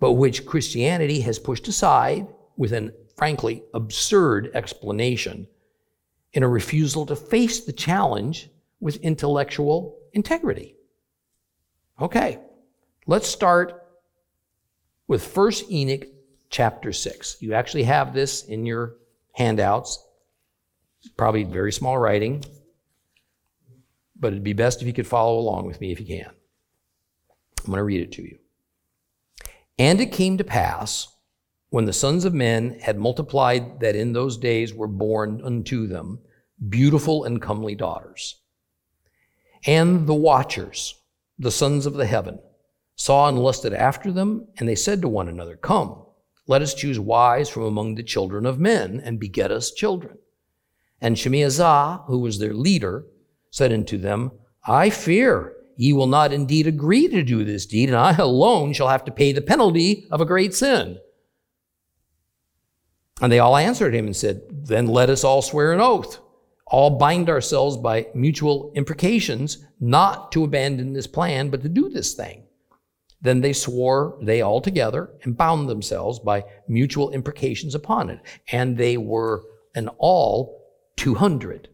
but 0.00 0.12
which 0.12 0.46
Christianity 0.46 1.20
has 1.20 1.38
pushed 1.38 1.68
aside 1.68 2.28
with 2.56 2.72
an 2.72 2.92
frankly 3.14 3.62
absurd 3.74 4.50
explanation 4.54 5.48
in 6.32 6.42
a 6.42 6.48
refusal 6.48 7.04
to 7.06 7.16
face 7.16 7.60
the 7.60 7.72
challenge 7.72 8.48
with 8.80 8.96
intellectual 8.96 9.98
integrity. 10.12 10.76
Okay, 12.00 12.38
let's 13.06 13.26
start 13.26 13.82
with 15.08 15.24
First 15.24 15.70
Enoch 15.70 16.04
chapter 16.50 16.92
6. 16.92 17.38
You 17.40 17.54
actually 17.54 17.84
have 17.84 18.14
this 18.14 18.44
in 18.44 18.66
your 18.66 18.96
handouts. 19.32 20.02
Probably 21.16 21.44
very 21.44 21.70
small 21.70 21.96
writing, 21.98 22.44
but 24.18 24.32
it'd 24.32 24.42
be 24.42 24.54
best 24.54 24.80
if 24.80 24.88
you 24.88 24.92
could 24.92 25.06
follow 25.06 25.38
along 25.38 25.66
with 25.66 25.80
me 25.80 25.92
if 25.92 26.00
you 26.00 26.06
can. 26.06 26.30
I'm 27.60 27.66
going 27.66 27.76
to 27.78 27.84
read 27.84 28.00
it 28.00 28.12
to 28.12 28.22
you. 28.22 28.38
And 29.78 30.00
it 30.00 30.10
came 30.10 30.36
to 30.38 30.44
pass 30.44 31.08
when 31.70 31.84
the 31.84 31.92
sons 31.92 32.24
of 32.24 32.34
men 32.34 32.78
had 32.80 32.98
multiplied 32.98 33.80
that 33.80 33.94
in 33.94 34.12
those 34.12 34.36
days 34.36 34.74
were 34.74 34.88
born 34.88 35.40
unto 35.44 35.86
them 35.86 36.18
beautiful 36.68 37.24
and 37.24 37.40
comely 37.40 37.74
daughters. 37.74 38.40
And 39.66 40.06
the 40.06 40.14
watchers, 40.14 40.94
the 41.38 41.50
sons 41.50 41.86
of 41.86 41.94
the 41.94 42.06
heaven, 42.06 42.38
saw 42.94 43.28
and 43.28 43.38
lusted 43.38 43.74
after 43.74 44.12
them, 44.12 44.46
and 44.56 44.68
they 44.68 44.76
said 44.76 45.02
to 45.02 45.08
one 45.08 45.28
another, 45.28 45.56
Come, 45.56 46.06
let 46.46 46.62
us 46.62 46.72
choose 46.72 47.00
wives 47.00 47.48
from 47.48 47.64
among 47.64 47.96
the 47.96 48.04
children 48.04 48.46
of 48.46 48.60
men, 48.60 49.00
and 49.04 49.18
beget 49.18 49.50
us 49.50 49.72
children. 49.72 50.18
And 51.00 51.16
Shemiazah, 51.16 52.06
who 52.06 52.20
was 52.20 52.38
their 52.38 52.54
leader, 52.54 53.04
said 53.50 53.72
unto 53.72 53.98
them, 53.98 54.30
I 54.64 54.88
fear 54.88 55.54
ye 55.76 55.92
will 55.92 56.06
not 56.06 56.32
indeed 56.32 56.68
agree 56.68 57.08
to 57.08 57.22
do 57.24 57.44
this 57.44 57.66
deed, 57.66 57.88
and 57.88 57.98
I 57.98 58.16
alone 58.16 58.72
shall 58.72 58.88
have 58.88 59.04
to 59.06 59.12
pay 59.12 59.32
the 59.32 59.42
penalty 59.42 60.06
of 60.10 60.20
a 60.20 60.24
great 60.24 60.54
sin. 60.54 60.98
And 63.20 63.32
they 63.32 63.40
all 63.40 63.56
answered 63.56 63.94
him 63.94 64.06
and 64.06 64.16
said, 64.16 64.42
Then 64.48 64.86
let 64.86 65.10
us 65.10 65.24
all 65.24 65.42
swear 65.42 65.72
an 65.72 65.80
oath 65.80 66.20
all 66.66 66.98
bind 66.98 67.28
ourselves 67.28 67.76
by 67.76 68.08
mutual 68.14 68.72
imprecations 68.74 69.64
not 69.78 70.32
to 70.32 70.44
abandon 70.44 70.92
this 70.92 71.06
plan, 71.06 71.48
but 71.48 71.62
to 71.62 71.68
do 71.68 71.88
this 71.88 72.14
thing. 72.14 72.42
Then 73.22 73.40
they 73.40 73.52
swore, 73.52 74.18
they 74.20 74.42
all 74.42 74.60
together, 74.60 75.10
and 75.22 75.36
bound 75.36 75.68
themselves 75.68 76.18
by 76.18 76.44
mutual 76.68 77.10
imprecations 77.10 77.74
upon 77.74 78.10
it. 78.10 78.20
And 78.52 78.76
they 78.76 78.96
were 78.96 79.44
in 79.74 79.88
all 79.98 80.64
200 80.96 81.68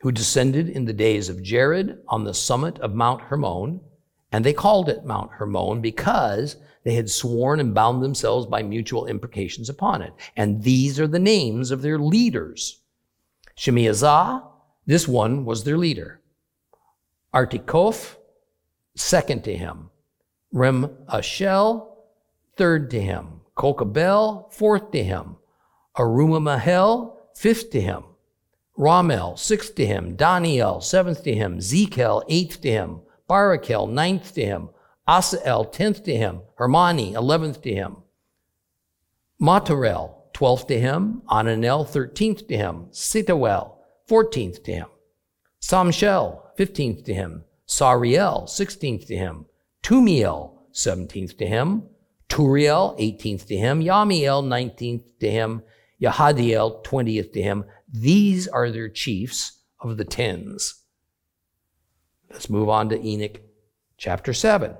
who 0.00 0.10
descended 0.10 0.68
in 0.68 0.84
the 0.84 0.92
days 0.92 1.28
of 1.28 1.42
Jared 1.42 1.98
on 2.08 2.24
the 2.24 2.34
summit 2.34 2.78
of 2.80 2.94
Mount 2.94 3.22
Hermon. 3.22 3.80
And 4.32 4.44
they 4.44 4.52
called 4.52 4.88
it 4.88 5.04
Mount 5.04 5.30
Hermon 5.32 5.80
because 5.80 6.56
they 6.84 6.94
had 6.94 7.10
sworn 7.10 7.60
and 7.60 7.74
bound 7.74 8.02
themselves 8.02 8.46
by 8.46 8.62
mutual 8.62 9.06
imprecations 9.06 9.68
upon 9.68 10.02
it. 10.02 10.12
And 10.36 10.62
these 10.62 10.98
are 10.98 11.06
the 11.06 11.18
names 11.18 11.70
of 11.70 11.82
their 11.82 11.98
leaders. 11.98 12.80
Shemiazah, 13.56 14.44
this 14.86 15.06
one 15.06 15.44
was 15.44 15.64
their 15.64 15.78
leader. 15.78 16.20
Artikoph, 17.34 18.16
second 18.94 19.44
to 19.44 19.56
him. 19.56 19.90
Rem 20.52 20.90
Ashel, 21.08 21.88
third 22.56 22.90
to 22.90 23.00
him. 23.00 23.40
Kokabel, 23.56 24.52
fourth 24.52 24.90
to 24.90 25.02
him. 25.02 25.36
Aruma 25.96 26.42
Mahel, 26.42 27.18
fifth 27.34 27.70
to 27.70 27.80
him. 27.80 28.04
Ramel, 28.76 29.36
sixth 29.36 29.74
to 29.76 29.86
him. 29.86 30.16
Daniel, 30.16 30.80
seventh 30.80 31.22
to 31.24 31.34
him. 31.34 31.60
Zekel, 31.60 32.24
eighth 32.28 32.62
to 32.62 32.70
him. 32.70 33.00
Barakel, 33.28 33.90
ninth 33.90 34.34
to 34.34 34.44
him. 34.44 34.70
Asael, 35.08 35.70
tenth 35.72 36.04
to 36.04 36.14
him, 36.14 36.42
Hermani, 36.58 37.14
eleventh 37.14 37.60
to 37.62 37.74
him, 37.74 37.96
Matarel, 39.40 40.14
twelfth 40.32 40.68
to 40.68 40.78
him, 40.78 41.22
Ananel, 41.28 41.88
thirteenth 41.88 42.46
to 42.46 42.56
him, 42.56 42.86
Sitawel, 42.92 43.74
fourteenth 44.06 44.62
to 44.62 44.72
him, 44.72 44.86
Samshel, 45.60 46.42
fifteenth 46.56 47.04
to 47.04 47.14
him, 47.14 47.44
Sariel, 47.66 48.48
sixteenth 48.48 49.06
to 49.06 49.16
him, 49.16 49.46
Tumiel, 49.82 50.58
seventeenth 50.70 51.36
to 51.38 51.46
him, 51.46 51.82
Turiel, 52.28 52.94
eighteenth 52.98 53.46
to 53.48 53.56
him, 53.56 53.82
Yamiel, 53.82 54.46
nineteenth 54.46 55.02
to 55.18 55.30
him, 55.30 55.62
Yahadiel, 56.00 56.82
twentieth 56.84 57.32
to 57.32 57.42
him. 57.42 57.64
These 57.92 58.48
are 58.48 58.70
their 58.70 58.88
chiefs 58.88 59.58
of 59.80 59.96
the 59.96 60.04
tens. 60.04 60.82
Let's 62.30 62.48
move 62.48 62.68
on 62.68 62.88
to 62.88 63.04
Enoch 63.04 63.40
chapter 63.98 64.32
7 64.32 64.74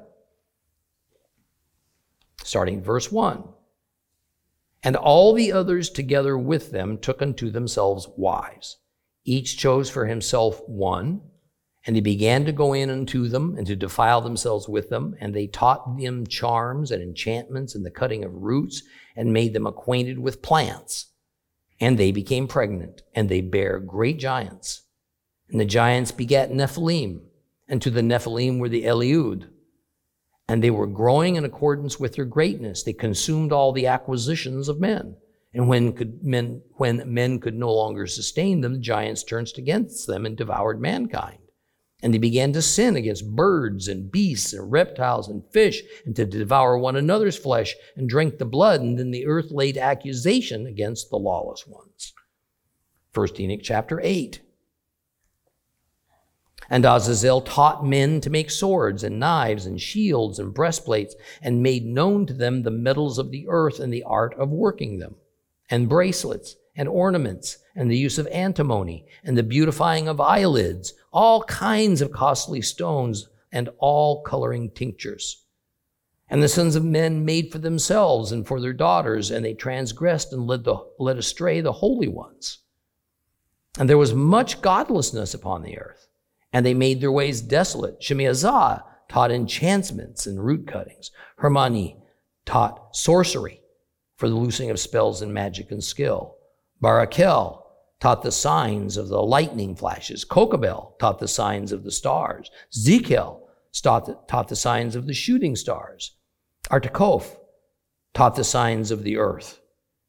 starting 2.44 2.82
verse 2.82 3.10
1. 3.10 3.44
And 4.82 4.96
all 4.96 5.32
the 5.32 5.52
others 5.52 5.90
together 5.90 6.36
with 6.36 6.72
them 6.72 6.98
took 6.98 7.22
unto 7.22 7.50
themselves 7.50 8.08
wives. 8.16 8.78
Each 9.24 9.56
chose 9.56 9.88
for 9.88 10.06
himself 10.06 10.60
one, 10.68 11.20
and 11.86 11.94
they 11.94 12.00
began 12.00 12.44
to 12.44 12.52
go 12.52 12.72
in 12.72 12.90
unto 12.90 13.28
them 13.28 13.56
and 13.56 13.66
to 13.66 13.76
defile 13.76 14.20
themselves 14.20 14.68
with 14.68 14.88
them. 14.88 15.14
And 15.20 15.34
they 15.34 15.46
taught 15.46 15.98
them 15.98 16.26
charms 16.26 16.90
and 16.90 17.02
enchantments 17.02 17.74
and 17.74 17.86
the 17.86 17.90
cutting 17.90 18.24
of 18.24 18.34
roots 18.34 18.82
and 19.16 19.32
made 19.32 19.52
them 19.52 19.66
acquainted 19.66 20.18
with 20.18 20.42
plants. 20.42 21.06
And 21.80 21.98
they 21.98 22.12
became 22.12 22.46
pregnant, 22.46 23.02
and 23.14 23.28
they 23.28 23.40
bare 23.40 23.80
great 23.80 24.18
giants. 24.18 24.82
And 25.48 25.60
the 25.60 25.64
giants 25.64 26.12
begat 26.12 26.50
Nephilim, 26.50 27.22
and 27.68 27.82
to 27.82 27.90
the 27.90 28.02
Nephilim 28.02 28.58
were 28.58 28.68
the 28.68 28.84
Eliud 28.84 29.48
and 30.52 30.62
they 30.62 30.70
were 30.70 30.86
growing 30.86 31.36
in 31.36 31.46
accordance 31.46 31.98
with 31.98 32.14
their 32.14 32.26
greatness. 32.26 32.82
They 32.82 32.92
consumed 32.92 33.52
all 33.52 33.72
the 33.72 33.86
acquisitions 33.86 34.68
of 34.68 34.80
men. 34.80 35.16
And 35.54 35.66
when, 35.66 35.94
could 35.94 36.22
men, 36.22 36.60
when 36.72 37.02
men 37.06 37.40
could 37.40 37.54
no 37.54 37.72
longer 37.72 38.06
sustain 38.06 38.60
them, 38.60 38.74
the 38.74 38.78
giants 38.78 39.24
turned 39.24 39.50
against 39.56 40.06
them 40.06 40.26
and 40.26 40.36
devoured 40.36 40.78
mankind. 40.78 41.38
And 42.02 42.12
they 42.12 42.18
began 42.18 42.52
to 42.52 42.60
sin 42.60 42.96
against 42.96 43.34
birds 43.34 43.88
and 43.88 44.12
beasts 44.12 44.52
and 44.52 44.70
reptiles 44.70 45.26
and 45.26 45.42
fish, 45.54 45.82
and 46.04 46.14
to 46.16 46.26
devour 46.26 46.76
one 46.76 46.96
another's 46.96 47.38
flesh 47.38 47.74
and 47.96 48.06
drink 48.06 48.36
the 48.36 48.44
blood. 48.44 48.82
And 48.82 48.98
then 48.98 49.10
the 49.10 49.24
earth 49.24 49.52
laid 49.52 49.78
accusation 49.78 50.66
against 50.66 51.08
the 51.08 51.16
lawless 51.16 51.66
ones. 51.66 52.12
First 53.10 53.40
Enoch 53.40 53.60
chapter 53.62 54.02
8. 54.02 54.42
And 56.72 56.86
Azazel 56.86 57.42
taught 57.42 57.84
men 57.84 58.22
to 58.22 58.30
make 58.30 58.50
swords 58.50 59.04
and 59.04 59.20
knives 59.20 59.66
and 59.66 59.78
shields 59.78 60.38
and 60.38 60.54
breastplates, 60.54 61.14
and 61.42 61.62
made 61.62 61.84
known 61.84 62.24
to 62.24 62.32
them 62.32 62.62
the 62.62 62.70
metals 62.70 63.18
of 63.18 63.30
the 63.30 63.44
earth 63.46 63.78
and 63.78 63.92
the 63.92 64.04
art 64.04 64.32
of 64.38 64.48
working 64.48 64.98
them, 64.98 65.16
and 65.68 65.86
bracelets 65.86 66.56
and 66.74 66.88
ornaments, 66.88 67.58
and 67.76 67.90
the 67.90 67.98
use 67.98 68.16
of 68.16 68.26
antimony, 68.28 69.04
and 69.22 69.36
the 69.36 69.42
beautifying 69.42 70.08
of 70.08 70.18
eyelids, 70.18 70.94
all 71.12 71.42
kinds 71.42 72.00
of 72.00 72.10
costly 72.10 72.62
stones, 72.62 73.28
and 73.52 73.68
all 73.76 74.22
coloring 74.22 74.70
tinctures. 74.70 75.44
And 76.30 76.42
the 76.42 76.48
sons 76.48 76.74
of 76.74 76.82
men 76.82 77.26
made 77.26 77.52
for 77.52 77.58
themselves 77.58 78.32
and 78.32 78.46
for 78.46 78.62
their 78.62 78.72
daughters, 78.72 79.30
and 79.30 79.44
they 79.44 79.52
transgressed 79.52 80.32
and 80.32 80.46
led, 80.46 80.64
the, 80.64 80.78
led 80.98 81.18
astray 81.18 81.60
the 81.60 81.70
holy 81.70 82.08
ones. 82.08 82.60
And 83.78 83.90
there 83.90 83.98
was 83.98 84.14
much 84.14 84.62
godlessness 84.62 85.34
upon 85.34 85.60
the 85.60 85.78
earth 85.78 86.08
and 86.52 86.64
they 86.64 86.74
made 86.74 87.00
their 87.00 87.12
ways 87.12 87.40
desolate. 87.40 88.00
Shemiazah 88.00 88.82
taught 89.08 89.30
enchantments 89.30 90.26
and 90.26 90.44
root 90.44 90.66
cuttings. 90.66 91.10
Hermani 91.40 91.96
taught 92.44 92.94
sorcery 92.96 93.60
for 94.16 94.28
the 94.28 94.34
loosing 94.34 94.70
of 94.70 94.78
spells 94.78 95.22
and 95.22 95.32
magic 95.32 95.70
and 95.70 95.82
skill. 95.82 96.36
Barakel 96.82 97.62
taught 98.00 98.22
the 98.22 98.32
signs 98.32 98.96
of 98.96 99.08
the 99.08 99.22
lightning 99.22 99.76
flashes. 99.76 100.24
Kokabel 100.24 100.98
taught 100.98 101.18
the 101.18 101.28
signs 101.28 101.72
of 101.72 101.84
the 101.84 101.92
stars. 101.92 102.50
The, 102.72 103.00
taught 104.28 104.48
the 104.48 104.56
signs 104.56 104.96
of 104.96 105.06
the 105.06 105.14
shooting 105.14 105.56
stars. 105.56 106.16
Artakoph 106.70 107.36
taught 108.12 108.34
the 108.34 108.44
signs 108.44 108.90
of 108.90 109.04
the 109.04 109.16
earth. 109.16 109.60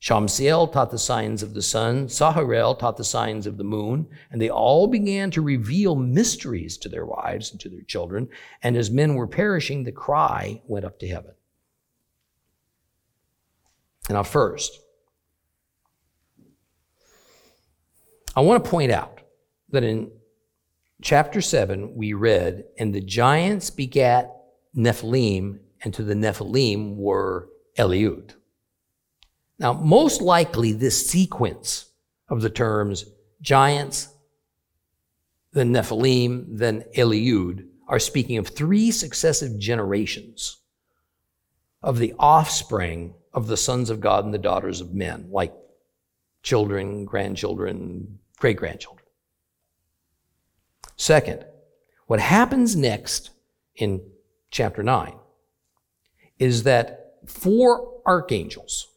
Shamsiel 0.03 0.69
taught 0.69 0.91
the 0.91 0.99
signs 0.99 1.41
of 1.41 1.53
the 1.53 1.61
sun. 1.61 2.07
Saharel 2.07 2.77
taught 2.77 2.97
the 2.97 3.05
signs 3.05 3.47
of 3.47 3.55
the 3.55 3.63
moon. 3.63 4.05
And 4.31 4.41
they 4.41 4.49
all 4.49 4.87
began 4.87 5.31
to 5.31 5.41
reveal 5.41 5.95
mysteries 5.95 6.77
to 6.79 6.89
their 6.89 7.05
wives 7.05 7.51
and 7.51 7.59
to 7.61 7.69
their 7.69 7.83
children. 7.83 8.27
And 8.61 8.75
as 8.75 8.91
men 8.91 9.15
were 9.15 9.27
perishing, 9.27 9.85
the 9.85 9.93
cry 9.93 10.61
went 10.67 10.83
up 10.83 10.99
to 10.99 11.07
heaven. 11.07 11.31
Now, 14.09 14.23
first, 14.23 14.77
I 18.35 18.41
want 18.41 18.61
to 18.61 18.69
point 18.69 18.91
out 18.91 19.21
that 19.69 19.85
in 19.85 20.11
chapter 21.01 21.39
7, 21.39 21.95
we 21.95 22.11
read, 22.11 22.65
And 22.77 22.93
the 22.93 22.99
giants 22.99 23.69
begat 23.69 24.29
Nephilim, 24.75 25.59
and 25.81 25.93
to 25.93 26.03
the 26.03 26.13
Nephilim 26.13 26.97
were 26.97 27.47
Eliud. 27.77 28.33
Now, 29.59 29.73
most 29.73 30.21
likely, 30.21 30.73
this 30.73 31.07
sequence 31.07 31.85
of 32.27 32.41
the 32.41 32.49
terms 32.49 33.05
giants, 33.41 34.09
then 35.51 35.71
Nephilim, 35.71 36.45
then 36.49 36.83
Eliud 36.95 37.67
are 37.87 37.99
speaking 37.99 38.37
of 38.37 38.47
three 38.47 38.91
successive 38.91 39.59
generations 39.59 40.57
of 41.81 41.99
the 41.99 42.13
offspring 42.17 43.13
of 43.33 43.47
the 43.47 43.57
sons 43.57 43.89
of 43.89 43.99
God 43.99 44.25
and 44.25 44.33
the 44.33 44.39
daughters 44.39 44.81
of 44.81 44.93
men, 44.93 45.27
like 45.29 45.53
children, 46.41 47.05
grandchildren, 47.05 48.19
great 48.37 48.57
grandchildren. 48.57 49.05
Second, 50.95 51.45
what 52.07 52.19
happens 52.19 52.75
next 52.75 53.31
in 53.75 54.01
chapter 54.51 54.83
9 54.83 55.15
is 56.39 56.63
that 56.63 57.15
four 57.25 58.01
archangels, 58.05 58.87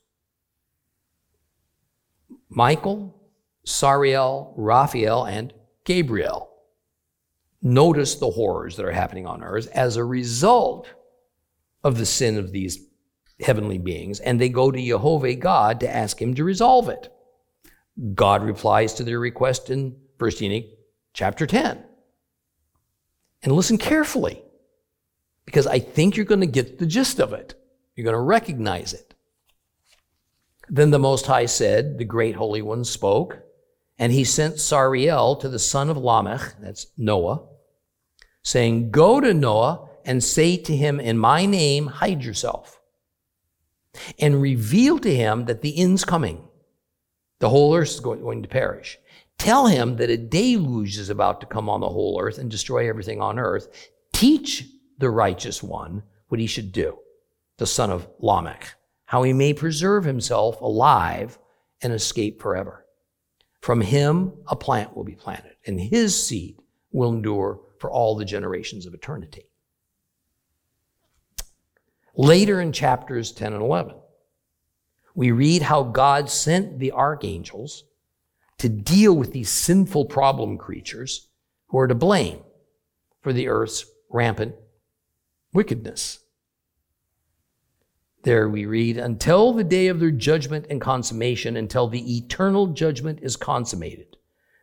Michael, 2.49 3.15
Sariel, 3.65 4.53
Raphael, 4.57 5.25
and 5.25 5.53
Gabriel, 5.85 6.51
notice 7.63 8.15
the 8.15 8.31
horrors 8.31 8.77
that 8.77 8.87
are 8.87 8.93
happening 8.93 9.27
on 9.27 9.43
earth 9.43 9.69
as 9.73 9.97
a 9.97 10.05
result 10.05 10.89
of 11.83 11.99
the 11.99 12.07
sin 12.07 12.39
of 12.39 12.53
these 12.53 12.79
heavenly 13.41 13.79
beings, 13.79 14.21
and 14.21 14.41
they 14.41 14.49
go 14.49 14.71
to 14.71 14.81
Jehovah 14.81 15.35
God 15.35 15.81
to 15.81 15.95
ask 15.95 16.21
him 16.21 16.35
to 16.35 16.45
resolve 16.45 16.89
it. 16.89 17.13
God 18.15 18.43
replies 18.43 18.95
to 18.95 19.05
their 19.05 19.19
request 19.19 19.71
in 19.71 19.97
1 20.19 20.31
Enoch 20.43 20.65
chapter 21.13 21.47
10. 21.47 21.83
And 23.43 23.53
listen 23.53 23.79
carefully, 23.79 24.43
because 25.45 25.67
I 25.67 25.79
think 25.79 26.17
you're 26.17 26.25
going 26.25 26.41
to 26.41 26.47
get 26.47 26.79
the 26.79 26.87
gist 26.87 27.21
of 27.21 27.33
it. 27.33 27.55
You're 27.95 28.05
going 28.05 28.15
to 28.15 28.21
recognize 28.21 28.93
it. 28.93 29.15
Then 30.69 30.91
the 30.91 30.99
Most 30.99 31.27
High 31.27 31.47
said, 31.47 31.99
The 31.99 32.05
great 32.05 32.35
Holy 32.35 32.63
One 32.63 32.85
spoke, 32.85 33.43
and 33.99 34.13
he 34.13 34.25
sent 34.25 34.57
Sariel 34.57 35.39
to 35.41 35.49
the 35.49 35.59
son 35.59 35.89
of 35.89 35.97
Lamech, 35.97 36.57
that's 36.61 36.87
Noah, 36.97 37.47
saying, 38.43 38.91
Go 38.91 39.21
to 39.21 39.33
Noah 39.33 39.89
and 40.05 40.23
say 40.23 40.57
to 40.57 40.77
him, 40.77 41.01
In 41.01 41.19
my 41.19 41.47
name, 41.47 41.87
hide 41.87 42.25
yourself, 42.25 42.81
and 44.19 44.43
reveal 44.43 44.99
to 44.99 45.15
him 45.15 45.47
that 45.47 45.63
the 45.63 45.79
end's 45.79 46.05
coming. 46.05 46.49
The 47.39 47.49
whole 47.49 47.75
earth 47.75 47.91
is 47.91 48.01
going 48.01 48.43
to 48.43 48.49
perish. 48.49 48.99
Tell 49.39 49.67
him 49.67 49.97
that 49.97 50.11
a 50.11 50.17
deluge 50.17 50.97
is 50.97 51.11
about 51.11 51.41
to 51.41 51.47
come 51.47 51.69
on 51.69 51.81
the 51.81 51.89
whole 51.89 52.19
earth 52.21 52.39
and 52.39 52.51
destroy 52.51 52.89
everything 52.89 53.21
on 53.21 53.39
earth. 53.39 53.91
Teach 54.13 54.65
the 54.99 55.11
righteous 55.11 55.63
one 55.63 56.03
what 56.29 56.41
he 56.41 56.47
should 56.47 56.73
do, 56.73 56.99
the 57.59 57.67
son 57.67 57.91
of 57.91 58.09
Lamech, 58.19 58.75
how 59.07 59.23
he 59.23 59.33
may 59.33 59.55
preserve 59.55 60.05
himself 60.05 60.61
alive 60.61 61.38
and 61.81 61.92
escape 61.92 62.40
forever. 62.40 62.85
From 63.61 63.81
him, 63.81 64.33
a 64.47 64.57
plant 64.57 64.97
will 64.97 65.05
be 65.05 65.14
planted, 65.14 65.57
and 65.66 65.81
his 65.81 66.21
seed 66.21 66.59
will 66.92 67.12
endure 67.12 67.61
for 67.79 67.90
all 67.90 68.16
the 68.16 68.25
generations 68.25 68.87
of 68.87 68.95
eternity. 68.95 69.49
Later 72.16 72.61
in 72.61 72.73
chapters 72.73 73.33
10 73.33 73.53
and 73.53 73.62
11, 73.62 73.95
we 75.14 75.31
read 75.31 75.62
how 75.62 75.83
God 75.83 76.31
sent 76.31 76.79
the 76.79 76.92
archangels 76.92 77.85
to 78.59 78.69
deal 78.69 79.14
with 79.14 79.33
these 79.33 79.51
sinful 79.51 80.07
problem 80.07 80.57
creatures 80.57 81.29
who 81.69 81.79
are 81.79 81.88
to 81.88 81.95
blame 81.95 82.40
for 83.21 83.33
the 83.33 83.49
earth's 83.49 83.85
rampant 84.11 84.55
wickedness. 85.53 86.21
There 88.27 88.49
we 88.51 88.67
read, 88.67 88.99
until 88.99 89.55
the 89.55 89.65
day 89.65 89.87
of 89.87 90.01
their 90.01 90.11
judgment 90.11 90.67
and 90.69 90.81
consummation, 90.81 91.57
until 91.57 91.89
the 91.89 92.19
eternal 92.19 92.67
judgment 92.67 93.21
is 93.23 93.37
consummated. 93.37 94.19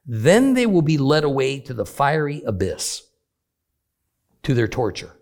Then 0.06 0.54
they 0.54 0.68
will 0.68 0.84
be 0.84 1.00
led 1.00 1.24
away 1.24 1.60
to 1.62 1.74
the 1.74 1.86
fiery 1.86 2.44
abyss, 2.46 3.08
to 4.44 4.54
their 4.54 4.68
torture 4.68 5.16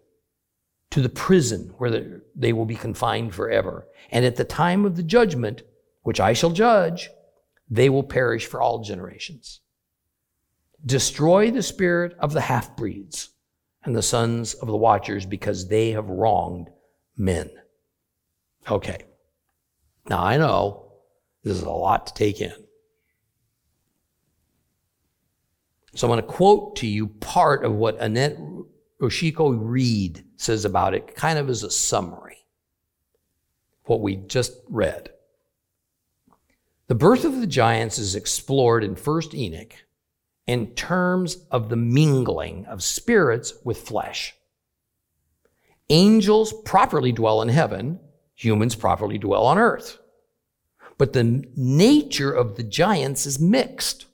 to 0.92 1.02
the 1.02 1.10
prison 1.10 1.74
where 1.78 2.22
they 2.36 2.54
will 2.54 2.66
be 2.66 2.76
confined 2.76 3.34
forever. 3.34 3.88
And 4.12 4.26
at 4.26 4.36
the 4.36 4.44
time 4.44 4.86
of 4.86 4.98
the 4.98 5.04
judgment, 5.04 5.64
which 6.04 6.20
I 6.20 6.34
shall 6.34 6.52
judge, 6.52 7.10
they 7.70 7.90
will 7.90 8.04
perish 8.04 8.46
for 8.46 8.62
all 8.62 8.84
generations. 8.84 9.62
Destroy 10.86 11.50
the 11.50 11.64
spirit 11.64 12.16
of 12.20 12.34
the 12.34 12.42
half 12.42 12.76
breeds 12.76 13.30
and 13.84 13.96
the 13.96 14.02
sons 14.02 14.54
of 14.56 14.68
the 14.68 14.76
watchers 14.76 15.26
because 15.26 15.70
they 15.70 15.92
have 15.92 16.10
wronged 16.10 16.70
men. 17.16 17.50
Okay. 18.70 19.04
Now 20.10 20.24
I 20.24 20.38
know 20.38 20.94
this 21.44 21.58
is 21.58 21.64
a 21.64 21.70
lot 21.70 22.08
to 22.08 22.14
take 22.14 22.42
in. 22.42 22.54
So 25.94 26.08
I'm 26.08 26.12
going 26.12 26.22
to 26.22 26.28
quote 26.28 26.78
to 26.78 26.88
you 26.88 27.08
part 27.08 27.66
of 27.66 27.74
what 27.74 28.00
Annette 28.00 28.38
Yoshiko 29.02 29.58
Reed 29.60 30.24
says 30.38 30.64
about 30.64 30.94
it, 30.94 31.16
kind 31.16 31.38
of 31.38 31.50
as 31.50 31.64
a 31.64 31.72
summary. 31.72 32.38
What 33.84 34.02
we 34.02 34.16
just 34.16 34.54
read. 34.70 35.10
The 36.88 36.96
birth 36.96 37.26
of 37.26 37.40
the 37.40 37.48
giants 37.48 37.98
is 37.98 38.16
explored 38.16 38.84
in 38.84 38.96
1st 38.96 39.34
Enoch 39.34 39.74
in 40.48 40.68
terms 40.76 41.38
of 41.50 41.70
the 41.70 41.76
mingling 41.76 42.66
of 42.66 42.84
spirits 42.84 43.54
with 43.64 43.82
flesh. 43.82 44.36
Angels 45.90 46.54
properly 46.64 47.12
dwell 47.12 47.42
in 47.42 47.50
heaven, 47.50 48.00
humans 48.44 48.76
properly 48.76 49.18
dwell 49.18 49.46
on 49.46 49.58
earth. 49.58 50.00
But 50.98 51.14
the 51.14 51.46
nature 51.56 52.32
of 52.32 52.56
the 52.56 52.64
giants 52.64 53.26
is 53.26 53.40
mixed. 53.40 54.06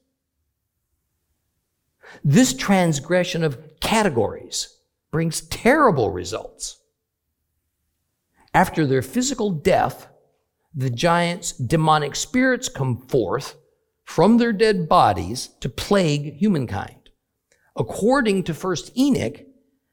This 2.24 2.54
transgression 2.54 3.44
of 3.44 3.80
categories 3.80 4.80
brings 5.12 5.42
terrible 5.42 6.12
results. 6.12 6.80
After 8.54 8.86
their 8.86 9.02
physical 9.02 9.52
death, 9.52 10.08
the 10.74 10.90
giants' 10.90 11.54
demonic 11.54 12.16
spirits 12.16 12.70
come 12.70 12.98
forth 12.98 13.56
from 14.04 14.38
their 14.38 14.54
dead 14.54 14.90
bodies 14.90 15.50
to 15.62 15.70
plague 15.70 16.36
humankind. 16.36 17.10
According 17.76 18.44
to 18.44 18.54
1st 18.54 18.92
Enoch, 18.98 19.47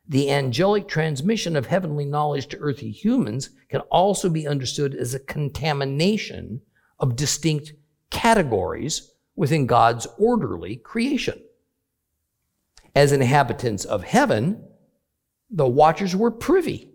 the 0.07 0.31
angelic 0.31 0.87
transmission 0.87 1.57
of 1.57 1.67
heavenly 1.67 2.05
knowledge 2.05 2.49
to 2.49 2.59
earthly 2.59 2.91
humans 2.91 3.51
can 3.69 3.81
also 3.83 4.29
be 4.29 4.47
understood 4.47 4.95
as 4.95 5.15
a 5.15 5.19
contamination 5.19 6.61
of 6.99 7.17
distinct 7.17 7.73
categories 8.11 9.13
within 9.35 9.67
God's 9.67 10.07
orderly 10.19 10.77
creation. 10.77 11.43
As 12.95 13.13
inhabitants 13.13 13.85
of 13.85 14.05
heaven, 14.05 14.63
the 15.51 15.67
watchers 15.67 16.15
were 16.15 16.31
privy 16.31 16.91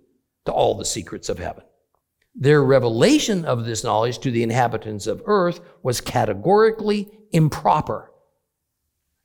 to 0.45 0.51
all 0.51 0.75
the 0.75 0.85
secrets 0.85 1.29
of 1.29 1.39
heaven. 1.39 1.63
Their 2.35 2.63
revelation 2.63 3.43
of 3.43 3.65
this 3.65 3.83
knowledge 3.83 4.19
to 4.19 4.31
the 4.31 4.43
inhabitants 4.43 5.07
of 5.07 5.23
earth 5.25 5.59
was 5.83 5.99
categorically 5.99 7.11
improper, 7.31 8.11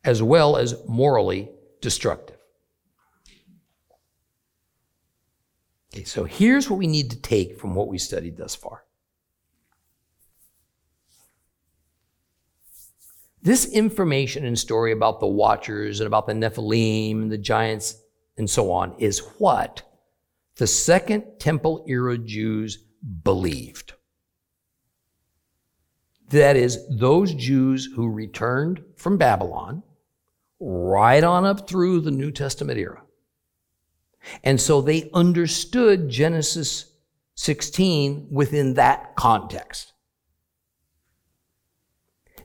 as 0.02 0.22
well 0.22 0.56
as 0.56 0.74
morally 0.88 1.50
destructive. 1.80 2.33
Okay, 5.94 6.02
so 6.02 6.24
here's 6.24 6.68
what 6.68 6.80
we 6.80 6.88
need 6.88 7.12
to 7.12 7.20
take 7.20 7.56
from 7.60 7.76
what 7.76 7.86
we 7.86 7.98
studied 7.98 8.36
thus 8.36 8.56
far. 8.56 8.82
This 13.42 13.66
information 13.66 14.44
and 14.44 14.58
story 14.58 14.90
about 14.90 15.20
the 15.20 15.28
watchers 15.28 16.00
and 16.00 16.08
about 16.08 16.26
the 16.26 16.32
Nephilim 16.32 17.22
and 17.22 17.30
the 17.30 17.38
giants 17.38 17.94
and 18.36 18.50
so 18.50 18.72
on 18.72 18.96
is 18.98 19.20
what 19.38 19.82
the 20.56 20.66
Second 20.66 21.38
Temple 21.38 21.84
era 21.86 22.18
Jews 22.18 22.84
believed. 23.22 23.92
That 26.30 26.56
is, 26.56 26.80
those 26.88 27.32
Jews 27.34 27.88
who 27.94 28.10
returned 28.10 28.82
from 28.96 29.16
Babylon 29.16 29.84
right 30.58 31.22
on 31.22 31.44
up 31.44 31.68
through 31.68 32.00
the 32.00 32.10
New 32.10 32.32
Testament 32.32 32.80
era. 32.80 33.03
And 34.42 34.60
so 34.60 34.80
they 34.80 35.10
understood 35.12 36.08
Genesis 36.08 36.86
16 37.34 38.28
within 38.30 38.74
that 38.74 39.16
context. 39.16 39.92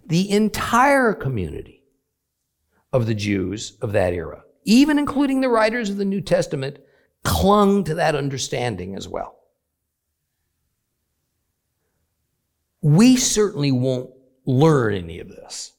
The 0.05 0.30
entire 0.32 1.13
community 1.13 1.84
of 2.91 3.05
the 3.05 3.13
Jews 3.13 3.77
of 3.82 3.91
that 3.91 4.13
era, 4.13 4.43
even 4.63 4.97
including 4.97 5.41
the 5.41 5.49
writers 5.49 5.89
of 5.89 5.97
the 5.97 6.05
New 6.05 6.21
Testament, 6.21 6.80
clung 7.23 7.84
to 7.84 7.95
that 7.95 8.15
understanding 8.15 8.95
as 8.95 9.07
well. 9.07 9.38
We 12.82 13.17
certainly 13.17 13.71
won't 13.71 14.11
learn 14.45 14.95
any 14.95 15.19
of 15.19 15.27
this 15.27 15.73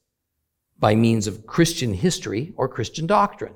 by 0.78 0.94
means 0.94 1.26
of 1.26 1.46
Christian 1.46 1.92
history 1.92 2.52
or 2.56 2.68
Christian 2.68 3.06
doctrine. 3.06 3.54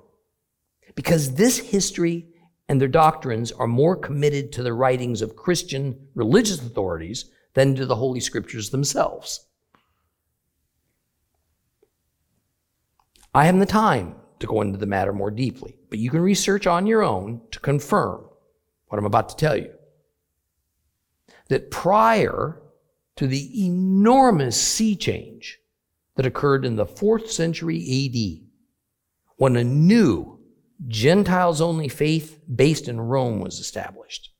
Because 0.94 1.34
this 1.34 1.58
history 1.58 2.26
and 2.68 2.80
their 2.80 2.88
doctrines 2.88 3.52
are 3.52 3.66
more 3.66 3.96
committed 3.96 4.52
to 4.52 4.62
the 4.62 4.72
writings 4.72 5.22
of 5.22 5.36
Christian 5.36 6.08
religious 6.14 6.60
authorities 6.60 7.30
than 7.54 7.74
to 7.76 7.86
the 7.86 7.96
Holy 7.96 8.20
Scriptures 8.20 8.70
themselves. 8.70 9.46
I 13.34 13.46
haven't 13.46 13.60
the 13.60 13.66
time 13.66 14.14
to 14.38 14.46
go 14.46 14.60
into 14.60 14.78
the 14.78 14.86
matter 14.86 15.12
more 15.12 15.30
deeply, 15.30 15.76
but 15.90 15.98
you 15.98 16.10
can 16.10 16.20
research 16.20 16.66
on 16.66 16.86
your 16.86 17.02
own 17.02 17.40
to 17.50 17.60
confirm 17.60 18.24
what 18.86 18.98
I'm 18.98 19.06
about 19.06 19.28
to 19.30 19.36
tell 19.36 19.56
you. 19.56 19.72
That 21.48 21.70
prior 21.70 22.60
to 23.16 23.26
the 23.26 23.66
enormous 23.66 24.60
sea 24.60 24.96
change 24.96 25.58
that 26.16 26.26
occurred 26.26 26.64
in 26.64 26.76
the 26.76 26.86
fourth 26.86 27.30
century 27.30 27.78
AD, 27.78 28.48
when 29.36 29.56
a 29.56 29.64
new 29.64 30.33
Gentiles 30.86 31.60
only 31.60 31.88
faith 31.88 32.40
based 32.52 32.88
in 32.88 33.00
Rome 33.00 33.40
was 33.40 33.58
established. 33.58 34.30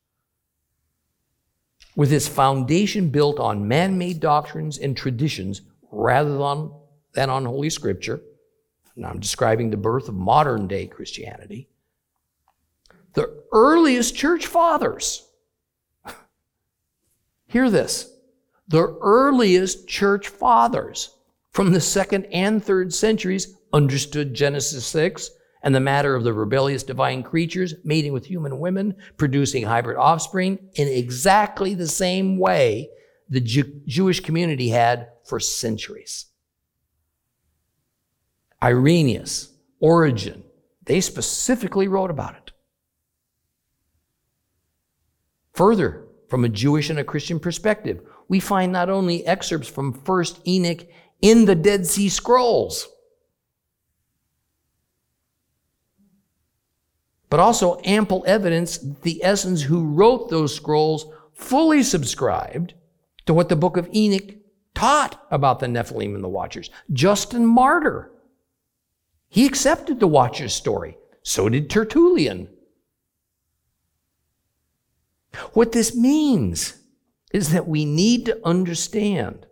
With 1.97 2.13
its 2.13 2.27
foundation 2.27 3.11
built 3.11 3.39
on 3.39 3.69
man 3.69 3.99
made 3.99 4.21
doctrines 4.21 4.79
and 4.79 4.97
traditions 4.97 5.63
rather 5.91 6.37
than, 6.37 6.73
than 7.15 7.31
on 7.31 7.45
Holy 7.45 7.71
Scripture, 7.71 8.21
now 8.97 9.09
I'm 9.09 9.21
describing 9.21 9.71
the 9.71 9.77
birth 9.77 10.09
of 10.09 10.15
modern 10.15 10.67
day 10.67 10.87
Christianity, 10.87 11.69
the 13.15 13.45
earliest 13.53 14.17
church 14.17 14.47
fathers, 14.47 15.29
hear 17.47 17.71
this, 17.71 18.13
the 18.67 18.97
earliest 19.01 19.87
church 19.87 20.29
fathers 20.29 21.11
from 21.53 21.73
the 21.73 21.81
second 21.81 22.25
and 22.27 22.63
third 22.63 22.93
centuries 22.93 23.57
understood 23.73 24.35
Genesis 24.35 24.85
6 24.87 25.31
and 25.65 25.75
the 25.75 25.81
matter 25.81 26.15
of 26.15 26.25
the 26.25 26.33
rebellious 26.33 26.83
divine 26.83 27.23
creatures 27.23 27.75
mating 27.85 28.13
with 28.13 28.27
human 28.27 28.61
women, 28.61 28.95
producing 29.17 29.65
hybrid 29.65 29.97
offspring 29.97 30.59
in 30.75 30.87
exactly 30.87 31.75
the 31.75 31.89
same 31.89 32.39
way 32.39 32.91
the 33.31 33.41
Jew- 33.41 33.81
Jewish 33.87 34.21
community 34.21 34.69
had 34.69 35.09
for 35.25 35.41
centuries. 35.41 36.27
Irenaeus, 38.63 39.55
Origen, 39.81 40.45
they 40.85 41.01
specifically 41.01 41.89
wrote 41.89 42.11
about 42.11 42.35
it. 42.35 42.53
Further, 45.55 46.07
from 46.29 46.45
a 46.45 46.51
Jewish 46.51 46.91
and 46.91 46.99
a 46.99 47.05
Christian 47.05 47.41
perspective, 47.41 48.03
we 48.29 48.39
find 48.39 48.71
not 48.71 48.91
only 48.91 49.27
excerpts 49.27 49.69
from 49.69 49.95
First 49.95 50.47
Enoch 50.47 50.87
in 51.23 51.47
the 51.47 51.55
Dead 51.55 51.87
Sea 51.87 52.11
Scrolls, 52.11 52.87
but 57.31 57.41
also 57.41 57.81
ample 57.85 58.25
evidence 58.27 58.79
the 59.03 59.23
Essenes 59.25 59.63
who 59.63 59.85
wrote 59.85 60.31
those 60.31 60.55
scrolls 60.55 61.07
fully 61.33 61.83
subscribed 61.83 62.75
to 63.27 63.35
what 63.35 63.49
the 63.49 63.57
book 63.57 63.77
of 63.77 63.89
Enoch 63.95 64.35
taught 64.75 65.27
about 65.31 65.61
the 65.61 65.67
Nephilim 65.67 66.15
and 66.15 66.23
the 66.23 66.29
Watchers. 66.29 66.71
Justin 66.93 67.47
Martyr 67.47 68.11
he 69.35 69.47
accepted 69.47 69.99
the 69.99 70.07
Watcher's 70.07 70.55
story. 70.55 70.97
So 71.25 71.49
did 71.49 71.69
Tertullian. 71.69 72.51
What 75.55 75.73
this 75.73 75.97
means 75.97 76.79
is 77.33 77.51
that 77.51 77.67
we 77.67 77.85
need 77.85 78.27
to 78.27 78.39
understand 78.47 79.47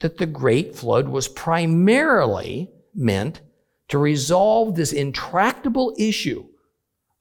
that 0.00 0.18
the 0.18 0.26
Great 0.26 0.76
Flood 0.76 1.08
was 1.08 1.28
primarily 1.28 2.70
meant 2.94 3.40
to 3.88 3.96
resolve 3.96 4.76
this 4.76 4.92
intractable 4.92 5.94
issue 5.96 6.44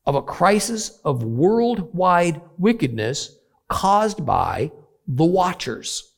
of 0.06 0.16
a 0.16 0.22
crisis 0.22 1.00
of 1.06 1.24
worldwide 1.24 2.42
wickedness 2.58 3.38
caused 3.70 4.26
by 4.26 4.72
the 5.08 5.26
Watchers. 5.26 6.14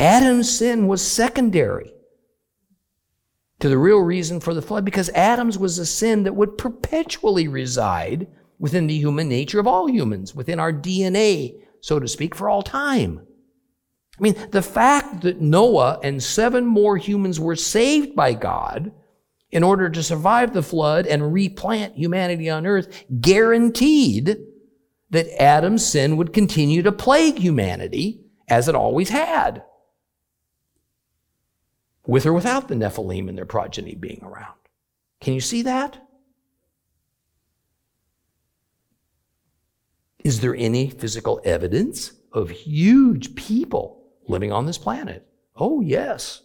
Adam's 0.00 0.50
sin 0.58 0.88
was 0.88 1.00
secondary 1.00 1.92
to 3.60 3.68
the 3.68 3.78
real 3.78 4.00
reason 4.00 4.40
for 4.40 4.52
the 4.52 4.62
flood 4.62 4.84
because 4.84 5.08
Adam's 5.10 5.56
was 5.56 5.78
a 5.78 5.86
sin 5.86 6.24
that 6.24 6.34
would 6.34 6.58
perpetually 6.58 7.46
reside 7.46 8.26
within 8.58 8.88
the 8.88 8.98
human 8.98 9.28
nature 9.28 9.60
of 9.60 9.66
all 9.66 9.88
humans, 9.88 10.34
within 10.34 10.58
our 10.58 10.72
DNA, 10.72 11.62
so 11.80 12.00
to 12.00 12.08
speak, 12.08 12.34
for 12.34 12.48
all 12.48 12.62
time. 12.62 13.24
I 14.18 14.22
mean, 14.22 14.36
the 14.50 14.62
fact 14.62 15.22
that 15.22 15.40
Noah 15.40 16.00
and 16.02 16.22
seven 16.22 16.66
more 16.66 16.96
humans 16.96 17.38
were 17.38 17.56
saved 17.56 18.16
by 18.16 18.34
God 18.34 18.92
in 19.52 19.62
order 19.62 19.90
to 19.90 20.02
survive 20.02 20.52
the 20.52 20.62
flood 20.62 21.06
and 21.06 21.32
replant 21.32 21.94
humanity 21.94 22.48
on 22.48 22.66
earth 22.66 23.04
guaranteed 23.20 24.38
that 25.10 25.40
Adam's 25.40 25.86
sin 25.86 26.16
would 26.16 26.32
continue 26.32 26.82
to 26.82 26.90
plague 26.90 27.38
humanity 27.38 28.24
as 28.48 28.66
it 28.66 28.74
always 28.74 29.10
had 29.10 29.62
with 32.06 32.26
or 32.26 32.32
without 32.32 32.68
the 32.68 32.74
Nephilim 32.74 33.28
and 33.28 33.36
their 33.36 33.44
progeny 33.44 33.94
being 33.94 34.20
around. 34.22 34.54
Can 35.20 35.34
you 35.34 35.40
see 35.40 35.62
that? 35.62 35.98
Is 40.24 40.40
there 40.40 40.54
any 40.54 40.88
physical 40.88 41.40
evidence 41.44 42.12
of 42.32 42.50
huge 42.50 43.34
people 43.34 44.04
living 44.28 44.50
on 44.50 44.66
this 44.66 44.78
planet? 44.78 45.26
Oh, 45.56 45.80
yes. 45.80 46.42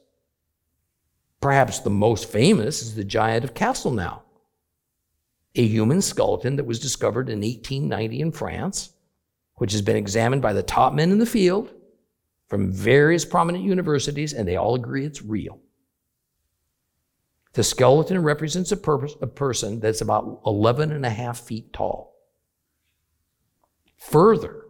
Perhaps 1.40 1.80
the 1.80 1.90
most 1.90 2.30
famous 2.30 2.82
is 2.82 2.96
the 2.96 3.04
giant 3.04 3.44
of 3.44 3.54
Castelnau, 3.54 4.22
a 5.56 5.68
human 5.68 6.02
skeleton 6.02 6.56
that 6.56 6.66
was 6.66 6.80
discovered 6.80 7.30
in 7.30 7.40
1890 7.40 8.22
in 8.22 8.32
France, 8.32 8.94
which 9.56 9.72
has 9.72 9.82
been 9.82 9.96
examined 9.96 10.42
by 10.42 10.54
the 10.54 10.64
top 10.64 10.94
men 10.94 11.12
in 11.12 11.20
the 11.20 11.26
field 11.26 11.74
from 12.48 12.72
various 12.72 13.26
prominent 13.26 13.64
universities, 13.64 14.34
and 14.34 14.48
they 14.48 14.56
all 14.56 14.76
agree 14.76 15.06
it's 15.06 15.22
real. 15.22 15.60
The 17.54 17.64
skeleton 17.64 18.22
represents 18.22 18.72
a, 18.72 18.78
purpose, 18.78 19.16
a 19.22 19.28
person 19.28 19.80
that's 19.80 20.02
about 20.02 20.42
11 20.46 20.92
and 20.92 21.06
a 21.06 21.10
half 21.10 21.40
feet 21.40 21.74
tall. 21.74 22.16
Further, 23.98 24.68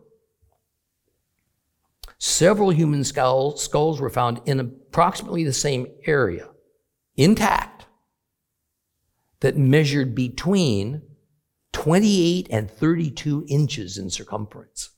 several 2.18 2.70
human 2.70 3.04
skulls, 3.04 3.62
skulls 3.64 4.00
were 4.00 4.10
found 4.10 4.42
in 4.46 4.60
approximately 4.60 5.44
the 5.44 5.54
same 5.54 5.88
area, 6.06 6.48
intact, 7.18 7.86
that 9.42 9.58
measured 9.58 10.16
between 10.16 11.02
28 11.74 12.48
and 12.50 12.72
32 12.72 13.46
inches 13.48 13.98
in 13.98 14.10
circumference. 14.10 14.92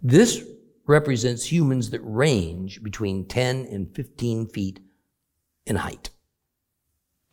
This 0.00 0.42
represents 0.86 1.50
humans 1.50 1.90
that 1.90 2.00
range 2.02 2.82
between 2.82 3.26
10 3.26 3.66
and 3.66 3.94
15 3.94 4.46
feet 4.48 4.80
in 5.66 5.76
height. 5.76 6.10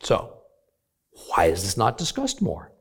So, 0.00 0.38
why 1.28 1.46
is 1.46 1.62
this 1.62 1.76
not 1.76 1.96
discussed 1.96 2.42
more? 2.42 2.72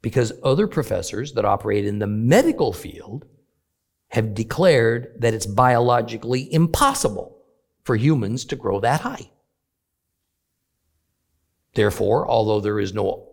Because 0.00 0.32
other 0.44 0.68
professors 0.68 1.32
that 1.32 1.44
operate 1.44 1.84
in 1.84 1.98
the 1.98 2.06
medical 2.06 2.72
field 2.72 3.26
have 4.08 4.34
declared 4.34 5.12
that 5.18 5.34
it's 5.34 5.46
biologically 5.46 6.52
impossible 6.52 7.36
for 7.84 7.96
humans 7.96 8.44
to 8.46 8.56
grow 8.56 8.80
that 8.80 9.02
high. 9.02 9.30
Therefore, 11.74 12.26
although 12.26 12.60
there 12.60 12.80
is 12.80 12.94
no 12.94 13.28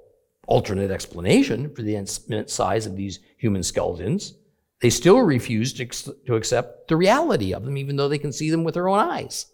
alternate 0.48 0.92
explanation 0.92 1.74
for 1.74 1.82
the 1.82 1.96
infinite 1.96 2.50
size 2.50 2.86
of 2.86 2.96
these 2.96 3.20
human 3.38 3.64
skeletons, 3.64 4.36
they 4.82 4.90
still 4.90 5.20
refuse 5.20 5.74
to, 5.74 5.86
to 6.26 6.36
accept 6.36 6.90
the 6.90 6.98
reality 6.98 7.54
of 7.54 7.64
them, 7.64 7.78
even 7.78 7.96
though 7.96 8.10
they 8.10 8.18
can 8.18 8.34
see 8.34 8.52
them 8.52 8.64
with 8.64 8.74
their 8.74 8.90
own 8.90 9.00
eyes. 9.00 9.48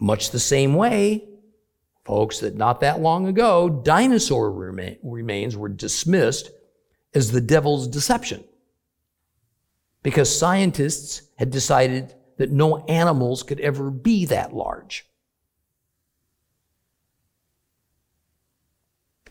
Much 0.00 0.30
the 0.30 0.40
same 0.40 0.74
way, 0.74 1.28
folks, 2.04 2.40
that 2.40 2.56
not 2.56 2.80
that 2.80 3.00
long 3.00 3.26
ago, 3.28 3.68
dinosaur 3.68 4.50
rema- 4.50 4.96
remains 5.02 5.56
were 5.56 5.68
dismissed 5.68 6.50
as 7.14 7.30
the 7.30 7.40
devil's 7.40 7.86
deception 7.86 8.42
because 10.06 10.38
scientists 10.38 11.22
had 11.36 11.50
decided 11.50 12.14
that 12.36 12.52
no 12.52 12.76
animals 12.84 13.42
could 13.42 13.58
ever 13.58 13.90
be 13.90 14.24
that 14.24 14.54
large. 14.54 15.04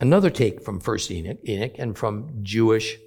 Another 0.01 0.29
take 0.29 0.61
from 0.61 0.81
First 0.81 1.09
Enoch, 1.11 1.37
Enoch 1.47 1.75
and 1.77 1.97
from 1.97 2.39
Jewish, 2.43 2.97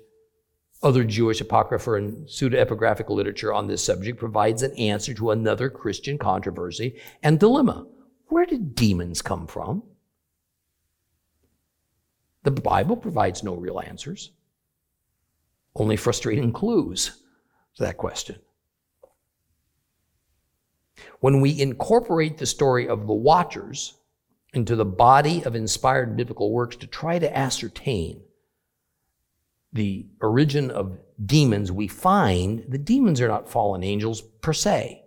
other 0.82 1.04
Jewish 1.04 1.42
apocrypha 1.42 1.92
and 1.92 2.26
pseudepigraphical 2.26 3.10
literature 3.10 3.52
on 3.52 3.66
this 3.66 3.84
subject 3.84 4.18
provides 4.18 4.62
an 4.62 4.72
answer 4.78 5.12
to 5.12 5.30
another 5.30 5.68
Christian 5.68 6.16
controversy 6.16 6.98
and 7.22 7.38
dilemma. 7.38 7.86
Where 8.28 8.46
did 8.46 8.76
demons 8.76 9.20
come 9.20 9.46
from? 9.46 9.82
The 12.44 12.50
Bible 12.50 12.96
provides 12.96 13.42
no 13.42 13.54
real 13.54 13.78
answers, 13.78 14.30
only 15.76 15.96
frustrating 15.96 16.50
clues 16.50 17.24
to 17.78 17.84
that 17.84 17.96
question. 17.96 18.36
When 21.20 21.40
we 21.40 21.60
incorporate 21.60 22.38
the 22.38 22.46
story 22.46 22.88
of 22.88 23.06
the 23.06 23.14
Watchers 23.14 23.94
into 24.52 24.76
the 24.76 24.84
body 24.84 25.42
of 25.44 25.54
inspired 25.54 26.16
biblical 26.16 26.52
works 26.52 26.76
to 26.76 26.86
try 26.86 27.18
to 27.18 27.36
ascertain 27.36 28.22
the 29.72 30.06
origin 30.20 30.70
of 30.70 30.98
demons, 31.24 31.70
we 31.70 31.88
find 31.88 32.64
the 32.68 32.78
demons 32.78 33.20
are 33.20 33.28
not 33.28 33.48
fallen 33.48 33.82
angels 33.82 34.20
per 34.20 34.52
se, 34.52 35.02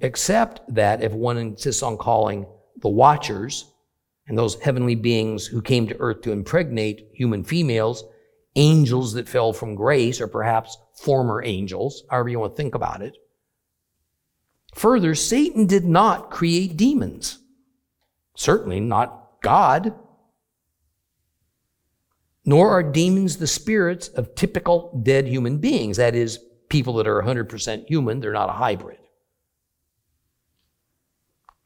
except 0.00 0.62
that 0.74 1.02
if 1.02 1.12
one 1.12 1.36
insists 1.36 1.82
on 1.82 1.96
calling 1.98 2.46
the 2.80 2.88
Watchers 2.88 3.72
and 4.28 4.38
those 4.38 4.60
heavenly 4.60 4.94
beings 4.94 5.46
who 5.46 5.60
came 5.60 5.86
to 5.86 6.00
earth 6.00 6.22
to 6.22 6.32
impregnate 6.32 7.08
human 7.12 7.44
females 7.44 8.04
angels 8.54 9.12
that 9.12 9.28
fell 9.28 9.52
from 9.52 9.74
grace, 9.74 10.20
or 10.20 10.28
perhaps 10.28 10.78
former 10.96 11.42
angels, 11.44 12.04
however 12.10 12.28
you 12.28 12.38
want 12.38 12.54
to 12.54 12.56
think 12.56 12.74
about 12.74 13.02
it. 13.02 13.16
Further, 14.74 15.14
Satan 15.14 15.66
did 15.66 15.84
not 15.84 16.30
create 16.30 16.76
demons. 16.76 17.38
Certainly 18.36 18.80
not 18.80 19.40
God. 19.42 19.94
Nor 22.44 22.70
are 22.70 22.82
demons 22.82 23.38
the 23.38 23.46
spirits 23.46 24.08
of 24.08 24.34
typical 24.34 25.00
dead 25.02 25.26
human 25.26 25.58
beings. 25.58 25.96
That 25.96 26.14
is, 26.14 26.38
people 26.68 26.94
that 26.94 27.06
are 27.06 27.22
100% 27.22 27.86
human, 27.86 28.20
they're 28.20 28.32
not 28.32 28.50
a 28.50 28.52
hybrid. 28.52 28.98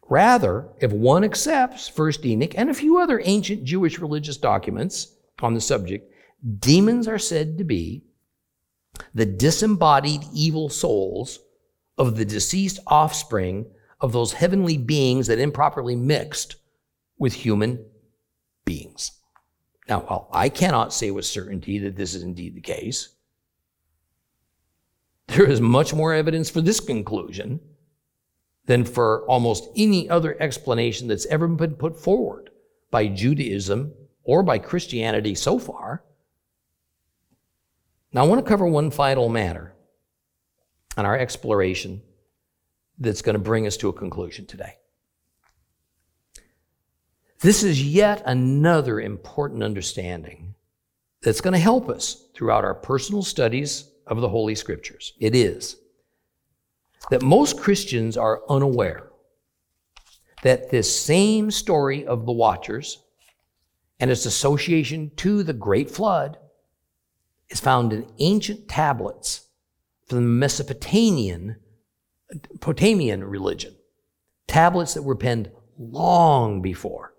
Rather, 0.09 0.68
if 0.81 0.93
one 0.93 1.22
accepts 1.22 1.89
First 1.89 2.24
Enoch 2.26 2.55
and 2.57 2.68
a 2.68 2.74
few 2.74 2.99
other 2.99 3.20
ancient 3.24 3.64
Jewish 3.64 3.99
religious 3.99 4.37
documents 4.37 5.14
on 5.41 5.55
the 5.55 5.61
subject, 5.61 6.12
demons 6.59 7.07
are 7.07 7.18
said 7.18 7.59
to 7.59 7.64
be 7.64 8.05
the 9.15 9.27
disembodied 9.27 10.23
evil 10.33 10.69
souls 10.69 11.41
of 11.99 12.17
the 12.17 12.25
deceased 12.25 12.79
offspring 12.87 13.67
of 14.01 14.13
those 14.13 14.33
heavenly 14.33 14.79
beings 14.79 15.27
that 15.27 15.39
improperly 15.39 15.97
mixed 15.97 16.57
with 17.19 17.33
human 17.35 17.85
beings. 18.65 19.13
Now, 19.89 20.01
while 20.01 20.29
I 20.33 20.49
cannot 20.49 20.95
say 20.95 21.11
with 21.11 21.27
certainty 21.27 21.79
that 21.81 21.97
this 21.97 22.15
is 22.15 22.23
indeed 22.23 22.55
the 22.55 22.61
case, 22.61 23.11
there 25.27 25.49
is 25.49 25.61
much 25.61 25.95
more 25.95 26.15
evidence 26.15 26.51
for 26.51 26.61
this 26.61 26.81
conclusion 26.81 27.61
than 28.67 28.85
for 28.85 29.25
almost 29.27 29.69
any 29.77 30.09
other 30.09 30.41
explanation 30.41 31.09
that's 31.09 31.27
ever 31.27 31.49
been 31.49 31.75
put 31.75 31.99
forward 31.99 32.51
by 32.91 33.07
Judaism 33.09 33.93
or 34.25 34.43
by 34.43 34.59
Christianity 34.59 35.35
so 35.35 35.59
far. 35.59 36.05
Now, 38.13 38.25
I 38.25 38.27
want 38.27 38.45
to 38.45 38.49
cover 38.49 38.67
one 38.67 38.91
final 38.91 39.29
matter 39.29 39.73
on 40.97 41.07
our 41.07 41.17
exploration 41.17 42.03
that's 42.99 43.23
going 43.23 43.35
to 43.35 43.39
bring 43.39 43.67
us 43.67 43.77
to 43.79 43.89
a 43.89 43.93
conclusion 43.93 44.47
today. 44.47 44.75
This 47.41 47.63
is 47.63 47.83
yet 47.83 48.23
another 48.27 49.01
important 49.01 49.63
understanding 49.63 50.55
that's 51.23 51.41
going 51.41 51.55
to 51.55 51.59
help 51.59 51.89
us 51.89 52.27
throughout 52.35 52.65
our 52.65 52.75
personal 52.75 53.23
studies 53.23 53.91
of 54.07 54.21
the 54.21 54.29
Holy 54.29 54.55
Scriptures. 54.55 55.15
It 55.21 55.35
is 55.35 55.77
that 57.11 57.23
most 57.23 57.59
Christians 57.59 58.17
are 58.17 58.43
unaware 58.51 59.11
that 60.43 60.71
this 60.71 60.95
same 60.95 61.51
story 61.51 62.07
of 62.07 62.27
the 62.27 62.33
Watchers 62.33 62.99
and 64.01 64.11
its 64.11 64.27
association 64.27 65.11
to 65.17 65.43
the 65.43 65.53
Great 65.53 65.91
Flood 65.91 66.39
is 67.51 67.61
found 67.61 67.93
in 67.93 68.07
ancient 68.19 68.69
tablets 68.69 69.49
from 70.07 70.19
the 70.19 70.23
Mesopotamian 70.23 71.57
Potamian 72.59 73.29
religion, 73.29 73.75
tablets 74.47 74.95
that 74.95 75.03
were 75.03 75.17
penned 75.17 75.51
long 75.77 76.63
before 76.63 77.15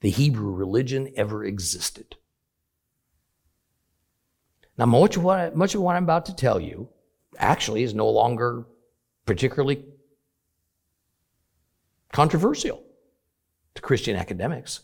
the 0.00 0.10
Hebrew 0.10 0.52
religion 0.52 1.12
ever 1.16 1.44
existed. 1.44 2.16
Now, 4.78 4.86
much 4.86 5.16
of, 5.16 5.24
what, 5.24 5.56
much 5.56 5.74
of 5.74 5.80
what 5.80 5.96
I'm 5.96 6.04
about 6.04 6.26
to 6.26 6.34
tell 6.36 6.60
you 6.60 6.88
actually 7.38 7.82
is 7.82 7.94
no 7.94 8.08
longer 8.08 8.66
particularly 9.24 9.84
controversial 12.12 12.82
to 13.74 13.82
Christian 13.82 14.16
academics. 14.16 14.80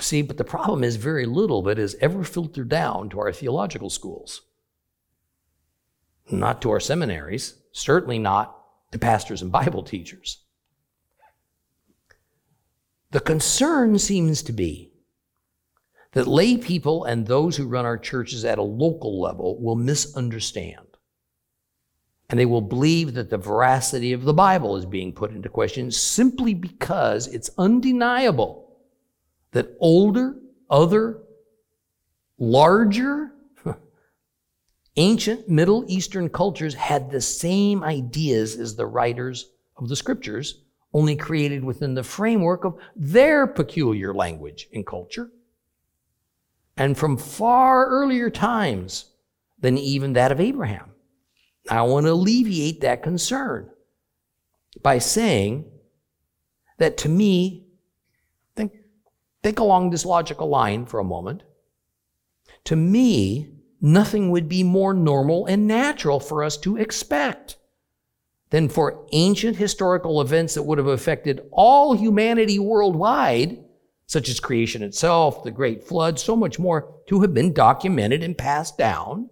See, 0.00 0.22
but 0.22 0.38
the 0.38 0.44
problem 0.44 0.82
is 0.82 0.96
very 0.96 1.26
little 1.26 1.60
of 1.60 1.78
it 1.78 1.94
ever 2.00 2.24
filtered 2.24 2.68
down 2.68 3.10
to 3.10 3.20
our 3.20 3.32
theological 3.32 3.90
schools, 3.90 4.40
not 6.30 6.62
to 6.62 6.70
our 6.70 6.80
seminaries, 6.80 7.54
certainly 7.72 8.18
not 8.18 8.56
to 8.92 8.98
pastors 8.98 9.42
and 9.42 9.52
Bible 9.52 9.82
teachers. 9.82 10.42
The 13.10 13.20
concern 13.20 13.98
seems 13.98 14.42
to 14.44 14.52
be 14.52 14.92
that 16.12 16.26
lay 16.26 16.56
people 16.56 17.04
and 17.04 17.26
those 17.26 17.56
who 17.56 17.66
run 17.66 17.84
our 17.84 17.98
churches 17.98 18.44
at 18.44 18.58
a 18.58 18.62
local 18.62 19.20
level 19.20 19.60
will 19.60 19.76
misunderstand. 19.76 20.86
And 22.28 22.38
they 22.38 22.46
will 22.46 22.60
believe 22.60 23.14
that 23.14 23.30
the 23.30 23.38
veracity 23.38 24.12
of 24.12 24.24
the 24.24 24.32
Bible 24.32 24.76
is 24.76 24.86
being 24.86 25.12
put 25.12 25.32
into 25.32 25.48
question 25.48 25.90
simply 25.90 26.54
because 26.54 27.26
it's 27.26 27.50
undeniable 27.58 28.59
that 29.52 29.76
older, 29.80 30.36
other, 30.68 31.22
larger, 32.38 33.32
ancient 34.96 35.48
Middle 35.48 35.84
Eastern 35.88 36.28
cultures 36.28 36.74
had 36.74 37.10
the 37.10 37.20
same 37.20 37.82
ideas 37.82 38.56
as 38.56 38.76
the 38.76 38.86
writers 38.86 39.50
of 39.76 39.88
the 39.88 39.96
scriptures, 39.96 40.62
only 40.92 41.16
created 41.16 41.64
within 41.64 41.94
the 41.94 42.02
framework 42.02 42.64
of 42.64 42.76
their 42.96 43.46
peculiar 43.46 44.12
language 44.12 44.68
and 44.74 44.86
culture. 44.86 45.30
And 46.76 46.96
from 46.96 47.16
far 47.16 47.86
earlier 47.86 48.30
times 48.30 49.10
than 49.60 49.78
even 49.78 50.14
that 50.14 50.32
of 50.32 50.40
Abraham. 50.40 50.92
I 51.68 51.82
want 51.82 52.06
to 52.06 52.12
alleviate 52.12 52.80
that 52.80 53.02
concern 53.02 53.68
by 54.82 54.98
saying 54.98 55.70
that 56.78 56.96
to 56.98 57.08
me, 57.08 57.66
Think 59.42 59.58
along 59.58 59.90
this 59.90 60.04
logical 60.04 60.48
line 60.48 60.86
for 60.86 61.00
a 61.00 61.04
moment. 61.04 61.42
To 62.64 62.76
me, 62.76 63.48
nothing 63.80 64.30
would 64.30 64.48
be 64.48 64.62
more 64.62 64.92
normal 64.92 65.46
and 65.46 65.66
natural 65.66 66.20
for 66.20 66.44
us 66.44 66.56
to 66.58 66.76
expect 66.76 67.56
than 68.50 68.68
for 68.68 69.06
ancient 69.12 69.56
historical 69.56 70.20
events 70.20 70.54
that 70.54 70.64
would 70.64 70.78
have 70.78 70.86
affected 70.86 71.40
all 71.52 71.94
humanity 71.94 72.58
worldwide, 72.58 73.64
such 74.06 74.28
as 74.28 74.40
creation 74.40 74.82
itself, 74.82 75.44
the 75.44 75.50
great 75.50 75.84
flood, 75.84 76.18
so 76.18 76.34
much 76.34 76.58
more, 76.58 76.92
to 77.06 77.20
have 77.20 77.32
been 77.32 77.52
documented 77.52 78.22
and 78.22 78.36
passed 78.36 78.76
down 78.76 79.30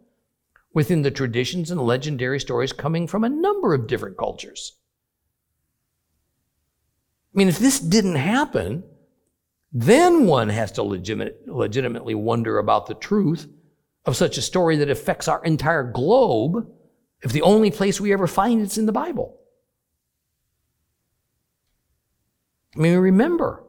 within 0.73 1.03
the 1.03 1.11
traditions 1.11 1.71
and 1.71 1.81
legendary 1.81 2.39
stories 2.39 2.73
coming 2.73 3.07
from 3.09 3.25
a 3.25 3.29
number 3.29 3.75
of 3.75 3.89
different 3.89 4.17
cultures. 4.17 4.77
I 7.35 7.39
mean, 7.39 7.49
if 7.49 7.59
this 7.59 7.81
didn't 7.81 8.15
happen, 8.15 8.85
then 9.73 10.27
one 10.27 10.49
has 10.49 10.73
to 10.73 10.83
legitimate, 10.83 11.47
legitimately 11.47 12.15
wonder 12.15 12.59
about 12.59 12.87
the 12.87 12.95
truth 12.95 13.49
of 14.07 14.17
such 14.17 14.39
a 14.39 14.43
story 14.43 14.77
that 14.77 14.91
affects 14.91 15.29
our 15.29 15.45
entire 15.45 15.85
globe 15.85 16.67
if 17.23 17.33
the 17.33 17.43
only 17.43 17.71
place 17.71 18.01
we 18.01 18.13
ever 18.13 18.27
find 18.27 18.63
it's 18.63 18.79
in 18.79 18.87
the 18.87 18.93
Bible. 18.93 19.39
I 22.77 22.81
mean, 22.81 22.97
remember, 22.97 23.65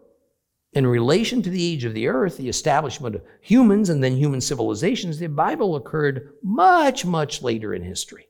in 0.71 0.85
relation 0.85 1.41
to 1.41 1.49
the 1.49 1.73
age 1.73 1.83
of 1.83 1.93
the 1.93 2.07
earth, 2.07 2.37
the 2.37 2.47
establishment 2.47 3.15
of 3.15 3.23
humans 3.41 3.89
and 3.89 4.03
then 4.03 4.15
human 4.15 4.39
civilizations, 4.39 5.17
the 5.17 5.27
Bible 5.27 5.75
occurred 5.75 6.33
much, 6.43 7.05
much 7.05 7.41
later 7.41 7.73
in 7.73 7.83
history. 7.83 8.27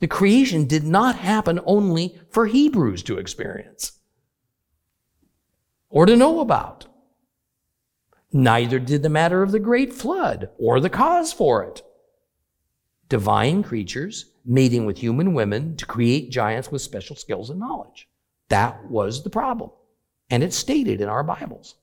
The 0.00 0.08
creation 0.08 0.66
did 0.66 0.84
not 0.84 1.16
happen 1.16 1.60
only 1.66 2.18
for 2.30 2.46
Hebrews 2.46 3.02
to 3.04 3.18
experience 3.18 3.92
or 5.94 6.04
to 6.06 6.16
know 6.16 6.40
about. 6.40 6.86
Neither 8.32 8.80
did 8.80 9.04
the 9.04 9.08
matter 9.08 9.44
of 9.44 9.52
the 9.52 9.60
great 9.60 9.92
flood 9.92 10.50
or 10.58 10.80
the 10.80 10.90
cause 10.90 11.32
for 11.32 11.62
it. 11.62 11.82
Divine 13.08 13.62
creatures 13.62 14.32
mating 14.44 14.86
with 14.86 14.98
human 14.98 15.34
women 15.34 15.76
to 15.76 15.86
create 15.86 16.32
giants 16.32 16.72
with 16.72 16.82
special 16.82 17.14
skills 17.14 17.48
and 17.48 17.60
knowledge. 17.60 18.08
That 18.48 18.90
was 18.90 19.22
the 19.22 19.30
problem. 19.30 19.70
and 20.30 20.42
it's 20.42 20.56
stated 20.56 21.00
in 21.00 21.08
our 21.08 21.22
Bibles. 21.22 21.76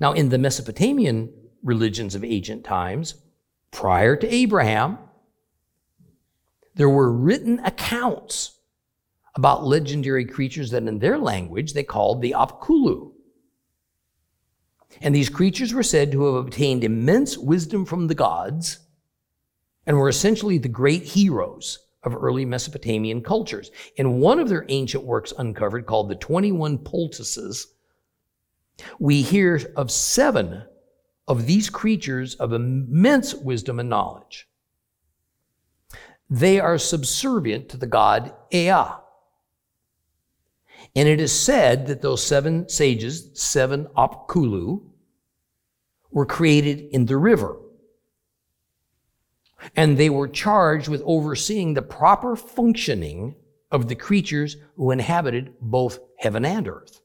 Now, 0.00 0.14
in 0.14 0.30
the 0.30 0.38
Mesopotamian 0.38 1.32
religions 1.62 2.14
of 2.14 2.24
ancient 2.24 2.64
times, 2.64 3.14
prior 3.70 4.16
to 4.16 4.34
Abraham, 4.34 4.98
there 6.74 6.88
were 6.88 7.12
written 7.12 7.60
accounts 7.60 8.57
about 9.38 9.64
legendary 9.64 10.24
creatures 10.24 10.72
that 10.72 10.82
in 10.82 10.98
their 10.98 11.16
language 11.16 11.72
they 11.72 11.84
called 11.84 12.20
the 12.20 12.32
Apkallu. 12.36 13.12
And 15.00 15.14
these 15.14 15.28
creatures 15.28 15.72
were 15.72 15.84
said 15.84 16.10
to 16.10 16.24
have 16.24 16.34
obtained 16.34 16.82
immense 16.82 17.38
wisdom 17.38 17.86
from 17.86 18.08
the 18.08 18.16
gods 18.16 18.80
and 19.86 19.96
were 19.96 20.08
essentially 20.08 20.58
the 20.58 20.68
great 20.68 21.04
heroes 21.04 21.78
of 22.02 22.16
early 22.16 22.44
Mesopotamian 22.44 23.22
cultures. 23.22 23.70
In 23.96 24.18
one 24.18 24.40
of 24.40 24.48
their 24.48 24.66
ancient 24.68 25.04
works 25.04 25.32
uncovered, 25.38 25.86
called 25.86 26.08
the 26.08 26.16
21 26.16 26.78
Poultices, 26.78 27.68
we 28.98 29.22
hear 29.22 29.60
of 29.76 29.90
seven 29.92 30.64
of 31.28 31.46
these 31.46 31.70
creatures 31.70 32.34
of 32.36 32.52
immense 32.52 33.34
wisdom 33.34 33.78
and 33.78 33.88
knowledge. 33.88 34.48
They 36.28 36.58
are 36.58 36.76
subservient 36.76 37.68
to 37.68 37.76
the 37.76 37.86
god 37.86 38.34
Ea. 38.52 38.98
And 40.96 41.08
it 41.08 41.20
is 41.20 41.32
said 41.32 41.86
that 41.86 42.02
those 42.02 42.24
seven 42.24 42.68
sages, 42.68 43.30
seven 43.34 43.86
Apkallu, 43.96 44.82
were 46.10 46.26
created 46.26 46.80
in 46.90 47.06
the 47.06 47.16
river. 47.16 47.56
And 49.76 49.96
they 49.96 50.10
were 50.10 50.28
charged 50.28 50.88
with 50.88 51.02
overseeing 51.04 51.74
the 51.74 51.82
proper 51.82 52.36
functioning 52.36 53.34
of 53.70 53.88
the 53.88 53.94
creatures 53.94 54.56
who 54.76 54.90
inhabited 54.90 55.54
both 55.60 55.98
heaven 56.18 56.44
and 56.44 56.66
earth. 56.68 57.00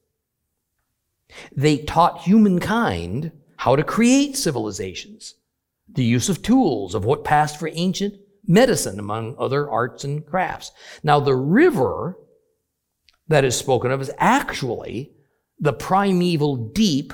They 1.54 1.78
taught 1.78 2.22
humankind 2.22 3.32
how 3.56 3.76
to 3.76 3.82
create 3.82 4.36
civilizations, 4.36 5.34
the 5.88 6.04
use 6.04 6.28
of 6.28 6.42
tools, 6.42 6.94
of 6.94 7.04
what 7.04 7.24
passed 7.24 7.58
for 7.58 7.70
ancient 7.72 8.14
medicine, 8.46 8.98
among 8.98 9.36
other 9.38 9.68
arts 9.68 10.04
and 10.04 10.24
crafts. 10.24 10.70
Now, 11.02 11.20
the 11.20 11.34
river 11.34 12.18
that 13.28 13.44
is 13.44 13.56
spoken 13.56 13.90
of 13.90 14.00
is 14.00 14.10
actually 14.18 15.12
the 15.58 15.72
primeval 15.72 16.56
deep 16.56 17.12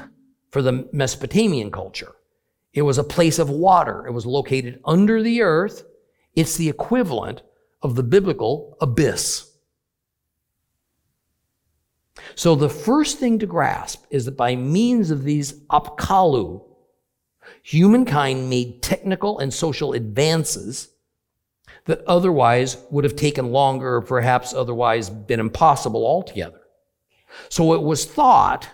for 0.51 0.63
the 0.63 0.89
Mesopotamian 0.93 1.71
culture. 1.71 2.13
It 2.73 2.83
was 2.83 2.99
a 2.99 3.05
place 3.05 3.39
of 3.39 3.51
water. 3.51 4.07
It 4.07 4.13
was 4.13 4.27
located 4.27 4.81
under 4.85 5.23
the 5.23 5.43
earth. 5.43 5.85
It's 6.35 6.57
the 6.57 6.69
equivalent 6.69 7.43
of 7.83 7.97
the 7.97 8.03
biblical 8.03 8.77
abyss. 8.81 9.51
So 12.35 12.55
the 12.55 12.69
first 12.69 13.19
thing 13.19 13.39
to 13.39 13.47
grasp 13.47 14.05
is 14.11 14.25
that 14.25 14.37
by 14.37 14.55
means 14.57 15.11
of 15.11 15.25
these 15.25 15.53
apkallu, 15.71 16.65
humankind 17.63 18.49
made 18.51 18.83
technical 18.83 19.39
and 19.39 19.53
social 19.53 19.93
advances 19.93 20.90
that 21.87 22.03
otherwise 22.07 22.77
would 22.91 23.05
have 23.05 23.17
taken 23.17 23.53
longer 23.53 23.97
or 23.97 24.03
perhaps 24.03 24.53
otherwise 24.53 25.11
been 25.11 25.41
impossible 25.41 26.07
altogether. 26.07 26.61
So 27.49 27.75
it 27.75 27.83
was 27.83 28.05
thought 28.05 28.69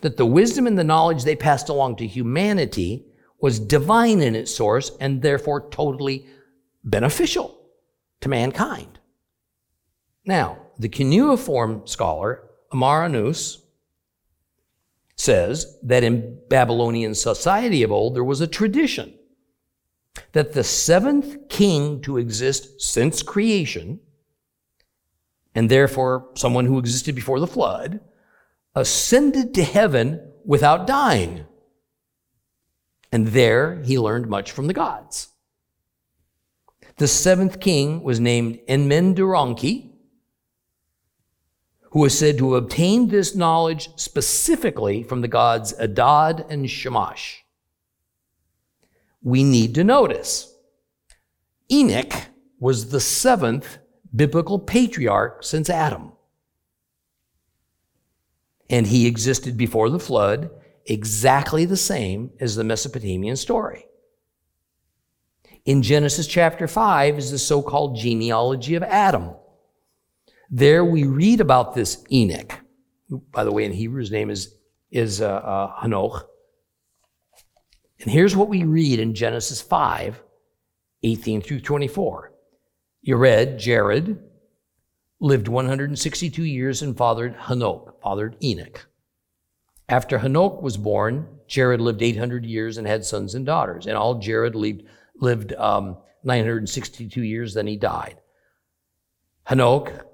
that 0.00 0.16
the 0.16 0.26
wisdom 0.26 0.66
and 0.66 0.78
the 0.78 0.84
knowledge 0.84 1.24
they 1.24 1.36
passed 1.36 1.68
along 1.68 1.96
to 1.96 2.06
humanity 2.06 3.06
was 3.40 3.58
divine 3.58 4.20
in 4.20 4.34
its 4.34 4.54
source 4.54 4.90
and 5.00 5.22
therefore 5.22 5.68
totally 5.70 6.26
beneficial 6.84 7.58
to 8.20 8.28
mankind. 8.28 8.98
Now, 10.24 10.58
the 10.78 10.88
cuneiform 10.88 11.86
scholar 11.86 12.44
Amar 12.70 13.04
Annus 13.04 13.62
says 15.16 15.78
that 15.82 16.04
in 16.04 16.38
Babylonian 16.48 17.14
society 17.14 17.82
of 17.82 17.90
old 17.90 18.14
there 18.14 18.24
was 18.24 18.40
a 18.40 18.46
tradition 18.46 19.17
that 20.32 20.52
the 20.52 20.64
seventh 20.64 21.48
king 21.48 22.00
to 22.02 22.16
exist 22.16 22.80
since 22.80 23.22
creation, 23.22 24.00
and 25.54 25.70
therefore 25.70 26.30
someone 26.34 26.66
who 26.66 26.78
existed 26.78 27.14
before 27.14 27.40
the 27.40 27.46
flood, 27.46 28.00
ascended 28.74 29.54
to 29.54 29.64
heaven 29.64 30.32
without 30.44 30.86
dying. 30.86 31.44
And 33.10 33.28
there 33.28 33.82
he 33.82 33.98
learned 33.98 34.28
much 34.28 34.52
from 34.52 34.66
the 34.66 34.74
gods. 34.74 35.28
The 36.96 37.08
seventh 37.08 37.60
king 37.60 38.02
was 38.02 38.20
named 38.20 38.58
Enmeduranki, 38.68 39.92
who 41.90 42.04
is 42.04 42.18
said 42.18 42.38
to 42.38 42.52
have 42.52 42.64
obtained 42.64 43.10
this 43.10 43.34
knowledge 43.34 43.88
specifically 43.96 45.02
from 45.02 45.20
the 45.20 45.28
gods 45.28 45.72
Adad 45.78 46.44
and 46.50 46.68
Shamash. 46.68 47.44
We 49.28 49.44
need 49.44 49.74
to 49.74 49.84
notice 49.84 50.50
Enoch 51.70 52.14
was 52.58 52.88
the 52.88 52.98
seventh 52.98 53.76
biblical 54.16 54.58
patriarch 54.58 55.44
since 55.44 55.68
Adam 55.68 56.12
and 58.70 58.86
he 58.86 59.06
existed 59.06 59.58
before 59.58 59.90
the 59.90 59.98
flood, 59.98 60.48
exactly 60.86 61.66
the 61.66 61.76
same 61.76 62.30
as 62.40 62.56
the 62.56 62.64
Mesopotamian 62.64 63.36
story. 63.36 63.84
In 65.66 65.82
Genesis 65.82 66.26
chapter 66.26 66.66
5 66.66 67.18
is 67.18 67.30
the 67.30 67.38
so 67.38 67.60
called 67.60 67.96
genealogy 67.96 68.76
of 68.76 68.82
Adam. 68.82 69.32
There 70.48 70.86
we 70.86 71.04
read 71.04 71.42
about 71.42 71.74
this 71.74 72.02
Enoch, 72.10 72.60
by 73.30 73.44
the 73.44 73.52
way, 73.52 73.66
in 73.66 73.72
Hebrew, 73.72 74.00
his 74.00 74.10
name 74.10 74.30
is, 74.30 74.54
is 74.90 75.20
uh, 75.20 75.26
uh, 75.28 75.82
Hanoch. 75.82 76.22
And 78.00 78.10
here's 78.10 78.36
what 78.36 78.48
we 78.48 78.64
read 78.64 79.00
in 79.00 79.14
Genesis 79.14 79.60
5 79.60 80.22
18 81.04 81.42
through 81.42 81.60
24. 81.60 82.32
You 83.02 83.16
read 83.16 83.58
Jared, 83.58 84.18
lived 85.20 85.46
162 85.46 86.42
years 86.42 86.82
and 86.82 86.96
fathered 86.96 87.36
Hanok, 87.36 88.02
fathered 88.02 88.36
Enoch. 88.42 88.88
After 89.88 90.18
Hanok 90.18 90.60
was 90.60 90.76
born, 90.76 91.26
Jared 91.46 91.80
lived 91.80 92.02
800 92.02 92.44
years 92.44 92.76
and 92.78 92.86
had 92.86 93.04
sons 93.04 93.34
and 93.34 93.46
daughters. 93.46 93.86
And 93.86 93.96
all 93.96 94.18
Jared 94.18 94.54
lived, 94.54 94.82
lived 95.16 95.54
um, 95.54 95.96
962 96.24 97.22
years, 97.22 97.54
then 97.54 97.66
he 97.66 97.76
died. 97.76 98.18
Hanok 99.48 100.04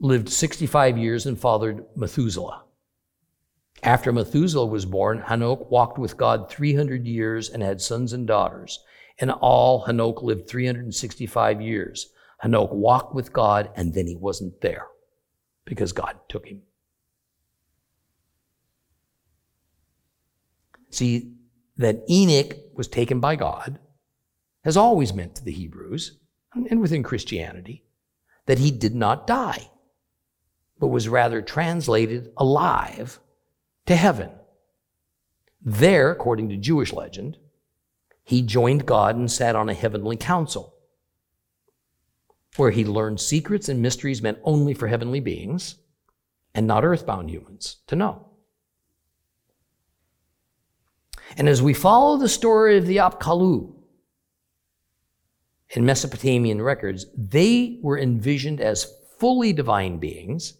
lived 0.00 0.28
65 0.28 0.98
years 0.98 1.26
and 1.26 1.40
fathered 1.40 1.84
Methuselah. 1.96 2.64
After 3.82 4.12
Methuselah 4.12 4.66
was 4.66 4.84
born, 4.84 5.22
Hanok 5.22 5.70
walked 5.70 5.98
with 5.98 6.16
God 6.16 6.50
300 6.50 7.06
years 7.06 7.48
and 7.48 7.62
had 7.62 7.80
sons 7.80 8.12
and 8.12 8.26
daughters. 8.26 8.80
In 9.18 9.30
all, 9.30 9.86
Hanok 9.86 10.22
lived 10.22 10.48
365 10.48 11.60
years. 11.60 12.10
Hanok 12.42 12.72
walked 12.72 13.14
with 13.14 13.32
God 13.32 13.70
and 13.76 13.94
then 13.94 14.06
he 14.06 14.16
wasn't 14.16 14.60
there 14.60 14.86
because 15.64 15.92
God 15.92 16.16
took 16.28 16.46
him. 16.46 16.62
See, 20.90 21.32
that 21.76 22.02
Enoch 22.08 22.56
was 22.74 22.88
taken 22.88 23.20
by 23.20 23.36
God 23.36 23.78
has 24.64 24.76
always 24.76 25.14
meant 25.14 25.36
to 25.36 25.44
the 25.44 25.52
Hebrews 25.52 26.18
and 26.54 26.80
within 26.80 27.02
Christianity 27.02 27.84
that 28.46 28.58
he 28.58 28.70
did 28.70 28.94
not 28.94 29.26
die, 29.26 29.70
but 30.80 30.88
was 30.88 31.08
rather 31.08 31.42
translated 31.42 32.32
alive 32.36 33.20
to 33.88 33.96
heaven. 33.96 34.30
There, 35.62 36.10
according 36.10 36.50
to 36.50 36.56
Jewish 36.58 36.92
legend, 36.92 37.38
he 38.22 38.42
joined 38.42 38.84
God 38.84 39.16
and 39.16 39.30
sat 39.32 39.56
on 39.56 39.70
a 39.70 39.74
heavenly 39.74 40.16
council 40.16 40.74
where 42.56 42.70
he 42.70 42.84
learned 42.84 43.18
secrets 43.18 43.68
and 43.68 43.80
mysteries 43.80 44.20
meant 44.20 44.38
only 44.44 44.74
for 44.74 44.88
heavenly 44.88 45.20
beings 45.20 45.76
and 46.54 46.66
not 46.66 46.84
earthbound 46.84 47.30
humans 47.30 47.78
to 47.86 47.96
know. 47.96 48.26
And 51.38 51.48
as 51.48 51.62
we 51.62 51.72
follow 51.72 52.18
the 52.18 52.28
story 52.28 52.76
of 52.76 52.86
the 52.86 52.98
Apkallu 52.98 53.74
in 55.70 55.86
Mesopotamian 55.86 56.60
records, 56.60 57.06
they 57.16 57.78
were 57.82 57.98
envisioned 57.98 58.60
as 58.60 58.92
fully 59.18 59.54
divine 59.54 59.98
beings 59.98 60.58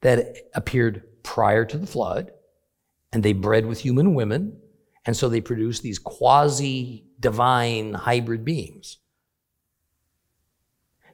that 0.00 0.34
appeared 0.54 1.02
prior 1.22 1.66
to 1.66 1.76
the 1.76 1.86
flood, 1.86 2.32
and 3.12 3.22
they 3.22 3.32
bred 3.32 3.66
with 3.66 3.80
human 3.80 4.14
women, 4.14 4.60
and 5.04 5.16
so 5.16 5.28
they 5.28 5.40
produced 5.40 5.82
these 5.82 5.98
quasi 5.98 7.06
divine 7.18 7.94
hybrid 7.94 8.44
beings. 8.44 8.98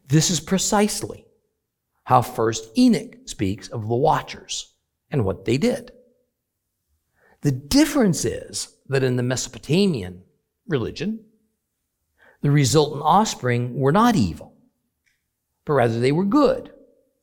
This 0.09 0.31
is 0.31 0.41
precisely 0.41 1.27
how 2.05 2.23
first 2.23 2.71
Enoch 2.79 3.17
speaks 3.25 3.69
of 3.69 3.89
the 3.89 3.95
watchers 3.95 4.75
and 5.11 5.25
what 5.25 5.45
they 5.45 5.59
did. 5.59 5.91
The 7.41 7.51
difference 7.53 8.25
is 8.25 8.77
that 8.89 9.03
in 9.03 9.17
the 9.17 9.23
Mesopotamian 9.23 10.23
religion, 10.69 11.25
the 12.43 12.51
resultant 12.51 13.03
offspring 13.05 13.79
were 13.79 13.93
not 13.93 14.15
evil, 14.17 14.55
but 15.65 15.73
rather 15.73 15.99
they 15.99 16.13
were 16.13 16.25
good. 16.25 16.73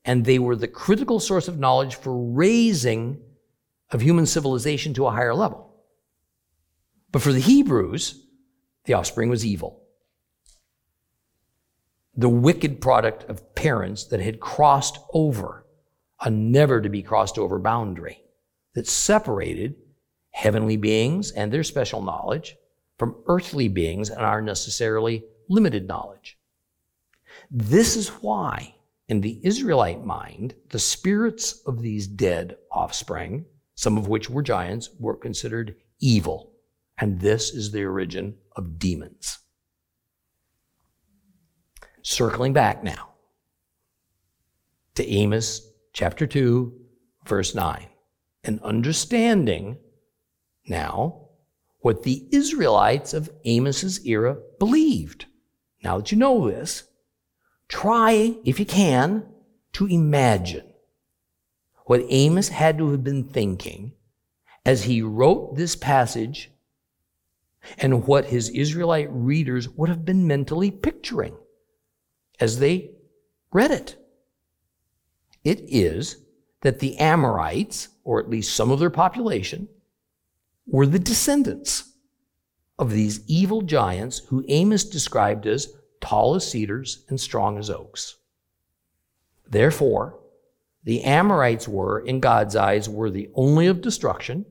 and 0.06 0.26
they 0.26 0.40
were 0.40 0.56
the 0.56 0.68
critical 0.68 1.20
source 1.20 1.48
of 1.48 1.60
knowledge 1.60 1.96
for 1.96 2.34
raising 2.34 3.22
of 3.92 4.02
human 4.02 4.26
civilization 4.26 4.94
to 4.94 5.06
a 5.06 5.12
higher 5.12 5.36
level. 5.36 5.74
But 7.12 7.22
for 7.22 7.32
the 7.32 7.40
Hebrews, 7.40 8.26
the 8.86 8.94
offspring 8.94 9.30
was 9.30 9.46
evil. 9.46 9.84
The 12.16 12.30
wicked 12.30 12.82
product 12.82 13.30
of 13.30 13.56
parents 13.56 14.06
that 14.06 14.20
had 14.20 14.40
crossed 14.40 15.00
over 15.14 15.66
a 16.22 16.30
never 16.30 16.82
to 16.82 16.90
be 16.90 17.04
crossed 17.04 17.38
over 17.38 17.60
boundary 17.60 18.24
that 18.74 18.88
separated 18.88 19.76
heavenly 20.32 20.78
beings 20.78 21.32
and 21.32 21.52
their 21.52 21.64
special 21.64 22.02
knowledge 22.02 22.56
from 22.98 23.16
earthly 23.28 23.68
beings 23.68 24.10
and 24.10 24.22
our 24.22 24.42
necessarily 24.42 25.24
limited 25.50 25.88
knowledge. 25.88 26.38
This 27.52 27.96
is 27.96 28.10
why, 28.10 28.76
in 29.08 29.22
the 29.22 29.40
Israelite 29.44 30.04
mind, 30.04 30.56
the 30.70 30.80
spirits 30.80 31.62
of 31.66 31.82
these 31.82 32.08
dead 32.08 32.58
offspring, 32.72 33.46
some 33.76 33.98
of 33.98 34.08
which 34.08 34.30
were 34.30 34.42
giants, 34.42 34.90
were 35.00 35.16
considered 35.16 35.76
evil. 36.00 36.52
And 36.98 37.20
this 37.20 37.52
is 37.52 37.72
the 37.72 37.84
origin 37.84 38.36
of 38.56 38.78
demons. 38.78 39.40
Circling 42.02 42.54
back 42.54 42.84
now 42.84 43.14
to 44.96 45.08
Amos 45.08 45.68
chapter 45.94 46.28
2, 46.28 46.74
verse 47.26 47.56
9, 47.56 47.88
and 48.44 48.62
understanding 48.62 49.78
now 50.68 51.30
what 51.80 52.04
the 52.04 52.28
Israelites 52.32 53.14
of 53.14 53.30
Amos's 53.46 54.06
era 54.06 54.38
believed. 54.60 55.26
Now 55.84 55.98
that 55.98 56.12
you 56.12 56.18
know 56.18 56.50
this, 56.50 56.84
try, 57.68 58.36
if 58.46 58.60
you 58.60 58.66
can, 58.66 59.26
to 59.74 59.88
imagine 59.88 60.73
what 61.86 62.06
Amos 62.10 62.50
had 62.50 62.78
to 62.78 62.92
have 62.92 63.04
been 63.04 63.24
thinking 63.24 63.94
as 64.66 64.84
he 64.84 65.02
wrote 65.02 65.56
this 65.56 65.76
passage 65.76 66.52
and 67.78 68.08
what 68.08 68.26
his 68.26 68.50
Israelite 68.50 69.10
readers 69.12 69.70
would 69.70 69.90
have 69.90 70.06
been 70.06 70.28
mentally 70.28 70.72
picturing 70.72 71.36
as 72.40 72.60
they 72.60 72.92
read 73.52 73.72
it. 73.72 73.96
It 75.44 75.62
is 75.68 76.18
that 76.62 76.80
the 76.80 76.98
Amorites, 76.98 77.90
or 78.04 78.20
at 78.20 78.30
least 78.30 78.56
some 78.56 78.72
of 78.72 78.80
their 78.80 78.90
population, 78.90 79.68
were 80.66 80.86
the 80.86 81.00
descendants 81.00 81.92
of 82.80 82.92
these 82.92 83.22
evil 83.28 83.62
giants 83.62 84.20
who 84.30 84.46
Amos 84.48 84.86
described 84.86 85.46
as 85.46 85.74
tall 86.02 86.36
as 86.36 86.50
cedars 86.50 87.04
and 87.10 87.20
strong 87.20 87.58
as 87.58 87.70
oaks. 87.70 88.18
Therefore, 89.48 90.20
the 90.84 91.04
Amorites 91.04 91.68
were, 91.68 92.00
in 92.00 92.20
God's 92.20 92.56
eyes, 92.56 92.90
worthy 92.90 93.30
only 93.36 93.68
of 93.68 93.82
destruction, 93.82 94.46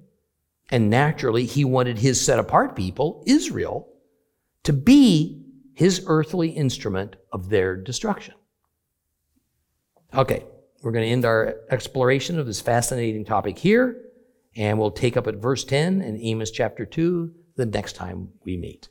and 0.71 0.89
naturally, 0.89 1.45
he 1.45 1.65
wanted 1.65 1.99
his 1.99 2.25
set 2.25 2.39
apart 2.39 2.75
people, 2.75 3.23
Israel, 3.27 3.89
to 4.63 4.73
be 4.73 5.45
his 5.75 6.05
earthly 6.07 6.49
instrument 6.51 7.17
of 7.33 7.51
their 7.51 7.77
destruction. 7.77 8.35
Okay, 10.15 10.45
we're 10.83 10.93
going 10.93 11.05
to 11.05 11.11
end 11.11 11.25
our 11.25 11.57
exploration 11.71 12.39
of 12.39 12.47
this 12.47 12.61
fascinating 12.61 13.25
topic 13.25 13.59
here, 13.59 14.03
and 14.57 14.79
we'll 14.79 14.91
take 14.91 15.17
up 15.17 15.27
at 15.27 15.37
verse 15.37 15.65
10 15.65 16.03
in 16.03 16.21
Amos 16.21 16.51
chapter 16.51 16.87
2 16.87 17.35
the 17.57 17.67
next 17.67 17.95
time 17.95 18.29
we 18.45 18.57
meet. 18.57 18.89